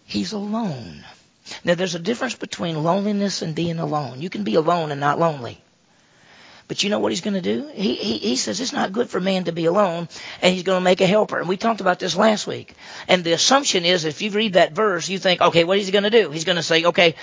He's 0.03 0.34
alone. 0.34 1.05
Now, 1.63 1.75
there's 1.75 1.95
a 1.95 1.99
difference 1.99 2.36
between 2.36 2.84
loneliness 2.84 3.41
and 3.41 3.55
being 3.55 3.79
alone. 3.79 4.21
You 4.21 4.29
can 4.29 4.43
be 4.43 4.55
alone 4.55 4.91
and 4.91 4.99
not 4.99 5.19
lonely. 5.19 5.62
But 6.67 6.84
you 6.84 6.89
know 6.89 6.97
what 6.99 7.12
he's 7.12 7.21
going 7.21 7.36
to 7.36 7.41
do? 7.41 7.69
He, 7.73 7.93
he, 7.95 8.17
he 8.17 8.36
says 8.36 8.60
it's 8.60 8.73
not 8.73 8.91
good 8.91 9.08
for 9.08 9.19
man 9.19 9.43
to 9.43 9.51
be 9.51 9.65
alone, 9.65 10.10
and 10.41 10.54
he's 10.54 10.63
going 10.63 10.80
to 10.80 10.84
make 10.84 10.99
a 11.01 11.06
helper. 11.06 11.39
And 11.39 11.47
we 11.47 11.58
talked 11.58 11.82
about 11.82 11.99
this 11.99 12.15
last 12.15 12.47
week. 12.47 12.73
And 13.08 13.23
the 13.23 13.34
assumption 13.34 13.86
is 13.86 14.04
if 14.04 14.21
you 14.23 14.32
read 14.32 14.54
that 14.54 14.73
verse, 14.73 15.08
you 15.08 15.19
think, 15.19 15.41
okay, 15.41 15.63
what 15.63 15.78
is 15.78 15.86
he 15.86 15.91
going 15.91 16.06
to 16.06 16.10
do? 16.10 16.32
He's 16.32 16.45
going 16.45 16.56
to 16.56 16.63
say, 16.63 16.86
okay, 16.86 17.15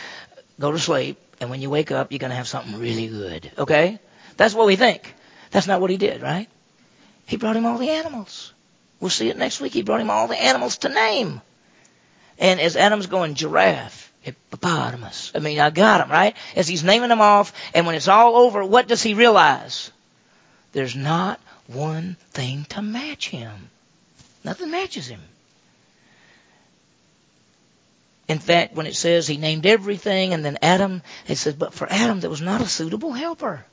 go 0.61 0.71
to 0.71 0.79
sleep, 0.79 1.19
and 1.41 1.51
when 1.51 1.61
you 1.61 1.71
wake 1.71 1.91
up, 1.91 2.13
you're 2.13 2.21
going 2.21 2.31
to 2.31 2.37
have 2.37 2.47
something 2.47 2.79
really 2.79 3.09
good. 3.09 3.51
Okay? 3.59 3.99
That's 4.37 4.55
what 4.55 4.67
we 4.67 4.77
think. 4.77 5.13
That's 5.51 5.67
not 5.67 5.81
what 5.81 5.91
he 5.91 5.97
did, 5.97 6.23
right? 6.23 6.49
He 7.27 7.37
brought 7.37 7.57
him 7.57 7.67
all 7.67 7.79
the 7.79 7.91
animals. 7.91 8.53
We'll 9.01 9.11
see 9.11 9.29
it 9.29 9.37
next 9.37 9.61
week. 9.61 9.73
He 9.73 9.83
brought 9.83 10.01
him 10.01 10.11
all 10.11 10.29
the 10.29 10.41
animals 10.41 10.79
to 10.79 10.89
name. 10.89 11.41
And 12.39 12.61
as 12.61 12.77
Adam's 12.77 13.07
going, 13.07 13.35
giraffe, 13.35 14.12
hippopotamus. 14.63 15.33
I 15.35 15.39
mean, 15.41 15.59
I 15.59 15.71
got 15.71 16.01
him, 16.01 16.11
right? 16.11 16.37
As 16.57 16.69
he's 16.69 16.85
naming 16.85 17.09
them 17.09 17.21
off, 17.21 17.53
and 17.75 17.87
when 17.87 17.95
it's 17.95 18.09
all 18.09 18.37
over, 18.37 18.65
what 18.65 18.89
does 18.89 19.03
he 19.03 19.15
realize? 19.15 19.91
There's 20.73 20.97
not 20.97 21.41
one 21.67 22.17
thing 22.31 22.67
to 22.71 22.83
match 22.83 23.29
him. 23.29 23.71
Nothing 24.45 24.71
matches 24.71 25.09
him. 25.09 25.21
In 28.29 28.39
fact, 28.39 28.75
when 28.75 28.87
it 28.87 28.95
says 28.95 29.27
he 29.27 29.37
named 29.37 29.67
everything 29.67 30.33
and 30.33 30.45
then 30.45 30.59
Adam, 30.63 31.03
it 31.29 31.37
says, 31.37 31.55
but 31.55 31.75
for 31.75 31.91
Adam 31.91 32.21
there 32.21 32.31
was 32.31 32.41
not 32.41 32.61
a 32.61 32.67
suitable 32.67 33.13
helper. 33.13 33.65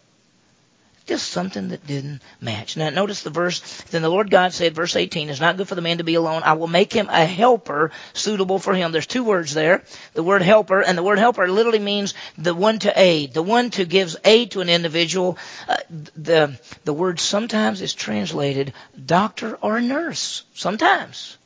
Just 1.10 1.32
something 1.32 1.70
that 1.70 1.88
didn't 1.88 2.22
match. 2.40 2.78
Now 2.78 2.92
notice 2.92 3.24
the 3.24 3.32
verse. 3.32 3.62
Then 3.90 4.04
the 4.04 4.10
Lord 4.10 4.30
God 4.30 4.54
said, 4.54 4.76
verse 4.76 4.96
18, 4.96 5.30
it's 5.30 5.40
not 5.40 5.58
good 5.58 5.68
for 5.68 5.74
the 5.74 5.82
man 5.82 5.98
to 5.98 6.04
be 6.04 6.14
alone. 6.14 6.44
I 6.46 6.54
will 6.54 6.68
make 6.68 6.94
him 6.94 7.10
a 7.10 7.26
helper 7.26 7.90
suitable 8.14 8.60
for 8.60 8.76
him. 8.76 8.92
There's 8.92 9.08
two 9.08 9.24
words 9.24 9.56
there. 9.56 9.84
The 10.14 10.22
word 10.22 10.44
helper, 10.44 10.82
and 10.82 10.96
the 10.96 11.02
word 11.02 11.18
helper 11.18 11.48
literally 11.48 11.80
means 11.80 12.14
the 12.38 12.54
one 12.54 12.78
to 12.78 12.94
aid, 12.96 13.34
the 13.34 13.42
one 13.42 13.72
to 13.72 13.86
gives 13.86 14.18
aid 14.24 14.52
to 14.52 14.62
an 14.62 14.70
individual. 14.70 15.40
Uh, 15.68 15.78
the, 16.16 16.60
the 16.86 16.94
word 16.94 17.20
sometimes 17.20 17.82
is 17.82 17.96
translated 17.96 18.74
doctor 19.04 19.56
or 19.56 19.82
nurse. 19.82 20.44
Sometimes. 20.54 21.40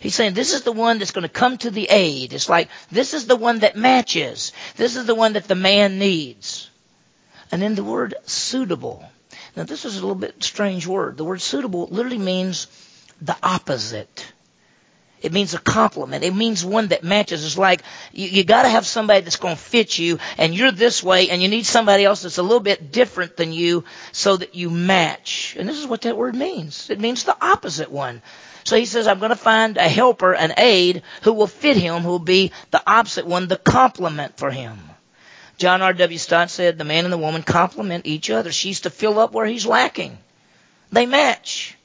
He's 0.00 0.14
saying 0.14 0.32
this 0.32 0.54
is 0.54 0.62
the 0.62 0.72
one 0.72 0.98
that's 0.98 1.10
going 1.10 1.28
to 1.28 1.28
come 1.28 1.58
to 1.58 1.70
the 1.70 1.88
aid. 1.90 2.32
It's 2.32 2.48
like 2.48 2.70
this 2.90 3.12
is 3.12 3.26
the 3.26 3.36
one 3.36 3.58
that 3.58 3.76
matches. 3.76 4.52
This 4.76 4.96
is 4.96 5.04
the 5.04 5.14
one 5.14 5.34
that 5.34 5.46
the 5.46 5.54
man 5.54 5.98
needs. 5.98 6.69
And 7.52 7.60
then 7.60 7.74
the 7.74 7.84
word 7.84 8.14
suitable. 8.26 9.04
Now 9.56 9.64
this 9.64 9.84
is 9.84 9.96
a 9.96 10.00
little 10.00 10.14
bit 10.14 10.42
strange 10.42 10.86
word. 10.86 11.16
The 11.16 11.24
word 11.24 11.40
suitable 11.40 11.88
literally 11.88 12.18
means 12.18 12.66
the 13.20 13.36
opposite. 13.42 14.32
It 15.22 15.32
means 15.32 15.52
a 15.52 15.58
complement. 15.58 16.24
It 16.24 16.34
means 16.34 16.64
one 16.64 16.88
that 16.88 17.04
matches. 17.04 17.44
It's 17.44 17.58
like 17.58 17.82
you, 18.12 18.28
you 18.28 18.44
got 18.44 18.62
to 18.62 18.70
have 18.70 18.86
somebody 18.86 19.20
that's 19.20 19.36
going 19.36 19.54
to 19.54 19.60
fit 19.60 19.98
you, 19.98 20.18
and 20.38 20.54
you're 20.54 20.72
this 20.72 21.02
way, 21.02 21.28
and 21.28 21.42
you 21.42 21.48
need 21.48 21.66
somebody 21.66 22.04
else 22.04 22.22
that's 22.22 22.38
a 22.38 22.42
little 22.42 22.60
bit 22.60 22.90
different 22.90 23.36
than 23.36 23.52
you, 23.52 23.84
so 24.12 24.36
that 24.38 24.54
you 24.54 24.70
match. 24.70 25.56
And 25.58 25.68
this 25.68 25.78
is 25.78 25.86
what 25.86 26.02
that 26.02 26.16
word 26.16 26.34
means. 26.34 26.88
It 26.88 27.00
means 27.00 27.24
the 27.24 27.36
opposite 27.38 27.90
one. 27.90 28.22
So 28.64 28.76
he 28.76 28.86
says, 28.86 29.06
I'm 29.06 29.18
going 29.18 29.30
to 29.30 29.36
find 29.36 29.76
a 29.76 29.88
helper, 29.88 30.34
an 30.34 30.54
aid, 30.56 31.02
who 31.22 31.34
will 31.34 31.46
fit 31.46 31.76
him, 31.76 32.02
who 32.02 32.10
will 32.10 32.18
be 32.18 32.52
the 32.70 32.82
opposite 32.86 33.26
one, 33.26 33.48
the 33.48 33.56
complement 33.56 34.38
for 34.38 34.50
him. 34.50 34.78
John 35.60 35.82
R.W. 35.82 36.16
Stott 36.16 36.48
said 36.48 36.78
the 36.78 36.84
man 36.84 37.04
and 37.04 37.12
the 37.12 37.18
woman 37.18 37.42
complement 37.42 38.06
each 38.06 38.30
other. 38.30 38.50
She's 38.50 38.80
to 38.80 38.90
fill 38.90 39.18
up 39.18 39.32
where 39.32 39.44
he's 39.44 39.66
lacking. 39.66 40.16
They 40.90 41.04
match. 41.04 41.76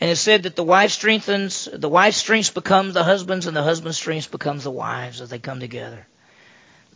And 0.00 0.10
it 0.10 0.16
said 0.16 0.44
that 0.44 0.56
the 0.56 0.64
wife 0.64 0.90
strengthens, 0.90 1.68
the 1.70 1.88
wife's 1.88 2.16
strength 2.16 2.54
becomes 2.54 2.94
the 2.94 3.04
husband's 3.04 3.46
and 3.46 3.54
the 3.54 3.62
husband's 3.62 3.98
strength 3.98 4.30
becomes 4.30 4.64
the 4.64 4.70
wife's 4.70 5.20
as 5.20 5.28
they 5.28 5.38
come 5.38 5.60
together. 5.60 6.06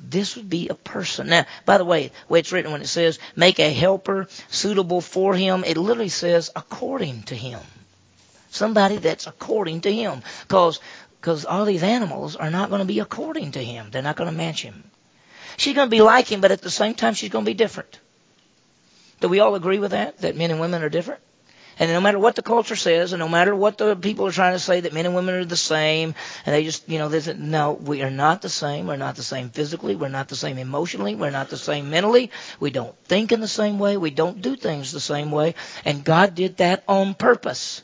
This 0.01 0.35
would 0.37 0.49
be 0.49 0.69
a 0.69 0.75
person. 0.75 1.29
Now, 1.29 1.45
by 1.67 1.77
the 1.77 1.85
way, 1.85 2.09
the 2.09 2.33
way 2.33 2.41
it's 2.41 2.51
written 2.51 2.73
when 2.73 2.81
it 2.81 2.87
says 2.89 3.19
make 3.37 3.59
a 3.59 3.71
helper 3.71 4.29
suitable 4.49 5.03
for 5.03 5.35
him, 5.35 5.63
it 5.65 5.77
literally 5.77 6.09
says 6.09 6.51
according 6.57 7.25
to 7.25 7.35
him. 7.35 7.61
Somebody 8.51 8.97
that's 8.97 9.27
according 9.27 9.83
to 9.83 9.93
him. 9.93 10.23
Because 10.49 11.45
all 11.45 11.67
these 11.67 11.83
animals 11.83 12.35
are 12.35 12.51
not 12.51 12.71
going 12.71 12.81
to 12.81 12.87
be 12.87 13.01
according 13.01 13.53
to 13.53 13.63
him. 13.63 13.89
They're 13.91 14.01
not 14.01 14.17
going 14.17 14.31
to 14.31 14.37
match 14.37 14.63
him. 14.63 14.85
She's 15.57 15.75
going 15.75 15.87
to 15.87 15.91
be 15.91 16.03
like 16.03 16.31
him, 16.31 16.41
but 16.41 16.53
at 16.53 16.63
the 16.63 16.71
same 16.71 16.95
time, 16.95 17.15
she's 17.15 17.31
going 17.31 17.45
to 17.45 17.51
be 17.51 17.55
different. 17.55 17.99
Do 19.21 19.29
we 19.29 19.41
all 19.41 19.55
agree 19.55 19.79
with 19.79 19.93
that? 19.93 20.19
That 20.19 20.37
men 20.37 20.51
and 20.51 20.61
women 20.61 20.83
are 20.83 20.89
different? 20.89 21.21
And 21.79 21.91
no 21.91 22.01
matter 22.01 22.19
what 22.19 22.37
the 22.37 22.43
culture 22.43 22.77
says, 22.77 23.13
and 23.13 23.21
no 23.21 23.29
matter 23.29 23.57
what 23.57 23.79
the 23.79 23.97
people 23.97 24.27
are 24.27 24.33
trying 24.33 24.53
to 24.53 24.59
say, 24.59 24.81
that 24.81 24.93
men 24.93 25.07
and 25.07 25.15
women 25.15 25.35
are 25.37 25.45
the 25.45 25.57
same, 25.57 26.15
and 26.45 26.55
they 26.55 26.65
just, 26.65 26.89
you 26.89 26.99
know, 26.99 27.09
this, 27.09 27.27
no, 27.27 27.73
we 27.73 28.03
are 28.03 28.11
not 28.11 28.43
the 28.43 28.49
same. 28.49 28.87
We're 28.87 28.97
not 28.97 29.17
the 29.17 29.23
same 29.23 29.49
physically. 29.51 29.97
We're 29.97 30.09
not 30.09 30.29
the 30.29 30.37
same 30.37 30.59
emotionally. 30.59 31.15
We're 31.15 31.31
not 31.31 31.49
the 31.49 31.57
same 31.57 31.91
mentally. 31.91 32.31
We 32.61 32.71
don't 32.71 32.97
think 33.05 33.33
in 33.33 33.41
the 33.41 33.49
same 33.49 33.79
way. 33.79 33.97
We 33.97 34.11
don't 34.11 34.43
do 34.43 34.55
things 34.55 34.93
the 34.93 35.01
same 35.01 35.31
way. 35.31 35.55
And 35.85 36.05
God 36.05 36.35
did 36.35 36.59
that 36.59 36.85
on 36.87 37.15
purpose. 37.15 37.83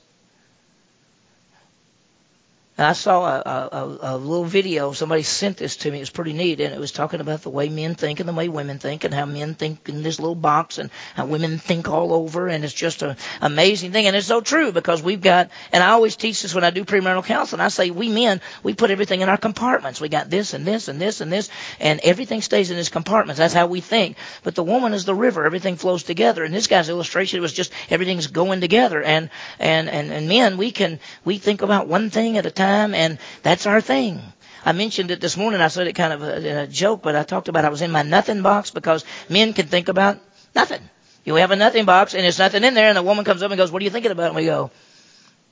And 2.79 2.87
I 2.87 2.93
saw 2.93 3.27
a, 3.27 3.41
a, 3.73 3.99
a 4.15 4.17
little 4.17 4.45
video. 4.45 4.93
Somebody 4.93 5.25
sent 5.25 5.57
this 5.57 5.79
to 5.79 5.91
me. 5.91 5.97
It 5.97 6.03
was 6.03 6.11
pretty 6.11 6.33
neat, 6.33 6.61
and 6.61 6.73
it 6.73 6.79
was 6.79 6.93
talking 6.93 7.21
about 7.21 7.43
the 7.43 7.51
way 7.51 7.69
men 7.69 7.97
think 7.97 8.21
and 8.21 8.29
the 8.29 8.33
way 8.33 8.49
women 8.49 8.79
think, 8.79 9.03
and 9.03 9.13
how 9.13 9.27
men 9.27 9.57
think 9.57 9.89
in 9.89 10.05
this 10.05 10.21
little 10.21 10.37
box, 10.37 10.79
and 10.79 10.89
how 11.17 11.27
women 11.27 11.59
think 11.59 11.89
all 11.89 12.13
over. 12.13 12.47
And 12.47 12.65
it's 12.65 12.73
just 12.73 13.03
an 13.03 13.17
amazing 13.41 13.91
thing, 13.91 14.07
and 14.07 14.15
it's 14.15 14.29
so 14.29 14.41
true 14.41 14.71
because 14.71 15.03
we've 15.03 15.21
got. 15.21 15.51
And 15.73 15.83
I 15.83 15.89
always 15.89 16.15
teach 16.15 16.41
this 16.43 16.55
when 16.55 16.63
I 16.63 16.71
do 16.71 16.85
premarital 16.85 17.25
counseling. 17.25 17.61
I 17.61 17.67
say 17.67 17.91
we 17.91 18.11
men 18.11 18.41
we 18.63 18.75
put 18.75 18.93
everything 18.93 19.23
in 19.23 19.29
our 19.29 19.37
compartments. 19.37 20.01
We 20.01 20.09
got 20.09 20.31
this 20.31 20.55
and 20.55 20.65
this 20.65 20.87
and 20.87 21.01
this 21.01 21.21
and 21.21 21.33
this, 21.33 21.51
and 21.81 21.99
everything 22.05 22.43
stays 22.43 22.71
in 22.71 22.79
its 22.79 22.91
compartments. 22.91 23.39
That's 23.39 23.55
how 23.55 23.67
we 23.67 23.81
think. 23.81 24.17
But 24.45 24.55
the 24.55 24.63
woman 24.63 24.95
is 24.95 25.05
the 25.05 25.17
river. 25.17 25.45
Everything 25.45 25.75
flows 25.75 26.05
together. 26.05 26.45
And 26.45 26.55
this 26.55 26.69
guy's 26.69 26.89
illustration 26.89 27.41
was 27.41 27.53
just 27.53 27.73
everything's 27.91 28.29
going 28.29 28.61
together. 28.61 29.03
And 29.03 29.31
and 29.59 29.89
and, 29.89 30.13
and 30.13 30.29
men 30.29 30.59
we 30.59 30.71
can 30.71 31.01
we 31.25 31.39
think 31.39 31.63
about 31.63 31.89
one 31.89 32.11
thing 32.11 32.39
at 32.39 32.47
a 32.47 32.53
time 32.53 32.68
time, 32.69 32.95
and 32.95 33.19
that's 33.43 33.67
our 33.67 33.81
thing. 33.81 34.21
I 34.65 34.73
mentioned 34.73 35.11
it 35.11 35.21
this 35.21 35.37
morning. 35.37 35.61
I 35.61 35.69
said 35.69 35.87
it 35.87 35.95
kind 35.95 36.13
of 36.13 36.23
a, 36.23 36.63
a 36.63 36.67
joke, 36.67 37.03
but 37.03 37.17
I 37.17 37.23
talked 37.23 37.49
about 37.49 37.65
I 37.65 37.69
was 37.71 37.83
in 37.83 37.91
my 37.91 38.03
nothing 38.03 38.43
box 38.43 38.71
because 38.71 39.05
men 39.29 39.53
can 39.53 39.67
think 39.67 39.89
about 39.89 40.19
nothing. 40.55 40.83
You 41.25 41.37
have 41.37 41.51
a 41.51 41.57
nothing 41.57 41.85
box, 41.85 42.15
and 42.15 42.25
there's 42.25 42.39
nothing 42.39 42.65
in 42.65 42.75
there, 42.75 42.89
and 42.89 42.97
the 42.97 43.03
woman 43.03 43.25
comes 43.25 43.43
up 43.43 43.51
and 43.51 43.59
goes, 43.59 43.71
"What 43.71 43.83
are 43.83 43.85
you 43.85 43.91
thinking 43.91 44.13
about?" 44.13 44.29
And 44.29 44.37
we 44.37 44.47
go, 44.47 44.71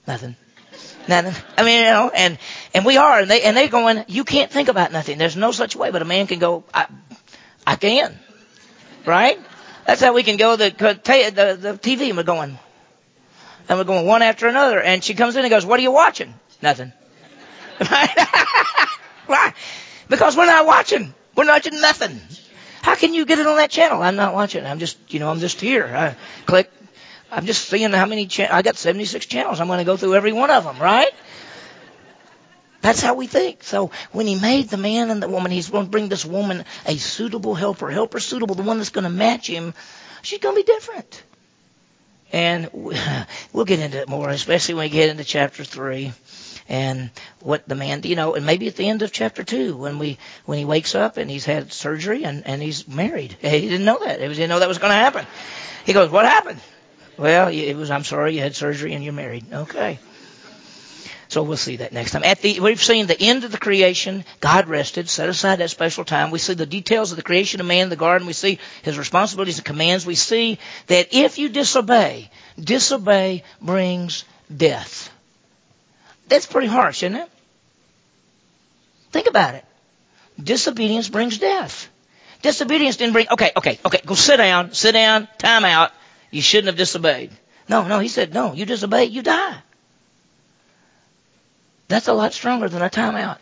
"Nothing." 0.07 0.37
Nothing. 1.09 1.35
I 1.57 1.62
mean, 1.62 1.79
you 1.79 1.85
know, 1.85 2.11
and 2.14 2.38
and 2.74 2.85
we 2.85 2.96
are, 2.96 3.20
and 3.20 3.31
they 3.31 3.42
and 3.42 3.57
they 3.57 3.68
going, 3.68 4.05
you 4.09 4.24
can't 4.24 4.50
think 4.50 4.68
about 4.68 4.90
nothing. 4.90 5.18
There's 5.18 5.37
no 5.37 5.52
such 5.52 5.76
way, 5.76 5.92
but 5.92 6.02
a 6.02 6.05
man 6.05 6.26
can 6.26 6.40
go, 6.40 6.64
I, 6.74 6.87
I 7.64 7.76
can, 7.76 8.18
right? 9.07 9.38
That's 9.87 10.00
how 10.00 10.12
we 10.12 10.24
can 10.24 10.37
go 10.37 10.57
the 10.57 10.70
the 10.70 11.59
the 11.61 11.72
TV, 11.79 12.09
and 12.09 12.16
we're 12.16 12.24
going, 12.24 12.59
and 13.68 13.79
we're 13.79 13.85
going 13.85 14.05
one 14.05 14.22
after 14.22 14.48
another. 14.48 14.81
And 14.81 15.05
she 15.05 15.14
comes 15.14 15.37
in 15.37 15.44
and 15.44 15.50
goes, 15.50 15.64
"What 15.64 15.79
are 15.79 15.85
you 15.85 15.92
watching?" 15.92 16.35
Nothing. 16.61 16.92
Why? 19.27 19.55
Because 20.09 20.37
we're 20.37 20.47
not 20.47 20.67
watching. 20.67 21.15
We're 21.37 21.45
not 21.45 21.65
watching 21.65 21.81
nothing. 21.81 22.21
How 22.83 22.95
can 22.95 23.15
you 23.15 23.27
get 23.27 23.39
it 23.39 23.47
on 23.47 23.57
that 23.57 23.71
channel? 23.71 24.03
I'm 24.03 24.17
not 24.17 24.33
watching. 24.35 24.65
I'm 24.65 24.79
just, 24.79 24.97
you 25.12 25.19
know, 25.19 25.31
I'm 25.31 25.41
just 25.41 25.61
here. 25.61 25.87
I 25.87 26.17
click. 26.47 26.71
I'm 27.31 27.45
just 27.45 27.69
seeing 27.69 27.91
how 27.91 28.07
many 28.07 28.27
channels. 28.27 28.55
I 28.55 28.62
got 28.62 28.77
76 28.77 29.27
channels. 29.27 29.61
I'm 29.61 29.67
going 29.67 29.81
to 29.81 29.85
go 29.85 29.97
through 29.97 30.15
every 30.15 30.33
one 30.33 30.51
of 30.51 30.65
them, 30.65 30.79
right? 30.79 31.11
That's 32.83 33.03
how 33.03 33.15
we 33.15 33.27
think. 33.27 33.65
So 33.65 33.91
when 34.12 34.29
he 34.29 34.39
made 34.39 34.69
the 34.69 34.77
man 34.77 35.11
and 35.11 35.21
the 35.21 35.29
woman, 35.29 35.51
he's 35.51 35.69
going 35.69 35.87
to 35.87 35.91
bring 35.91 36.09
this 36.09 36.25
woman 36.25 36.65
a 36.87 36.97
suitable 36.97 37.57
helper, 37.57 37.91
helper 37.91 38.21
suitable, 38.21 38.55
the 38.55 38.62
one 38.62 38.79
that's 38.79 38.91
going 38.91 39.03
to 39.03 39.11
match 39.11 39.49
him. 39.49 39.75
She's 40.23 40.39
going 40.39 40.55
to 40.55 40.62
be 40.62 40.73
different. 40.73 41.25
And 42.33 42.71
we'll 43.53 43.65
get 43.65 43.81
into 43.81 44.01
it 44.01 44.09
more, 44.09 44.29
especially 44.29 44.75
when 44.75 44.87
we 44.87 44.91
get 44.91 45.11
into 45.11 45.25
chapter 45.25 45.65
three 45.65 46.12
and 46.69 47.11
what 47.41 47.69
the 47.69 47.75
man, 47.75 48.03
you 48.05 48.17
know, 48.17 48.35
and 48.35 48.45
maybe 48.45 48.67
at 48.67 48.77
the 48.77 48.89
end 48.89 49.03
of 49.03 49.12
chapter 49.12 49.45
two 49.45 49.77
when 49.77 49.99
we 49.99 50.19
when 50.45 50.59
he 50.59 50.65
wakes 50.65 50.95
up 50.95 51.17
and 51.17 51.31
he's 51.31 51.45
had 51.45 51.73
surgery 51.73 52.25
and 52.25 52.47
and 52.47 52.61
he's 52.62 52.89
married. 52.89 53.37
He 53.41 53.69
didn't 53.69 53.85
know 53.85 54.01
that. 54.05 54.21
He 54.21 54.29
didn't 54.29 54.49
know 54.49 54.59
that 54.59 54.69
was 54.69 54.79
going 54.79 54.91
to 54.91 54.97
happen. 54.97 55.27
He 55.85 55.93
goes, 55.93 56.11
"What 56.11 56.25
happened?" 56.25 56.61
Well, 57.17 57.49
it 57.49 57.75
was. 57.75 57.91
I'm 57.91 58.05
sorry, 58.05 58.35
you 58.35 58.41
had 58.41 58.55
surgery 58.55 58.93
and 58.93 59.03
you're 59.03 59.12
married. 59.12 59.47
Okay. 59.53 59.99
So 61.29 61.43
we'll 61.43 61.57
see 61.57 61.77
that 61.77 61.93
next 61.93 62.12
time. 62.12 62.23
At 62.25 62.41
the, 62.41 62.61
we've 62.61 62.83
seen 62.83 63.07
the 63.07 63.21
end 63.21 63.45
of 63.45 63.51
the 63.51 63.59
creation. 63.59 64.25
God 64.41 64.69
rested, 64.69 65.09
set 65.09 65.29
aside 65.29 65.57
that 65.57 65.71
special 65.71 66.05
time. 66.05 66.31
We 66.31 66.39
see 66.39 66.55
the 66.55 66.67
details 66.67 67.11
of 67.11 67.17
the 67.17 67.23
creation 67.23 67.61
of 67.61 67.67
man 67.67 67.85
in 67.85 67.89
the 67.89 67.97
garden. 67.97 68.27
We 68.27 68.33
see 68.33 68.59
his 68.83 68.97
responsibilities 68.97 69.59
and 69.59 69.65
commands. 69.65 70.07
We 70.07 70.15
see 70.15 70.59
that 70.87 71.09
if 71.12 71.39
you 71.39 71.49
disobey, 71.49 72.31
disobey 72.59 73.43
brings 73.61 74.25
death. 74.55 75.11
That's 76.29 76.47
pretty 76.47 76.69
harsh, 76.69 77.03
isn't 77.03 77.17
it? 77.17 77.29
Think 79.11 79.27
about 79.27 79.55
it. 79.55 79.65
Disobedience 80.43 81.09
brings 81.09 81.39
death. 81.39 81.89
Disobedience 82.43 82.97
didn't 82.97 83.15
bring, 83.15 83.29
okay, 83.31 83.51
okay, 83.57 83.79
okay, 83.85 84.01
go 84.05 84.15
sit 84.15 84.37
down, 84.37 84.73
sit 84.75 84.93
down, 84.93 85.27
time 85.39 85.65
out. 85.65 85.91
You 86.31 86.43
shouldn't 86.43 86.67
have 86.67 86.77
disobeyed. 86.77 87.31
No, 87.69 87.87
no, 87.87 87.99
he 87.99 88.09
said, 88.09 88.35
no, 88.35 88.53
you 88.53 88.67
disobey, 88.67 89.07
you 89.07 89.23
die. 89.23 89.57
That's 91.88 92.09
a 92.09 92.12
lot 92.12 92.33
stronger 92.33 92.68
than 92.68 92.83
a 92.83 92.90
timeout. 92.90 93.38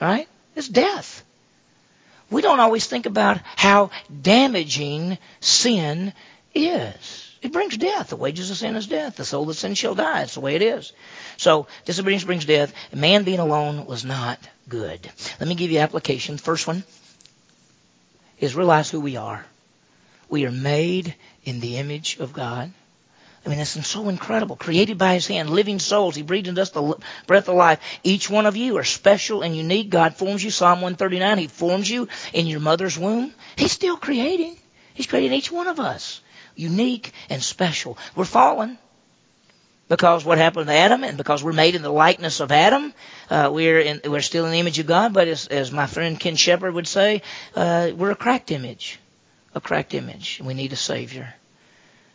Right? 0.00 0.28
It's 0.56 0.68
death. 0.68 1.24
We 2.30 2.42
don't 2.42 2.60
always 2.60 2.86
think 2.86 3.06
about 3.06 3.40
how 3.56 3.90
damaging 4.22 5.18
sin 5.40 6.12
is. 6.54 7.30
It 7.42 7.52
brings 7.52 7.76
death. 7.76 8.08
The 8.08 8.16
wages 8.16 8.50
of 8.50 8.56
sin 8.56 8.76
is 8.76 8.86
death. 8.86 9.16
The 9.16 9.24
soul 9.24 9.46
that 9.46 9.54
sins 9.54 9.76
shall 9.76 9.94
die. 9.94 10.22
It's 10.22 10.34
the 10.34 10.40
way 10.40 10.54
it 10.54 10.62
is. 10.62 10.92
So 11.36 11.66
disobedience 11.84 12.24
brings 12.24 12.44
death. 12.44 12.72
Man 12.94 13.24
being 13.24 13.40
alone 13.40 13.84
was 13.84 14.04
not 14.04 14.38
good. 14.68 15.10
Let 15.40 15.48
me 15.48 15.56
give 15.56 15.70
you 15.70 15.80
application. 15.80 16.38
First 16.38 16.66
one 16.66 16.84
is 18.38 18.54
realize 18.54 18.90
who 18.90 19.00
we 19.00 19.16
are. 19.16 19.44
We 20.28 20.46
are 20.46 20.52
made 20.52 21.14
in 21.44 21.60
the 21.60 21.76
image 21.76 22.18
of 22.18 22.32
God. 22.32 22.72
I 23.44 23.48
mean, 23.48 23.58
that's 23.58 23.86
so 23.86 24.08
incredible. 24.08 24.56
Created 24.56 24.98
by 24.98 25.14
His 25.14 25.26
hand, 25.26 25.50
living 25.50 25.80
souls. 25.80 26.14
He 26.14 26.22
breathed 26.22 26.46
into 26.46 26.62
us 26.62 26.70
the 26.70 26.96
breath 27.26 27.48
of 27.48 27.56
life. 27.56 27.80
Each 28.04 28.30
one 28.30 28.46
of 28.46 28.56
you 28.56 28.78
are 28.78 28.84
special 28.84 29.42
and 29.42 29.56
unique. 29.56 29.90
God 29.90 30.14
forms 30.16 30.44
you. 30.44 30.50
Psalm 30.50 30.80
139. 30.80 31.38
He 31.38 31.46
forms 31.48 31.90
you 31.90 32.08
in 32.32 32.46
your 32.46 32.60
mother's 32.60 32.96
womb. 32.98 33.32
He's 33.56 33.72
still 33.72 33.96
creating. 33.96 34.56
He's 34.94 35.06
creating 35.06 35.32
each 35.32 35.50
one 35.50 35.66
of 35.66 35.80
us 35.80 36.20
unique 36.54 37.12
and 37.30 37.42
special. 37.42 37.98
We're 38.14 38.24
fallen. 38.24 38.78
because 39.88 40.24
what 40.24 40.38
happened 40.38 40.68
to 40.68 40.72
Adam, 40.72 41.04
and 41.04 41.18
because 41.18 41.44
we're 41.44 41.52
made 41.52 41.74
in 41.74 41.82
the 41.82 41.92
likeness 41.92 42.40
of 42.40 42.50
Adam, 42.50 42.94
uh, 43.28 43.50
we're 43.52 43.80
in, 43.80 44.00
we're 44.06 44.22
still 44.22 44.46
in 44.46 44.52
the 44.52 44.60
image 44.60 44.78
of 44.78 44.86
God. 44.86 45.12
But 45.12 45.28
as, 45.28 45.46
as 45.48 45.70
my 45.70 45.86
friend 45.86 46.18
Ken 46.18 46.36
Shepard 46.36 46.72
would 46.74 46.86
say, 46.86 47.22
uh, 47.54 47.90
we're 47.94 48.12
a 48.12 48.16
cracked 48.16 48.50
image, 48.50 48.98
a 49.54 49.60
cracked 49.60 49.92
image. 49.92 50.40
We 50.42 50.54
need 50.54 50.72
a 50.72 50.76
Savior. 50.76 51.34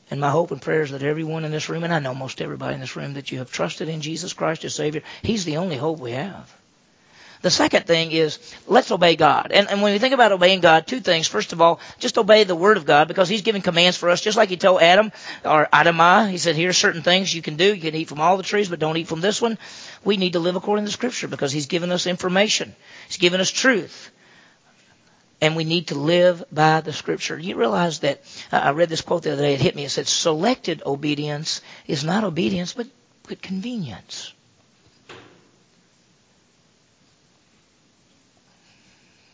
And 0.09 0.21
my 0.21 0.29
hope 0.29 0.51
and 0.51 0.61
prayer 0.61 0.83
is 0.83 0.91
that 0.91 1.03
everyone 1.03 1.43
in 1.43 1.51
this 1.51 1.67
room, 1.69 1.83
and 1.83 1.93
I 1.93 1.99
know 1.99 2.15
most 2.15 2.41
everybody 2.41 2.75
in 2.75 2.79
this 2.79 2.95
room, 2.95 3.15
that 3.15 3.31
you 3.31 3.39
have 3.39 3.51
trusted 3.51 3.89
in 3.89 4.01
Jesus 4.01 4.33
Christ 4.33 4.63
as 4.63 4.73
Savior. 4.73 5.03
He's 5.21 5.43
the 5.43 5.57
only 5.57 5.75
hope 5.75 5.99
we 5.99 6.11
have. 6.11 6.53
The 7.41 7.51
second 7.51 7.85
thing 7.85 8.11
is 8.11 8.39
let's 8.67 8.91
obey 8.91 9.15
God. 9.15 9.51
And, 9.51 9.69
and 9.69 9.81
when 9.81 9.93
we 9.93 9.99
think 9.99 10.13
about 10.13 10.31
obeying 10.31 10.59
God, 10.59 10.87
two 10.87 10.99
things. 10.99 11.27
First 11.27 11.53
of 11.53 11.61
all, 11.61 11.79
just 11.99 12.17
obey 12.17 12.43
the 12.43 12.55
Word 12.55 12.77
of 12.77 12.85
God 12.85 13.07
because 13.07 13.29
He's 13.29 13.43
giving 13.43 13.61
commands 13.61 13.95
for 13.97 14.09
us, 14.09 14.21
just 14.21 14.37
like 14.37 14.49
He 14.49 14.57
told 14.57 14.81
Adam 14.81 15.11
or 15.45 15.67
Adamah. 15.71 16.29
He 16.29 16.37
said, 16.39 16.55
"Here 16.55 16.69
are 16.69 16.73
certain 16.73 17.03
things 17.03 17.33
you 17.33 17.41
can 17.41 17.55
do. 17.55 17.75
You 17.75 17.81
can 17.81 17.95
eat 17.95 18.09
from 18.09 18.21
all 18.21 18.37
the 18.37 18.43
trees, 18.43 18.69
but 18.69 18.79
don't 18.79 18.97
eat 18.97 19.07
from 19.07 19.21
this 19.21 19.41
one." 19.41 19.57
We 20.03 20.17
need 20.17 20.33
to 20.33 20.39
live 20.39 20.55
according 20.55 20.85
to 20.85 20.91
Scripture 20.91 21.27
because 21.27 21.51
He's 21.51 21.67
given 21.67 21.91
us 21.91 22.07
information. 22.07 22.75
He's 23.07 23.17
given 23.17 23.39
us 23.39 23.51
truth. 23.51 24.11
And 25.39 25.55
we 25.55 25.63
need 25.63 25.87
to 25.87 25.95
live 25.95 26.43
by 26.51 26.81
the 26.81 26.91
Scripture. 26.93 27.37
You 27.37 27.55
realize 27.55 27.99
that 27.99 28.21
uh, 28.51 28.57
I 28.57 28.71
read 28.71 28.89
this 28.89 29.01
quote 29.01 29.23
the 29.23 29.33
other 29.33 29.43
day. 29.43 29.53
It 29.53 29.61
hit 29.61 29.75
me. 29.75 29.85
It 29.85 29.89
said, 29.91 30.07
"Selected 30.07 30.81
obedience 30.85 31.61
is 31.85 32.03
not 32.03 32.23
obedience, 32.23 32.73
but, 32.73 32.87
but 33.27 33.41
convenience." 33.41 34.33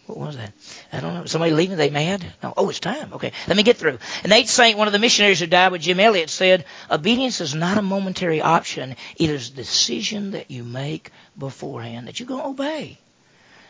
What 0.06 0.28
was 0.28 0.38
that? 0.38 0.52
I 0.92 1.00
don't 1.00 1.14
know. 1.14 1.26
Somebody 1.26 1.54
leaving? 1.54 1.78
They 1.78 1.90
mad? 1.90 2.26
No. 2.44 2.54
Oh, 2.58 2.70
it's 2.70 2.80
time. 2.80 3.14
Okay. 3.14 3.32
Let 3.48 3.56
me 3.56 3.64
get 3.64 3.78
through. 3.78 4.00
And 4.22 4.30
Nate 4.30 4.50
Saint, 4.50 4.78
one 4.78 4.88
of 4.88 4.94
the 4.94 5.00
missionaries 5.00 5.40
who 5.40 5.48
died 5.48 5.72
with 5.72 5.82
Jim 5.82 6.00
Elliot, 6.00 6.30
said, 6.30 6.66
Obedience 6.92 7.40
is 7.40 7.56
not 7.56 7.78
a 7.78 7.82
momentary 7.82 8.42
option. 8.42 8.96
It 9.16 9.30
is 9.30 9.50
a 9.50 9.54
decision 9.54 10.32
that 10.32 10.52
you 10.52 10.64
make 10.64 11.12
beforehand 11.38 12.08
that 12.08 12.20
you're 12.20 12.28
going 12.28 12.42
to 12.42 12.50
obey. 12.50 13.00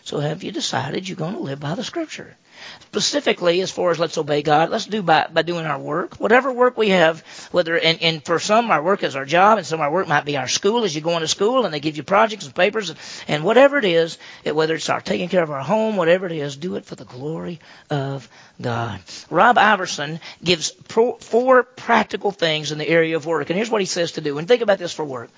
So 0.04 0.20
have 0.20 0.43
you 0.43 0.51
decided 0.51 1.08
you're 1.08 1.16
going 1.16 1.36
to 1.36 1.39
live 1.39 1.62
by 1.62 1.76
the 1.76 1.84
scripture? 1.84 2.36
Specifically, 2.82 3.62
as 3.62 3.72
far 3.72 3.91
as 3.91 3.99
let's 3.99 4.18
obey 4.18 4.41
God, 4.41 4.70
let's 4.70 4.86
do 4.86 5.01
by, 5.01 5.28
by 5.32 5.41
doing 5.41 5.66
our 5.66 5.80
work. 5.80 6.16
Whatever 6.16 6.51
work 6.51 6.78
we 6.78 6.89
have, 6.89 7.22
whether, 7.51 7.78
and, 7.78 8.01
and 8.01 8.24
for 8.24 8.38
some 8.38 8.70
our 8.70 8.84
work 8.84 9.04
is 9.04 9.16
our 9.16 9.26
job, 9.26 9.58
and 9.58 9.68
some 9.68 9.82
our 9.82 9.91
work 9.91 10.08
might 10.08 10.26
be 10.26 10.38
our 10.38 10.47
school 10.47 10.84
as 10.84 10.93
you 10.93 11.01
go 11.01 11.16
into 11.16 11.28
school 11.28 11.66
and 11.66 11.74
they 11.74 11.80
give 11.80 11.97
you 11.97 12.04
projects 12.04 12.45
and 12.45 12.54
papers, 12.54 12.89
and, 12.89 12.99
and 13.28 13.43
whatever 13.43 13.78
it 13.78 13.86
is, 13.86 14.18
it, 14.43 14.56
whether 14.56 14.76
it's 14.76 14.89
our 14.89 15.01
taking 15.01 15.30
care 15.30 15.43
of 15.43 15.51
our 15.51 15.64
home, 15.64 15.95
whatever 15.95 16.26
it 16.26 16.34
is, 16.34 16.58
do 16.58 16.76
it 16.76 16.86
for 16.86 16.95
the 16.95 17.06
glory 17.06 17.60
of 17.89 18.30
God. 18.62 18.99
Rob 19.30 19.58
Iverson 19.58 20.20
gives 20.43 20.72
pro, 20.72 21.14
four 21.16 21.64
practical 21.64 22.32
things 22.32 22.72
in 22.72 22.78
the 22.78 22.88
area 22.88 23.16
of 23.16 23.26
work, 23.26 23.49
and 23.49 23.58
here's 23.58 23.72
what 23.72 23.82
he 23.82 23.88
says 23.88 24.14
to 24.14 24.22
do. 24.22 24.38
And 24.38 24.47
think 24.47 24.62
about 24.62 24.80
this 24.80 24.93
for 24.93 25.06
work. 25.06 25.30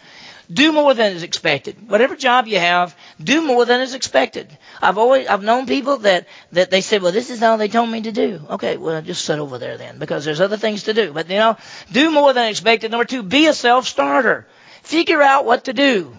Do 0.51 0.71
more 0.71 0.93
than 0.93 1.13
is 1.13 1.23
expected. 1.23 1.89
Whatever 1.89 2.15
job 2.15 2.47
you 2.47 2.59
have, 2.59 2.95
do 3.21 3.41
more 3.41 3.65
than 3.65 3.81
is 3.81 3.95
expected. 3.95 4.55
I've 4.81 4.97
always, 4.97 5.27
I've 5.27 5.43
known 5.43 5.65
people 5.65 5.97
that, 5.99 6.27
that 6.51 6.69
they 6.69 6.81
said, 6.81 7.01
well, 7.01 7.11
this 7.11 7.29
is 7.31 7.41
all 7.41 7.57
they 7.57 7.67
told 7.67 7.89
me 7.89 8.01
to 8.01 8.11
do. 8.11 8.41
Okay, 8.51 8.77
well, 8.77 9.01
just 9.01 9.25
sit 9.25 9.39
over 9.39 9.57
there 9.57 9.77
then, 9.77 9.97
because 9.97 10.23
there's 10.23 10.41
other 10.41 10.57
things 10.57 10.83
to 10.83 10.93
do. 10.93 11.13
But 11.13 11.29
you 11.29 11.37
know, 11.37 11.57
do 11.91 12.11
more 12.11 12.33
than 12.33 12.49
expected. 12.49 12.91
Number 12.91 13.05
two, 13.05 13.23
be 13.23 13.47
a 13.47 13.53
self-starter. 13.53 14.47
Figure 14.83 15.21
out 15.21 15.45
what 15.45 15.65
to 15.65 15.73
do. 15.73 16.15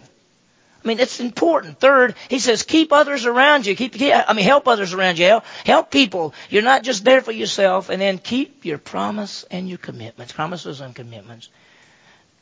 I 0.83 0.89
mean, 0.89 1.01
it's 1.01 1.20
important. 1.20 1.79
Third, 1.81 2.14
he 2.29 2.39
says, 2.39 2.62
keep 2.62 2.93
others 2.93 3.27
around 3.27 3.66
you. 3.66 3.74
Keep, 3.74 3.95
keep, 3.95 4.12
I 4.14 4.33
mean, 4.33 4.45
help 4.45 4.68
others 4.68 4.93
around 4.93 5.18
you. 5.18 5.27
Help, 5.27 5.45
help 5.64 5.91
people. 5.91 6.35
You're 6.49 6.62
not 6.62 6.85
just 6.85 7.05
there 7.05 7.20
for 7.20 7.33
yourself. 7.33 7.91
And 7.91 8.01
then 8.01 8.18
keep 8.18 8.64
your 8.64 8.79
promise 8.79 9.45
and 9.51 9.68
your 9.68 9.79
commitments. 9.79 10.33
Promises 10.33 10.81
and 10.81 10.95
commitments 10.95 11.49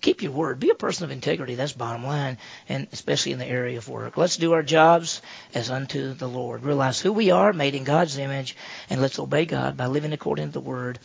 keep 0.04 0.22
your 0.22 0.32
word. 0.32 0.60
Be 0.60 0.68
a 0.68 0.74
person 0.74 1.04
of 1.04 1.10
integrity. 1.10 1.54
That's 1.54 1.72
bottom 1.72 2.04
line, 2.04 2.36
and 2.68 2.86
especially 2.92 3.32
in 3.32 3.38
the 3.38 3.46
area 3.46 3.78
of 3.78 3.88
work. 3.88 4.18
Let's 4.18 4.36
do 4.36 4.52
our 4.52 4.62
jobs 4.62 5.22
as 5.54 5.70
unto 5.70 6.12
the 6.12 6.28
Lord. 6.28 6.62
Realize 6.62 7.00
who 7.00 7.10
we 7.10 7.30
are, 7.30 7.54
made 7.54 7.74
in 7.74 7.84
God's 7.84 8.18
image, 8.18 8.54
and 8.90 9.00
let's 9.00 9.18
obey 9.18 9.46
God 9.46 9.78
by 9.78 9.86
living 9.86 10.12
according 10.12 10.48
to 10.48 10.52
the 10.52 10.60
word 10.60 10.98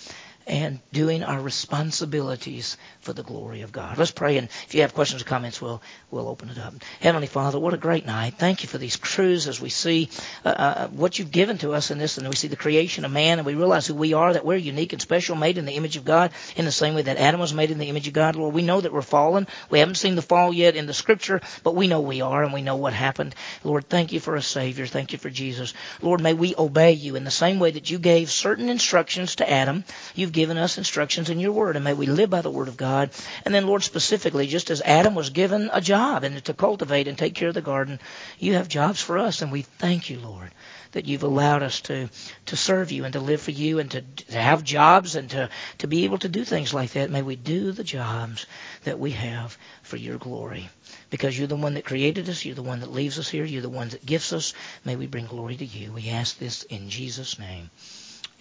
and 0.48 0.80
doing 0.92 1.24
our 1.24 1.40
responsibilities 1.40 2.78
for 3.02 3.14
the 3.14 3.24
glory 3.24 3.62
of 3.62 3.72
God. 3.72 3.98
Let's 3.98 4.12
pray, 4.12 4.38
and 4.38 4.48
if 4.68 4.74
you 4.74 4.82
have 4.82 4.94
questions 4.94 5.22
or 5.22 5.26
comments, 5.26 5.62
we'll 5.62 5.82
we'll 6.12 6.28
open 6.28 6.50
it 6.50 6.58
up. 6.58 6.74
Heavenly 7.00 7.28
Father, 7.28 7.60
what 7.60 7.74
a 7.74 7.78
great 7.78 8.06
night! 8.06 8.36
Thank 8.38 8.64
you 8.64 8.70
for 8.70 8.78
these 8.78 8.98
truths 8.98 9.48
as 9.48 9.62
we 9.62 9.70
see 9.70 10.10
uh, 10.44 10.50
uh, 10.50 10.88
what 10.88 11.20
you've 11.20 11.32
given 11.32 11.58
to 11.60 11.74
us 11.74 11.92
in 11.92 11.98
this, 11.98 12.18
and 12.18 12.28
we 12.28 12.36
see 12.36 12.48
the 12.48 12.56
creation 12.56 13.06
of 13.06 13.12
man, 13.12 13.40
and 13.40 13.46
we 13.46 13.56
realize 13.56 13.88
who 13.88 13.96
we 13.96 14.14
are, 14.14 14.34
that 14.34 14.46
we're 14.46 14.58
unique 14.58 14.94
and 14.94 15.02
special, 15.02 15.36
made 15.36 15.58
in 15.58 15.66
the 15.66 15.74
image 15.74 15.98
of 15.98 16.06
God, 16.06 16.32
in 16.56 16.66
the 16.66 16.72
same 16.72 16.96
way 16.96 17.04
that 17.04 17.18
Adam 17.18 17.40
was 17.40 17.54
made 17.54 17.72
in 17.72 17.78
the 17.78 17.90
image 17.90 18.08
of 18.08 18.14
God. 18.14 18.36
Lord, 18.36 18.54
we 18.54 18.62
know 18.62 18.82
that 18.82 18.94
we're 18.94 19.02
fallen. 19.02 19.48
We 19.70 19.80
haven't 19.80 19.96
seen 19.96 20.16
the 20.16 20.22
fall 20.22 20.54
yet 20.54 20.76
in 20.76 20.88
the 20.88 20.94
Scripture, 20.94 21.42
but 21.64 21.76
we 21.76 21.88
know 21.88 22.02
we 22.02 22.22
are, 22.22 22.44
and 22.44 22.54
we 22.54 22.62
know 22.62 22.76
what 22.76 22.94
happened. 22.94 23.36
Lord, 23.64 23.88
thank 23.88 24.12
you 24.12 24.20
for 24.20 24.36
a 24.36 24.42
Savior. 24.42 24.86
Thank 24.86 25.14
you 25.14 25.20
for 25.20 25.30
Jesus. 25.30 25.74
Lord, 26.02 26.22
may 26.22 26.34
we 26.34 26.56
obey 26.58 26.94
you 26.94 27.16
in 27.16 27.24
the 27.24 27.32
same 27.32 27.60
way 27.60 27.72
that 27.72 27.90
you 27.90 28.00
gave 28.00 28.32
certain 28.32 28.70
instructions 28.70 29.36
to 29.38 29.50
Adam. 29.50 29.84
You've 30.16 30.32
given 30.40 30.58
us 30.58 30.78
instructions 30.78 31.30
in 31.30 31.42
your 31.42 31.52
word, 31.52 31.76
and 31.76 31.84
may 31.84 31.94
we 31.94 32.06
live 32.06 32.30
by 32.30 32.40
the 32.40 32.50
word 32.50 32.70
of 32.70 32.78
God. 32.78 33.10
And 33.44 33.54
then, 33.54 33.68
Lord, 33.68 33.84
specifically, 33.84 34.48
just 34.48 34.70
as 34.70 34.82
Adam 34.82 35.16
was 35.16 35.32
given 35.32 35.70
a 35.74 35.82
job 35.82 36.24
and 36.24 36.42
to 36.46 36.54
cultivate 36.54 37.10
and 37.10 37.18
take 37.18 37.36
care 37.36 37.50
of 37.50 37.54
the 37.54 37.62
garden, 37.62 38.00
you 38.38 38.54
have 38.54 38.70
jobs 38.70 39.02
for 39.02 39.18
us, 39.18 39.42
and 39.42 39.52
we 39.52 39.64
thank 39.64 40.10
you, 40.10 40.18
Lord 40.20 40.52
that 40.92 41.06
you've 41.06 41.24
allowed 41.24 41.62
us 41.62 41.82
to 41.82 42.10
to 42.48 42.58
serve 42.58 42.92
you 42.92 43.04
and 43.04 43.14
to 43.14 43.20
live 43.20 43.42
for 43.42 43.52
you 43.52 43.78
and 43.80 43.92
to, 43.92 44.02
to 44.02 44.40
have 44.40 44.64
jobs 44.64 45.16
and 45.16 45.30
to 45.30 45.50
to 45.78 45.88
be 45.88 46.06
able 46.06 46.18
to 46.18 46.30
do 46.30 46.44
things 46.44 46.74
like 46.74 46.92
that. 46.94 47.12
May 47.12 47.22
we 47.22 47.36
do 47.36 47.72
the 47.72 47.84
jobs 47.84 48.48
that 48.86 49.00
we 49.00 49.12
have 49.12 49.56
for 49.84 49.98
your 49.98 50.18
glory. 50.18 50.70
Because 51.10 51.38
you're 51.38 51.48
the 51.48 51.56
one 51.56 51.76
that 51.76 51.86
created 51.86 52.30
us, 52.30 52.46
you're 52.46 52.56
the 52.56 52.64
one 52.64 52.80
that 52.80 52.92
leaves 52.92 53.20
us 53.20 53.30
here, 53.30 53.46
you're 53.46 53.62
the 53.62 53.70
one 53.70 53.90
that 53.90 54.06
gives 54.06 54.34
us. 54.34 54.54
May 54.86 54.96
we 54.96 55.08
bring 55.08 55.26
glory 55.26 55.58
to 55.58 55.66
you. 55.66 55.92
We 55.92 56.10
ask 56.10 56.38
this 56.38 56.64
in 56.64 56.90
Jesus' 56.90 57.38
name. 57.40 57.70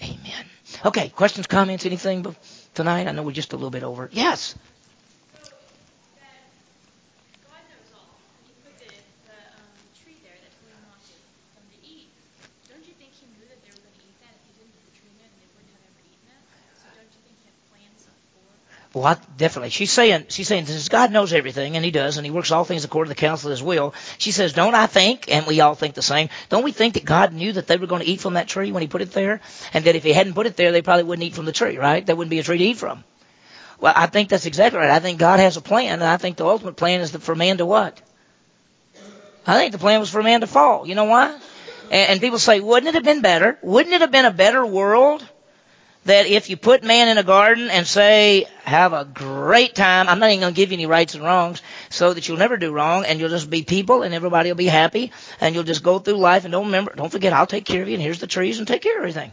Amen. 0.03 0.45
Okay, 0.85 1.09
questions, 1.09 1.47
comments, 1.47 1.87
anything 1.87 2.25
tonight? 2.75 3.07
I 3.07 3.13
know 3.13 3.23
we're 3.23 3.33
just 3.33 3.53
a 3.53 3.57
little 3.57 3.71
bit 3.71 3.83
over. 3.83 4.09
Yes. 4.13 4.55
Well, 18.99 19.07
I, 19.07 19.17
definitely. 19.37 19.71
She's 19.71 19.93
saying, 19.93 20.27
she's 20.29 20.49
saying, 20.49 20.67
since 20.67 20.89
God 20.89 21.13
knows 21.13 21.33
everything, 21.33 21.77
and 21.77 21.85
He 21.85 21.93
does, 21.93 22.17
and 22.17 22.27
He 22.27 22.33
works 22.33 22.51
all 22.51 22.65
things 22.65 22.85
according 22.85 23.11
to 23.11 23.15
the 23.15 23.21
counsel 23.21 23.49
of 23.49 23.53
His 23.53 23.63
will. 23.63 23.95
She 24.19 24.33
says, 24.33 24.53
don't 24.53 24.75
I 24.75 24.87
think, 24.87 25.31
and 25.31 25.47
we 25.47 25.61
all 25.61 25.77
think 25.77 25.95
the 25.95 26.03
same, 26.03 26.31
don't 26.49 26.65
we 26.65 26.73
think 26.73 26.95
that 26.95 27.05
God 27.05 27.33
knew 27.33 27.53
that 27.53 27.69
they 27.69 27.77
were 27.77 27.87
going 27.87 28.03
to 28.03 28.09
eat 28.09 28.21
from 28.21 28.35
that 28.35 28.49
tree 28.49 28.73
when 28.73 28.83
He 28.83 28.89
put 28.89 29.01
it 29.01 29.13
there? 29.13 29.41
And 29.73 29.85
that 29.85 29.95
if 29.95 30.03
He 30.03 30.13
hadn't 30.13 30.35
put 30.35 30.47
it 30.47 30.57
there, 30.57 30.73
they 30.73 30.83
probably 30.83 31.05
wouldn't 31.05 31.25
eat 31.25 31.35
from 31.35 31.45
the 31.45 31.53
tree, 31.53 31.79
right? 31.79 32.05
There 32.05 32.17
wouldn't 32.17 32.31
be 32.31 32.41
a 32.41 32.43
tree 32.43 32.59
to 32.59 32.65
eat 32.65 32.77
from. 32.77 33.05
Well, 33.81 33.93
I 33.95 34.07
think 34.07 34.31
that's 34.31 34.47
exactly 34.47 34.81
right. 34.81 34.91
I 34.91 34.99
think 34.99 35.21
God 35.21 35.39
has 35.39 35.57
a 35.57 35.61
plan, 35.61 36.01
and 36.01 36.03
I 36.03 36.17
think 36.17 36.37
the 36.37 36.47
ultimate 36.47 36.75
plan 36.75 37.01
is 37.01 37.13
for 37.13 37.37
man 37.37 37.59
to 37.59 37.67
what? 37.67 38.03
I 39.47 39.55
think 39.55 39.71
the 39.71 39.79
plan 39.79 40.01
was 40.01 40.11
for 40.11 40.25
man 40.25 40.41
to 40.41 40.49
fall. 40.49 40.89
You 40.89 40.97
know 40.97 41.05
why? 41.05 41.39
And, 41.85 42.11
and 42.11 42.21
people 42.21 42.41
say, 42.41 42.59
wouldn't 42.59 42.89
it 42.89 42.95
have 42.95 43.05
been 43.05 43.23
better? 43.23 43.61
Wouldn't 43.63 43.95
it 43.95 44.01
have 44.01 44.11
been 44.11 44.25
a 44.25 44.33
better 44.33 44.67
world 44.67 45.25
that 46.05 46.27
if 46.27 46.49
you 46.49 46.57
put 46.57 46.85
man 46.85 47.09
in 47.09 47.19
a 47.19 47.23
garden 47.23 47.69
and 47.69 47.87
say, 47.87 48.47
have 48.65 48.93
a 48.93 49.05
great 49.05 49.75
time, 49.75 50.09
I'm 50.09 50.19
not 50.19 50.31
even 50.31 50.41
going 50.41 50.55
to 50.55 50.57
give 50.57 50.71
you 50.71 50.77
any 50.77 50.87
rights 50.87 51.15
and 51.15 51.23
wrongs 51.23 51.61
so 51.91 52.13
that 52.13 52.27
you'll 52.29 52.39
never 52.39 52.57
do 52.57 52.73
wrong 52.73 53.05
and 53.05 53.21
you'll 53.21 53.29
just 53.29 53.51
be 53.51 53.63
people 53.63 54.03
and 54.03 54.15
everybody 54.15 54.51
will 54.51 54.57
be 54.57 54.67
happy 54.67 55.13
and 55.41 55.55
you'll 55.55 55.65
just 55.65 55.83
go 55.83 55.99
through 55.99 56.15
life 56.15 56.45
and 56.45 56.53
don't 56.53 56.67
remember, 56.67 56.95
don't 56.95 57.13
forget, 57.13 57.33
I'll 57.33 57.47
take 57.47 57.65
care 57.65 57.83
of 57.83 57.89
you 57.89 57.95
and 57.95 58.03
here's 58.03 58.21
the 58.21 58.27
trees 58.27 58.59
and 58.59 58.67
take 58.67 58.83
care 58.83 58.97
of 58.97 59.01
everything. 59.01 59.33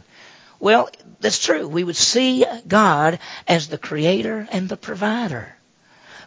Well, 0.58 0.90
that's 1.20 1.38
true. 1.42 1.68
We 1.68 1.84
would 1.84 1.96
see 1.96 2.44
God 2.66 3.18
as 3.46 3.68
the 3.68 3.78
creator 3.78 4.48
and 4.50 4.68
the 4.68 4.76
provider. 4.76 5.54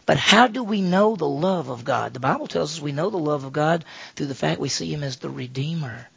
But 0.06 0.16
how 0.16 0.46
do 0.46 0.64
we 0.64 0.80
know 0.80 1.14
the 1.14 1.28
love 1.28 1.68
of 1.68 1.84
God? 1.84 2.14
The 2.14 2.20
Bible 2.20 2.46
tells 2.46 2.74
us 2.74 2.82
we 2.82 2.92
know 2.92 3.10
the 3.10 3.18
love 3.18 3.44
of 3.44 3.52
God 3.52 3.84
through 4.16 4.26
the 4.26 4.34
fact 4.34 4.60
we 4.60 4.68
see 4.68 4.92
Him 4.92 5.04
as 5.04 5.16
the 5.16 5.30
Redeemer. 5.30 6.08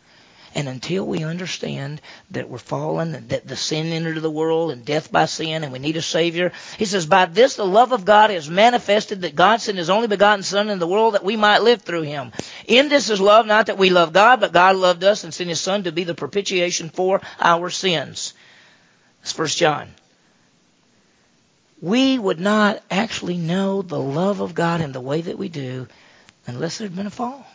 And 0.55 0.69
until 0.69 1.05
we 1.05 1.23
understand 1.23 1.99
that 2.31 2.47
we're 2.47 2.59
fallen 2.59 3.27
that 3.29 3.47
the 3.47 3.55
sin 3.55 3.87
entered 3.87 4.21
the 4.21 4.29
world 4.29 4.71
and 4.71 4.85
death 4.85 5.11
by 5.11 5.25
sin 5.25 5.63
and 5.63 5.73
we 5.73 5.79
need 5.79 5.97
a 5.97 6.01
Savior, 6.01 6.51
he 6.77 6.85
says, 6.85 7.07
By 7.07 7.25
this 7.25 7.55
the 7.55 7.65
love 7.65 7.91
of 7.91 8.05
God 8.05 8.29
is 8.29 8.49
manifested 8.49 9.21
that 9.21 9.35
God 9.35 9.61
sent 9.61 9.79
his 9.79 9.89
only 9.89 10.07
begotten 10.07 10.43
Son 10.43 10.69
in 10.69 10.77
the 10.77 10.87
world 10.87 11.15
that 11.15 11.23
we 11.23 11.35
might 11.35 11.63
live 11.63 11.81
through 11.81 12.03
him. 12.03 12.31
In 12.67 12.87
this 12.87 13.09
is 13.09 13.19
love, 13.19 13.47
not 13.47 13.65
that 13.65 13.79
we 13.79 13.89
love 13.89 14.13
God, 14.13 14.41
but 14.41 14.53
God 14.53 14.75
loved 14.75 15.03
us 15.03 15.23
and 15.23 15.33
sent 15.33 15.49
his 15.49 15.59
Son 15.59 15.83
to 15.83 15.91
be 15.91 16.03
the 16.03 16.13
propitiation 16.13 16.89
for 16.89 17.21
our 17.39 17.71
sins. 17.71 18.33
That's 19.21 19.31
First 19.31 19.57
John. 19.57 19.89
We 21.81 22.19
would 22.19 22.39
not 22.39 22.81
actually 22.91 23.37
know 23.37 23.81
the 23.81 23.99
love 23.99 24.39
of 24.39 24.53
God 24.53 24.81
in 24.81 24.91
the 24.91 25.01
way 25.01 25.21
that 25.21 25.37
we 25.37 25.49
do 25.49 25.87
unless 26.45 26.77
there 26.77 26.87
had 26.87 26.95
been 26.95 27.07
a 27.07 27.11
fall. 27.11 27.45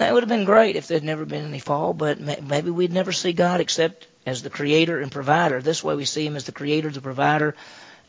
That 0.00 0.14
would 0.14 0.22
have 0.22 0.30
been 0.30 0.46
great 0.46 0.76
if 0.76 0.88
there'd 0.88 1.04
never 1.04 1.26
been 1.26 1.44
any 1.44 1.58
fall, 1.58 1.92
but 1.92 2.18
maybe 2.18 2.70
we'd 2.70 2.90
never 2.90 3.12
see 3.12 3.34
God 3.34 3.60
except 3.60 4.06
as 4.24 4.42
the 4.42 4.48
creator 4.48 4.98
and 4.98 5.12
provider. 5.12 5.60
This 5.60 5.84
way 5.84 5.94
we 5.94 6.06
see 6.06 6.24
him 6.24 6.36
as 6.36 6.44
the 6.44 6.52
creator, 6.52 6.88
the 6.88 7.02
provider, 7.02 7.54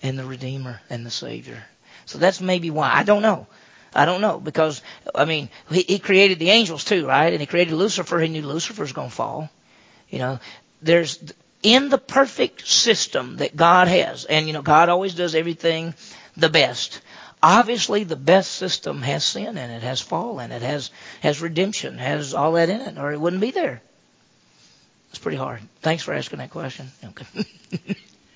and 0.02 0.18
the 0.18 0.24
redeemer 0.24 0.80
and 0.90 1.06
the 1.06 1.12
savior. 1.12 1.66
So 2.06 2.18
that's 2.18 2.40
maybe 2.40 2.70
why. 2.70 2.92
I 2.94 3.04
don't 3.04 3.22
know. 3.22 3.46
I 3.94 4.06
don't 4.06 4.22
know 4.22 4.40
because 4.40 4.82
I 5.14 5.26
mean 5.26 5.50
he, 5.70 5.82
he 5.82 6.00
created 6.00 6.40
the 6.40 6.52
angels 6.52 6.86
too, 6.86 7.08
right? 7.08 7.34
And 7.34 7.42
he 7.42 7.46
created 7.46 7.74
Lucifer. 7.74 8.20
He 8.20 8.30
knew 8.30 8.44
Lucifer's 8.44 8.94
going 8.94 9.10
to 9.10 9.16
fall. 9.16 9.50
You 10.10 10.20
know, 10.20 10.40
there's 10.82 11.22
in 11.62 11.90
the 11.90 11.98
perfect 11.98 12.66
system 12.70 13.36
that 13.38 13.58
God 13.58 13.90
has, 13.90 14.24
and 14.24 14.48
you 14.48 14.54
know 14.54 14.62
God 14.62 14.88
always 14.88 15.14
does 15.14 15.36
everything 15.36 15.94
the 16.38 16.48
best. 16.48 17.02
Obviously, 17.44 18.04
the 18.04 18.16
best 18.16 18.52
system 18.52 19.02
has 19.02 19.24
sin 19.24 19.58
in 19.58 19.58
it, 19.58 19.82
has 19.82 20.00
fall 20.00 20.40
in 20.40 20.52
it, 20.52 20.62
has 20.62 20.92
has 21.22 21.42
redemption, 21.42 21.98
has 21.98 22.34
all 22.34 22.54
that 22.54 22.70
in 22.70 22.82
it, 22.82 22.98
or 22.98 23.12
it 23.12 23.20
wouldn't 23.20 23.42
be 23.42 23.52
there. 23.52 23.82
It's 25.10 25.20
pretty 25.20 25.38
hard. 25.38 25.62
Thanks 25.82 26.04
for 26.04 26.14
asking 26.14 26.40
that 26.40 26.52
question. 26.52 26.92
Okay. 27.04 27.26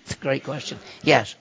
it's 0.04 0.14
a 0.16 0.18
great 0.18 0.44
question. 0.44 0.80
Yes. 1.04 1.36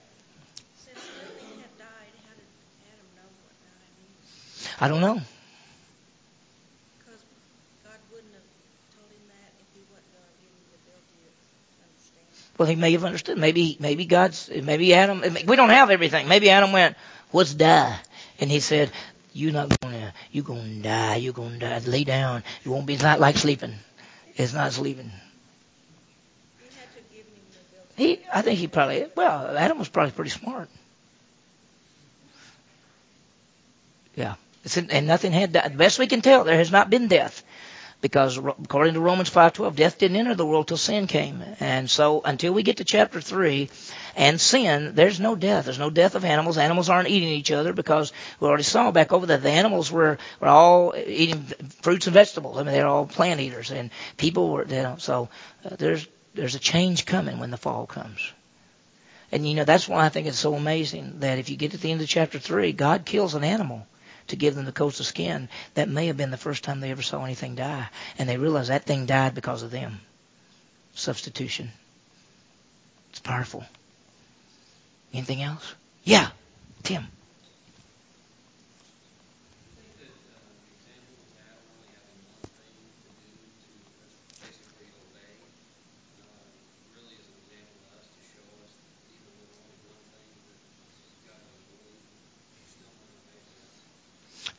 I 4.79 4.87
don't 4.87 5.01
know. 5.01 5.21
Well, 12.57 12.69
he 12.69 12.75
may 12.75 12.93
have 12.93 13.03
understood. 13.03 13.37
Maybe, 13.37 13.75
maybe 13.81 14.05
God's, 14.05 14.49
maybe 14.49 14.93
Adam. 14.93 15.21
We 15.45 15.55
don't 15.57 15.69
have 15.69 15.89
everything. 15.89 16.29
Maybe 16.29 16.49
Adam 16.49 16.71
went, 16.71 16.95
"What's 17.35 17.53
die?" 17.53 17.99
And 18.39 18.49
he 18.49 18.61
said, 18.61 18.91
"You're 19.33 19.51
not 19.51 19.77
gonna, 19.81 20.13
you're 20.31 20.45
gonna 20.45 20.81
die. 20.81 21.17
You're 21.17 21.33
gonna 21.33 21.59
die. 21.59 21.79
Lay 21.79 22.05
down. 22.05 22.43
It 22.63 22.69
won't 22.69 22.85
be. 22.85 22.93
It's 22.93 23.03
not 23.03 23.19
like 23.19 23.35
sleeping. 23.37 23.75
It's 24.37 24.53
not 24.53 24.71
sleeping." 24.71 25.11
He, 27.97 28.19
I 28.33 28.41
think 28.41 28.57
he 28.59 28.67
probably. 28.67 29.07
Well, 29.15 29.57
Adam 29.57 29.79
was 29.79 29.89
probably 29.89 30.11
pretty 30.11 30.31
smart. 30.31 30.69
Yeah. 34.15 34.35
and 34.89 35.05
nothing 35.05 35.33
had 35.33 35.51
died. 35.51 35.73
The 35.73 35.77
best 35.77 35.99
we 35.99 36.07
can 36.07 36.21
tell, 36.21 36.45
there 36.45 36.57
has 36.57 36.71
not 36.71 36.89
been 36.89 37.09
death 37.09 37.43
because 38.05 38.37
according 38.37 38.93
to 38.93 38.99
Romans 38.99 39.31
5:12, 39.31 39.75
death 39.75 39.97
didn't 39.97 40.17
enter 40.17 40.35
the 40.35 40.45
world 40.45 40.67
till 40.67 40.77
sin 40.77 41.07
came. 41.07 41.43
And 41.59 41.89
so 41.89 42.21
until 42.23 42.53
we 42.53 42.61
get 42.61 42.77
to 42.77 42.83
chapter 42.83 43.19
3 43.19 43.67
and 44.15 44.39
sin, 44.39 44.93
there's 44.93 45.19
no 45.19 45.35
death. 45.35 45.65
There's 45.65 45.79
no 45.79 45.89
death 45.89 46.13
of 46.13 46.23
animals. 46.23 46.59
Animals 46.59 46.87
aren't 46.87 47.09
eating 47.09 47.29
each 47.29 47.49
other 47.49 47.73
because 47.73 48.13
we 48.39 48.47
already 48.47 48.61
saw 48.61 48.91
back 48.91 49.11
over 49.11 49.25
that 49.25 49.41
the 49.41 49.49
animals 49.49 49.91
were, 49.91 50.19
were 50.39 50.47
all 50.47 50.93
eating 50.95 51.47
fruits 51.81 52.05
and 52.05 52.13
vegetables. 52.13 52.59
I 52.59 52.63
mean, 52.63 52.73
they're 52.73 52.85
all 52.85 53.07
plant 53.07 53.39
eaters 53.39 53.71
and 53.71 53.89
people 54.17 54.51
were, 54.51 54.67
you 54.67 54.83
know, 54.83 54.97
so 54.99 55.29
uh, 55.65 55.75
there's, 55.75 56.07
there's 56.35 56.53
a 56.53 56.59
change 56.59 57.07
coming 57.07 57.39
when 57.39 57.49
the 57.49 57.57
fall 57.57 57.87
comes. 57.87 58.31
And 59.31 59.49
you 59.49 59.55
know, 59.55 59.63
that's 59.63 59.87
why 59.87 60.05
I 60.05 60.09
think 60.09 60.27
it's 60.27 60.37
so 60.37 60.53
amazing 60.53 61.21
that 61.21 61.39
if 61.39 61.49
you 61.49 61.57
get 61.57 61.71
to 61.71 61.77
the 61.77 61.91
end 61.91 62.01
of 62.01 62.07
chapter 62.07 62.37
3, 62.37 62.71
God 62.73 63.03
kills 63.03 63.33
an 63.33 63.43
animal 63.43 63.87
to 64.27 64.35
give 64.35 64.55
them 64.55 64.65
the 64.65 64.71
coats 64.71 64.99
of 64.99 65.05
skin, 65.05 65.49
that 65.75 65.89
may 65.89 66.07
have 66.07 66.17
been 66.17 66.31
the 66.31 66.37
first 66.37 66.63
time 66.63 66.79
they 66.79 66.91
ever 66.91 67.01
saw 67.01 67.23
anything 67.23 67.55
die. 67.55 67.87
And 68.17 68.27
they 68.27 68.37
realized 68.37 68.69
that 68.69 68.85
thing 68.85 69.05
died 69.05 69.35
because 69.35 69.63
of 69.63 69.71
them. 69.71 70.01
Substitution. 70.93 71.71
It's 73.11 73.19
powerful. 73.19 73.63
Anything 75.13 75.41
else? 75.41 75.75
Yeah, 76.03 76.29
Tim. 76.83 77.07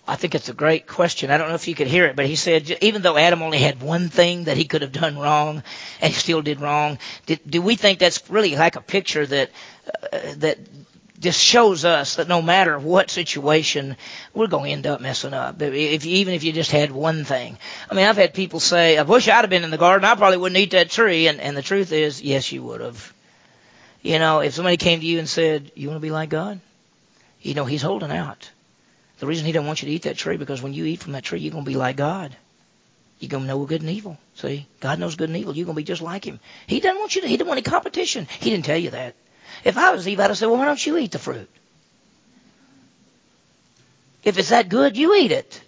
I 0.08 0.14
think 0.14 0.34
it's 0.34 0.48
a 0.48 0.54
great 0.54 0.86
question. 0.86 1.30
I 1.30 1.38
don't 1.38 1.48
know 1.48 1.56
if 1.56 1.66
you 1.66 1.74
could 1.74 1.88
hear 1.88 2.06
it, 2.06 2.14
but 2.14 2.26
he 2.26 2.36
said 2.36 2.78
even 2.80 3.02
though 3.02 3.16
Adam 3.16 3.42
only 3.42 3.58
had 3.58 3.82
one 3.82 4.08
thing 4.08 4.44
that 4.44 4.56
he 4.56 4.64
could 4.64 4.82
have 4.82 4.92
done 4.92 5.18
wrong 5.18 5.64
and 6.00 6.12
he 6.12 6.18
still 6.18 6.42
did 6.42 6.60
wrong, 6.60 6.98
did, 7.26 7.40
do 7.48 7.60
we 7.60 7.74
think 7.74 7.98
that's 7.98 8.30
really 8.30 8.54
like 8.54 8.76
a 8.76 8.80
picture 8.80 9.26
that 9.26 9.50
uh, 10.12 10.18
that 10.36 10.58
just 11.18 11.42
shows 11.42 11.84
us 11.84 12.16
that 12.16 12.28
no 12.28 12.42
matter 12.42 12.78
what 12.78 13.10
situation, 13.10 13.96
we're 14.34 14.46
going 14.46 14.64
to 14.66 14.70
end 14.72 14.86
up 14.86 15.00
messing 15.00 15.32
up. 15.32 15.60
If 15.60 16.04
even 16.04 16.34
if 16.34 16.44
you 16.44 16.52
just 16.52 16.70
had 16.70 16.92
one 16.92 17.24
thing. 17.24 17.58
I 17.90 17.94
mean, 17.94 18.06
I've 18.06 18.16
had 18.16 18.34
people 18.34 18.60
say, 18.60 18.98
"I 18.98 19.02
wish 19.02 19.26
I'd 19.28 19.40
have 19.40 19.50
been 19.50 19.64
in 19.64 19.70
the 19.70 19.78
garden. 19.78 20.04
I 20.04 20.14
probably 20.14 20.38
wouldn't 20.38 20.58
eat 20.58 20.72
that 20.72 20.90
tree." 20.90 21.26
And 21.26 21.40
and 21.40 21.56
the 21.56 21.62
truth 21.62 21.92
is, 21.92 22.22
yes, 22.22 22.52
you 22.52 22.62
would 22.62 22.80
have. 22.80 23.12
You 24.02 24.18
know, 24.20 24.40
if 24.40 24.54
somebody 24.54 24.76
came 24.76 25.00
to 25.00 25.06
you 25.06 25.18
and 25.18 25.28
said, 25.28 25.72
"You 25.74 25.88
want 25.88 25.96
to 25.96 26.06
be 26.06 26.10
like 26.10 26.28
God?" 26.28 26.60
You 27.40 27.54
know, 27.54 27.64
He's 27.64 27.82
holding 27.82 28.12
out. 28.12 28.50
The 29.18 29.26
reason 29.26 29.46
he 29.46 29.52
doesn't 29.52 29.66
want 29.66 29.82
you 29.82 29.88
to 29.88 29.94
eat 29.94 30.02
that 30.02 30.16
tree 30.16 30.36
because 30.36 30.60
when 30.60 30.74
you 30.74 30.84
eat 30.84 31.00
from 31.00 31.12
that 31.12 31.24
tree, 31.24 31.40
you're 31.40 31.52
going 31.52 31.64
to 31.64 31.70
be 31.70 31.76
like 31.76 31.96
God. 31.96 32.36
You're 33.18 33.30
going 33.30 33.44
to 33.44 33.48
know 33.48 33.64
good 33.64 33.80
and 33.80 33.90
evil. 33.90 34.18
See, 34.34 34.66
God 34.80 34.98
knows 34.98 35.16
good 35.16 35.30
and 35.30 35.38
evil. 35.38 35.56
You're 35.56 35.64
going 35.64 35.74
to 35.74 35.80
be 35.80 35.84
just 35.84 36.02
like 36.02 36.24
Him. 36.24 36.38
He 36.66 36.80
doesn't 36.80 36.98
want 36.98 37.14
you 37.14 37.22
to. 37.22 37.28
He 37.28 37.36
didn't 37.36 37.48
want 37.48 37.58
any 37.58 37.70
competition. 37.70 38.26
He 38.40 38.50
didn't 38.50 38.66
tell 38.66 38.76
you 38.76 38.90
that. 38.90 39.14
If 39.64 39.78
I 39.78 39.92
was 39.92 40.06
Eve, 40.06 40.20
I'd 40.20 40.28
have 40.28 40.36
said, 40.36 40.46
"Well, 40.46 40.58
why 40.58 40.66
don't 40.66 40.84
you 40.84 40.98
eat 40.98 41.12
the 41.12 41.18
fruit? 41.18 41.48
If 44.22 44.38
it's 44.38 44.50
that 44.50 44.68
good, 44.68 44.96
you 44.98 45.14
eat 45.14 45.32
it." 45.32 45.62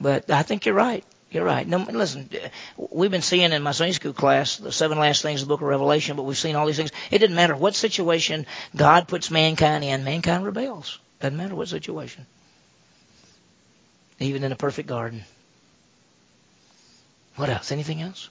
But 0.00 0.30
I 0.30 0.42
think 0.42 0.66
you're 0.66 0.74
right. 0.74 1.04
You're 1.30 1.44
right. 1.44 1.66
No, 1.66 1.78
listen, 1.78 2.30
we've 2.76 3.10
been 3.10 3.22
seeing 3.22 3.52
in 3.52 3.62
my 3.62 3.72
Sunday 3.72 3.92
school 3.92 4.14
class 4.14 4.56
the 4.56 4.72
seven 4.72 4.98
last 4.98 5.20
things 5.20 5.42
of 5.42 5.48
the 5.48 5.52
book 5.52 5.60
of 5.60 5.68
Revelation, 5.68 6.16
but 6.16 6.22
we've 6.22 6.38
seen 6.38 6.56
all 6.56 6.66
these 6.66 6.78
things. 6.78 6.90
It 7.10 7.18
doesn't 7.18 7.36
matter 7.36 7.54
what 7.54 7.74
situation 7.74 8.46
God 8.74 9.08
puts 9.08 9.30
mankind 9.30 9.84
in, 9.84 10.04
mankind 10.04 10.44
rebels. 10.44 10.98
Doesn't 11.20 11.36
matter 11.36 11.54
what 11.54 11.68
situation. 11.68 12.26
Even 14.20 14.44
in 14.44 14.52
a 14.52 14.56
perfect 14.56 14.88
garden. 14.88 15.24
What 17.36 17.48
else? 17.48 17.70
Anything 17.70 18.02
else? 18.02 18.28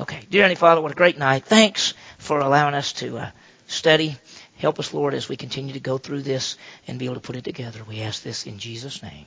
Okay. 0.00 0.20
Dear 0.30 0.42
Heavenly 0.42 0.56
Father, 0.56 0.80
what 0.80 0.92
a 0.92 0.96
great 0.96 1.18
night. 1.18 1.44
Thanks 1.44 1.94
for 2.18 2.40
allowing 2.40 2.74
us 2.74 2.92
to 2.94 3.18
uh, 3.18 3.30
study. 3.66 4.16
Help 4.56 4.78
us, 4.80 4.92
Lord, 4.92 5.14
as 5.14 5.28
we 5.28 5.36
continue 5.36 5.74
to 5.74 5.80
go 5.80 5.98
through 5.98 6.22
this 6.22 6.56
and 6.88 6.98
be 6.98 7.04
able 7.04 7.14
to 7.14 7.20
put 7.20 7.36
it 7.36 7.44
together. 7.44 7.80
We 7.88 8.00
ask 8.00 8.22
this 8.22 8.46
in 8.46 8.58
Jesus' 8.58 9.02
name. 9.02 9.26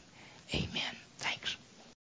Amen. 0.54 0.96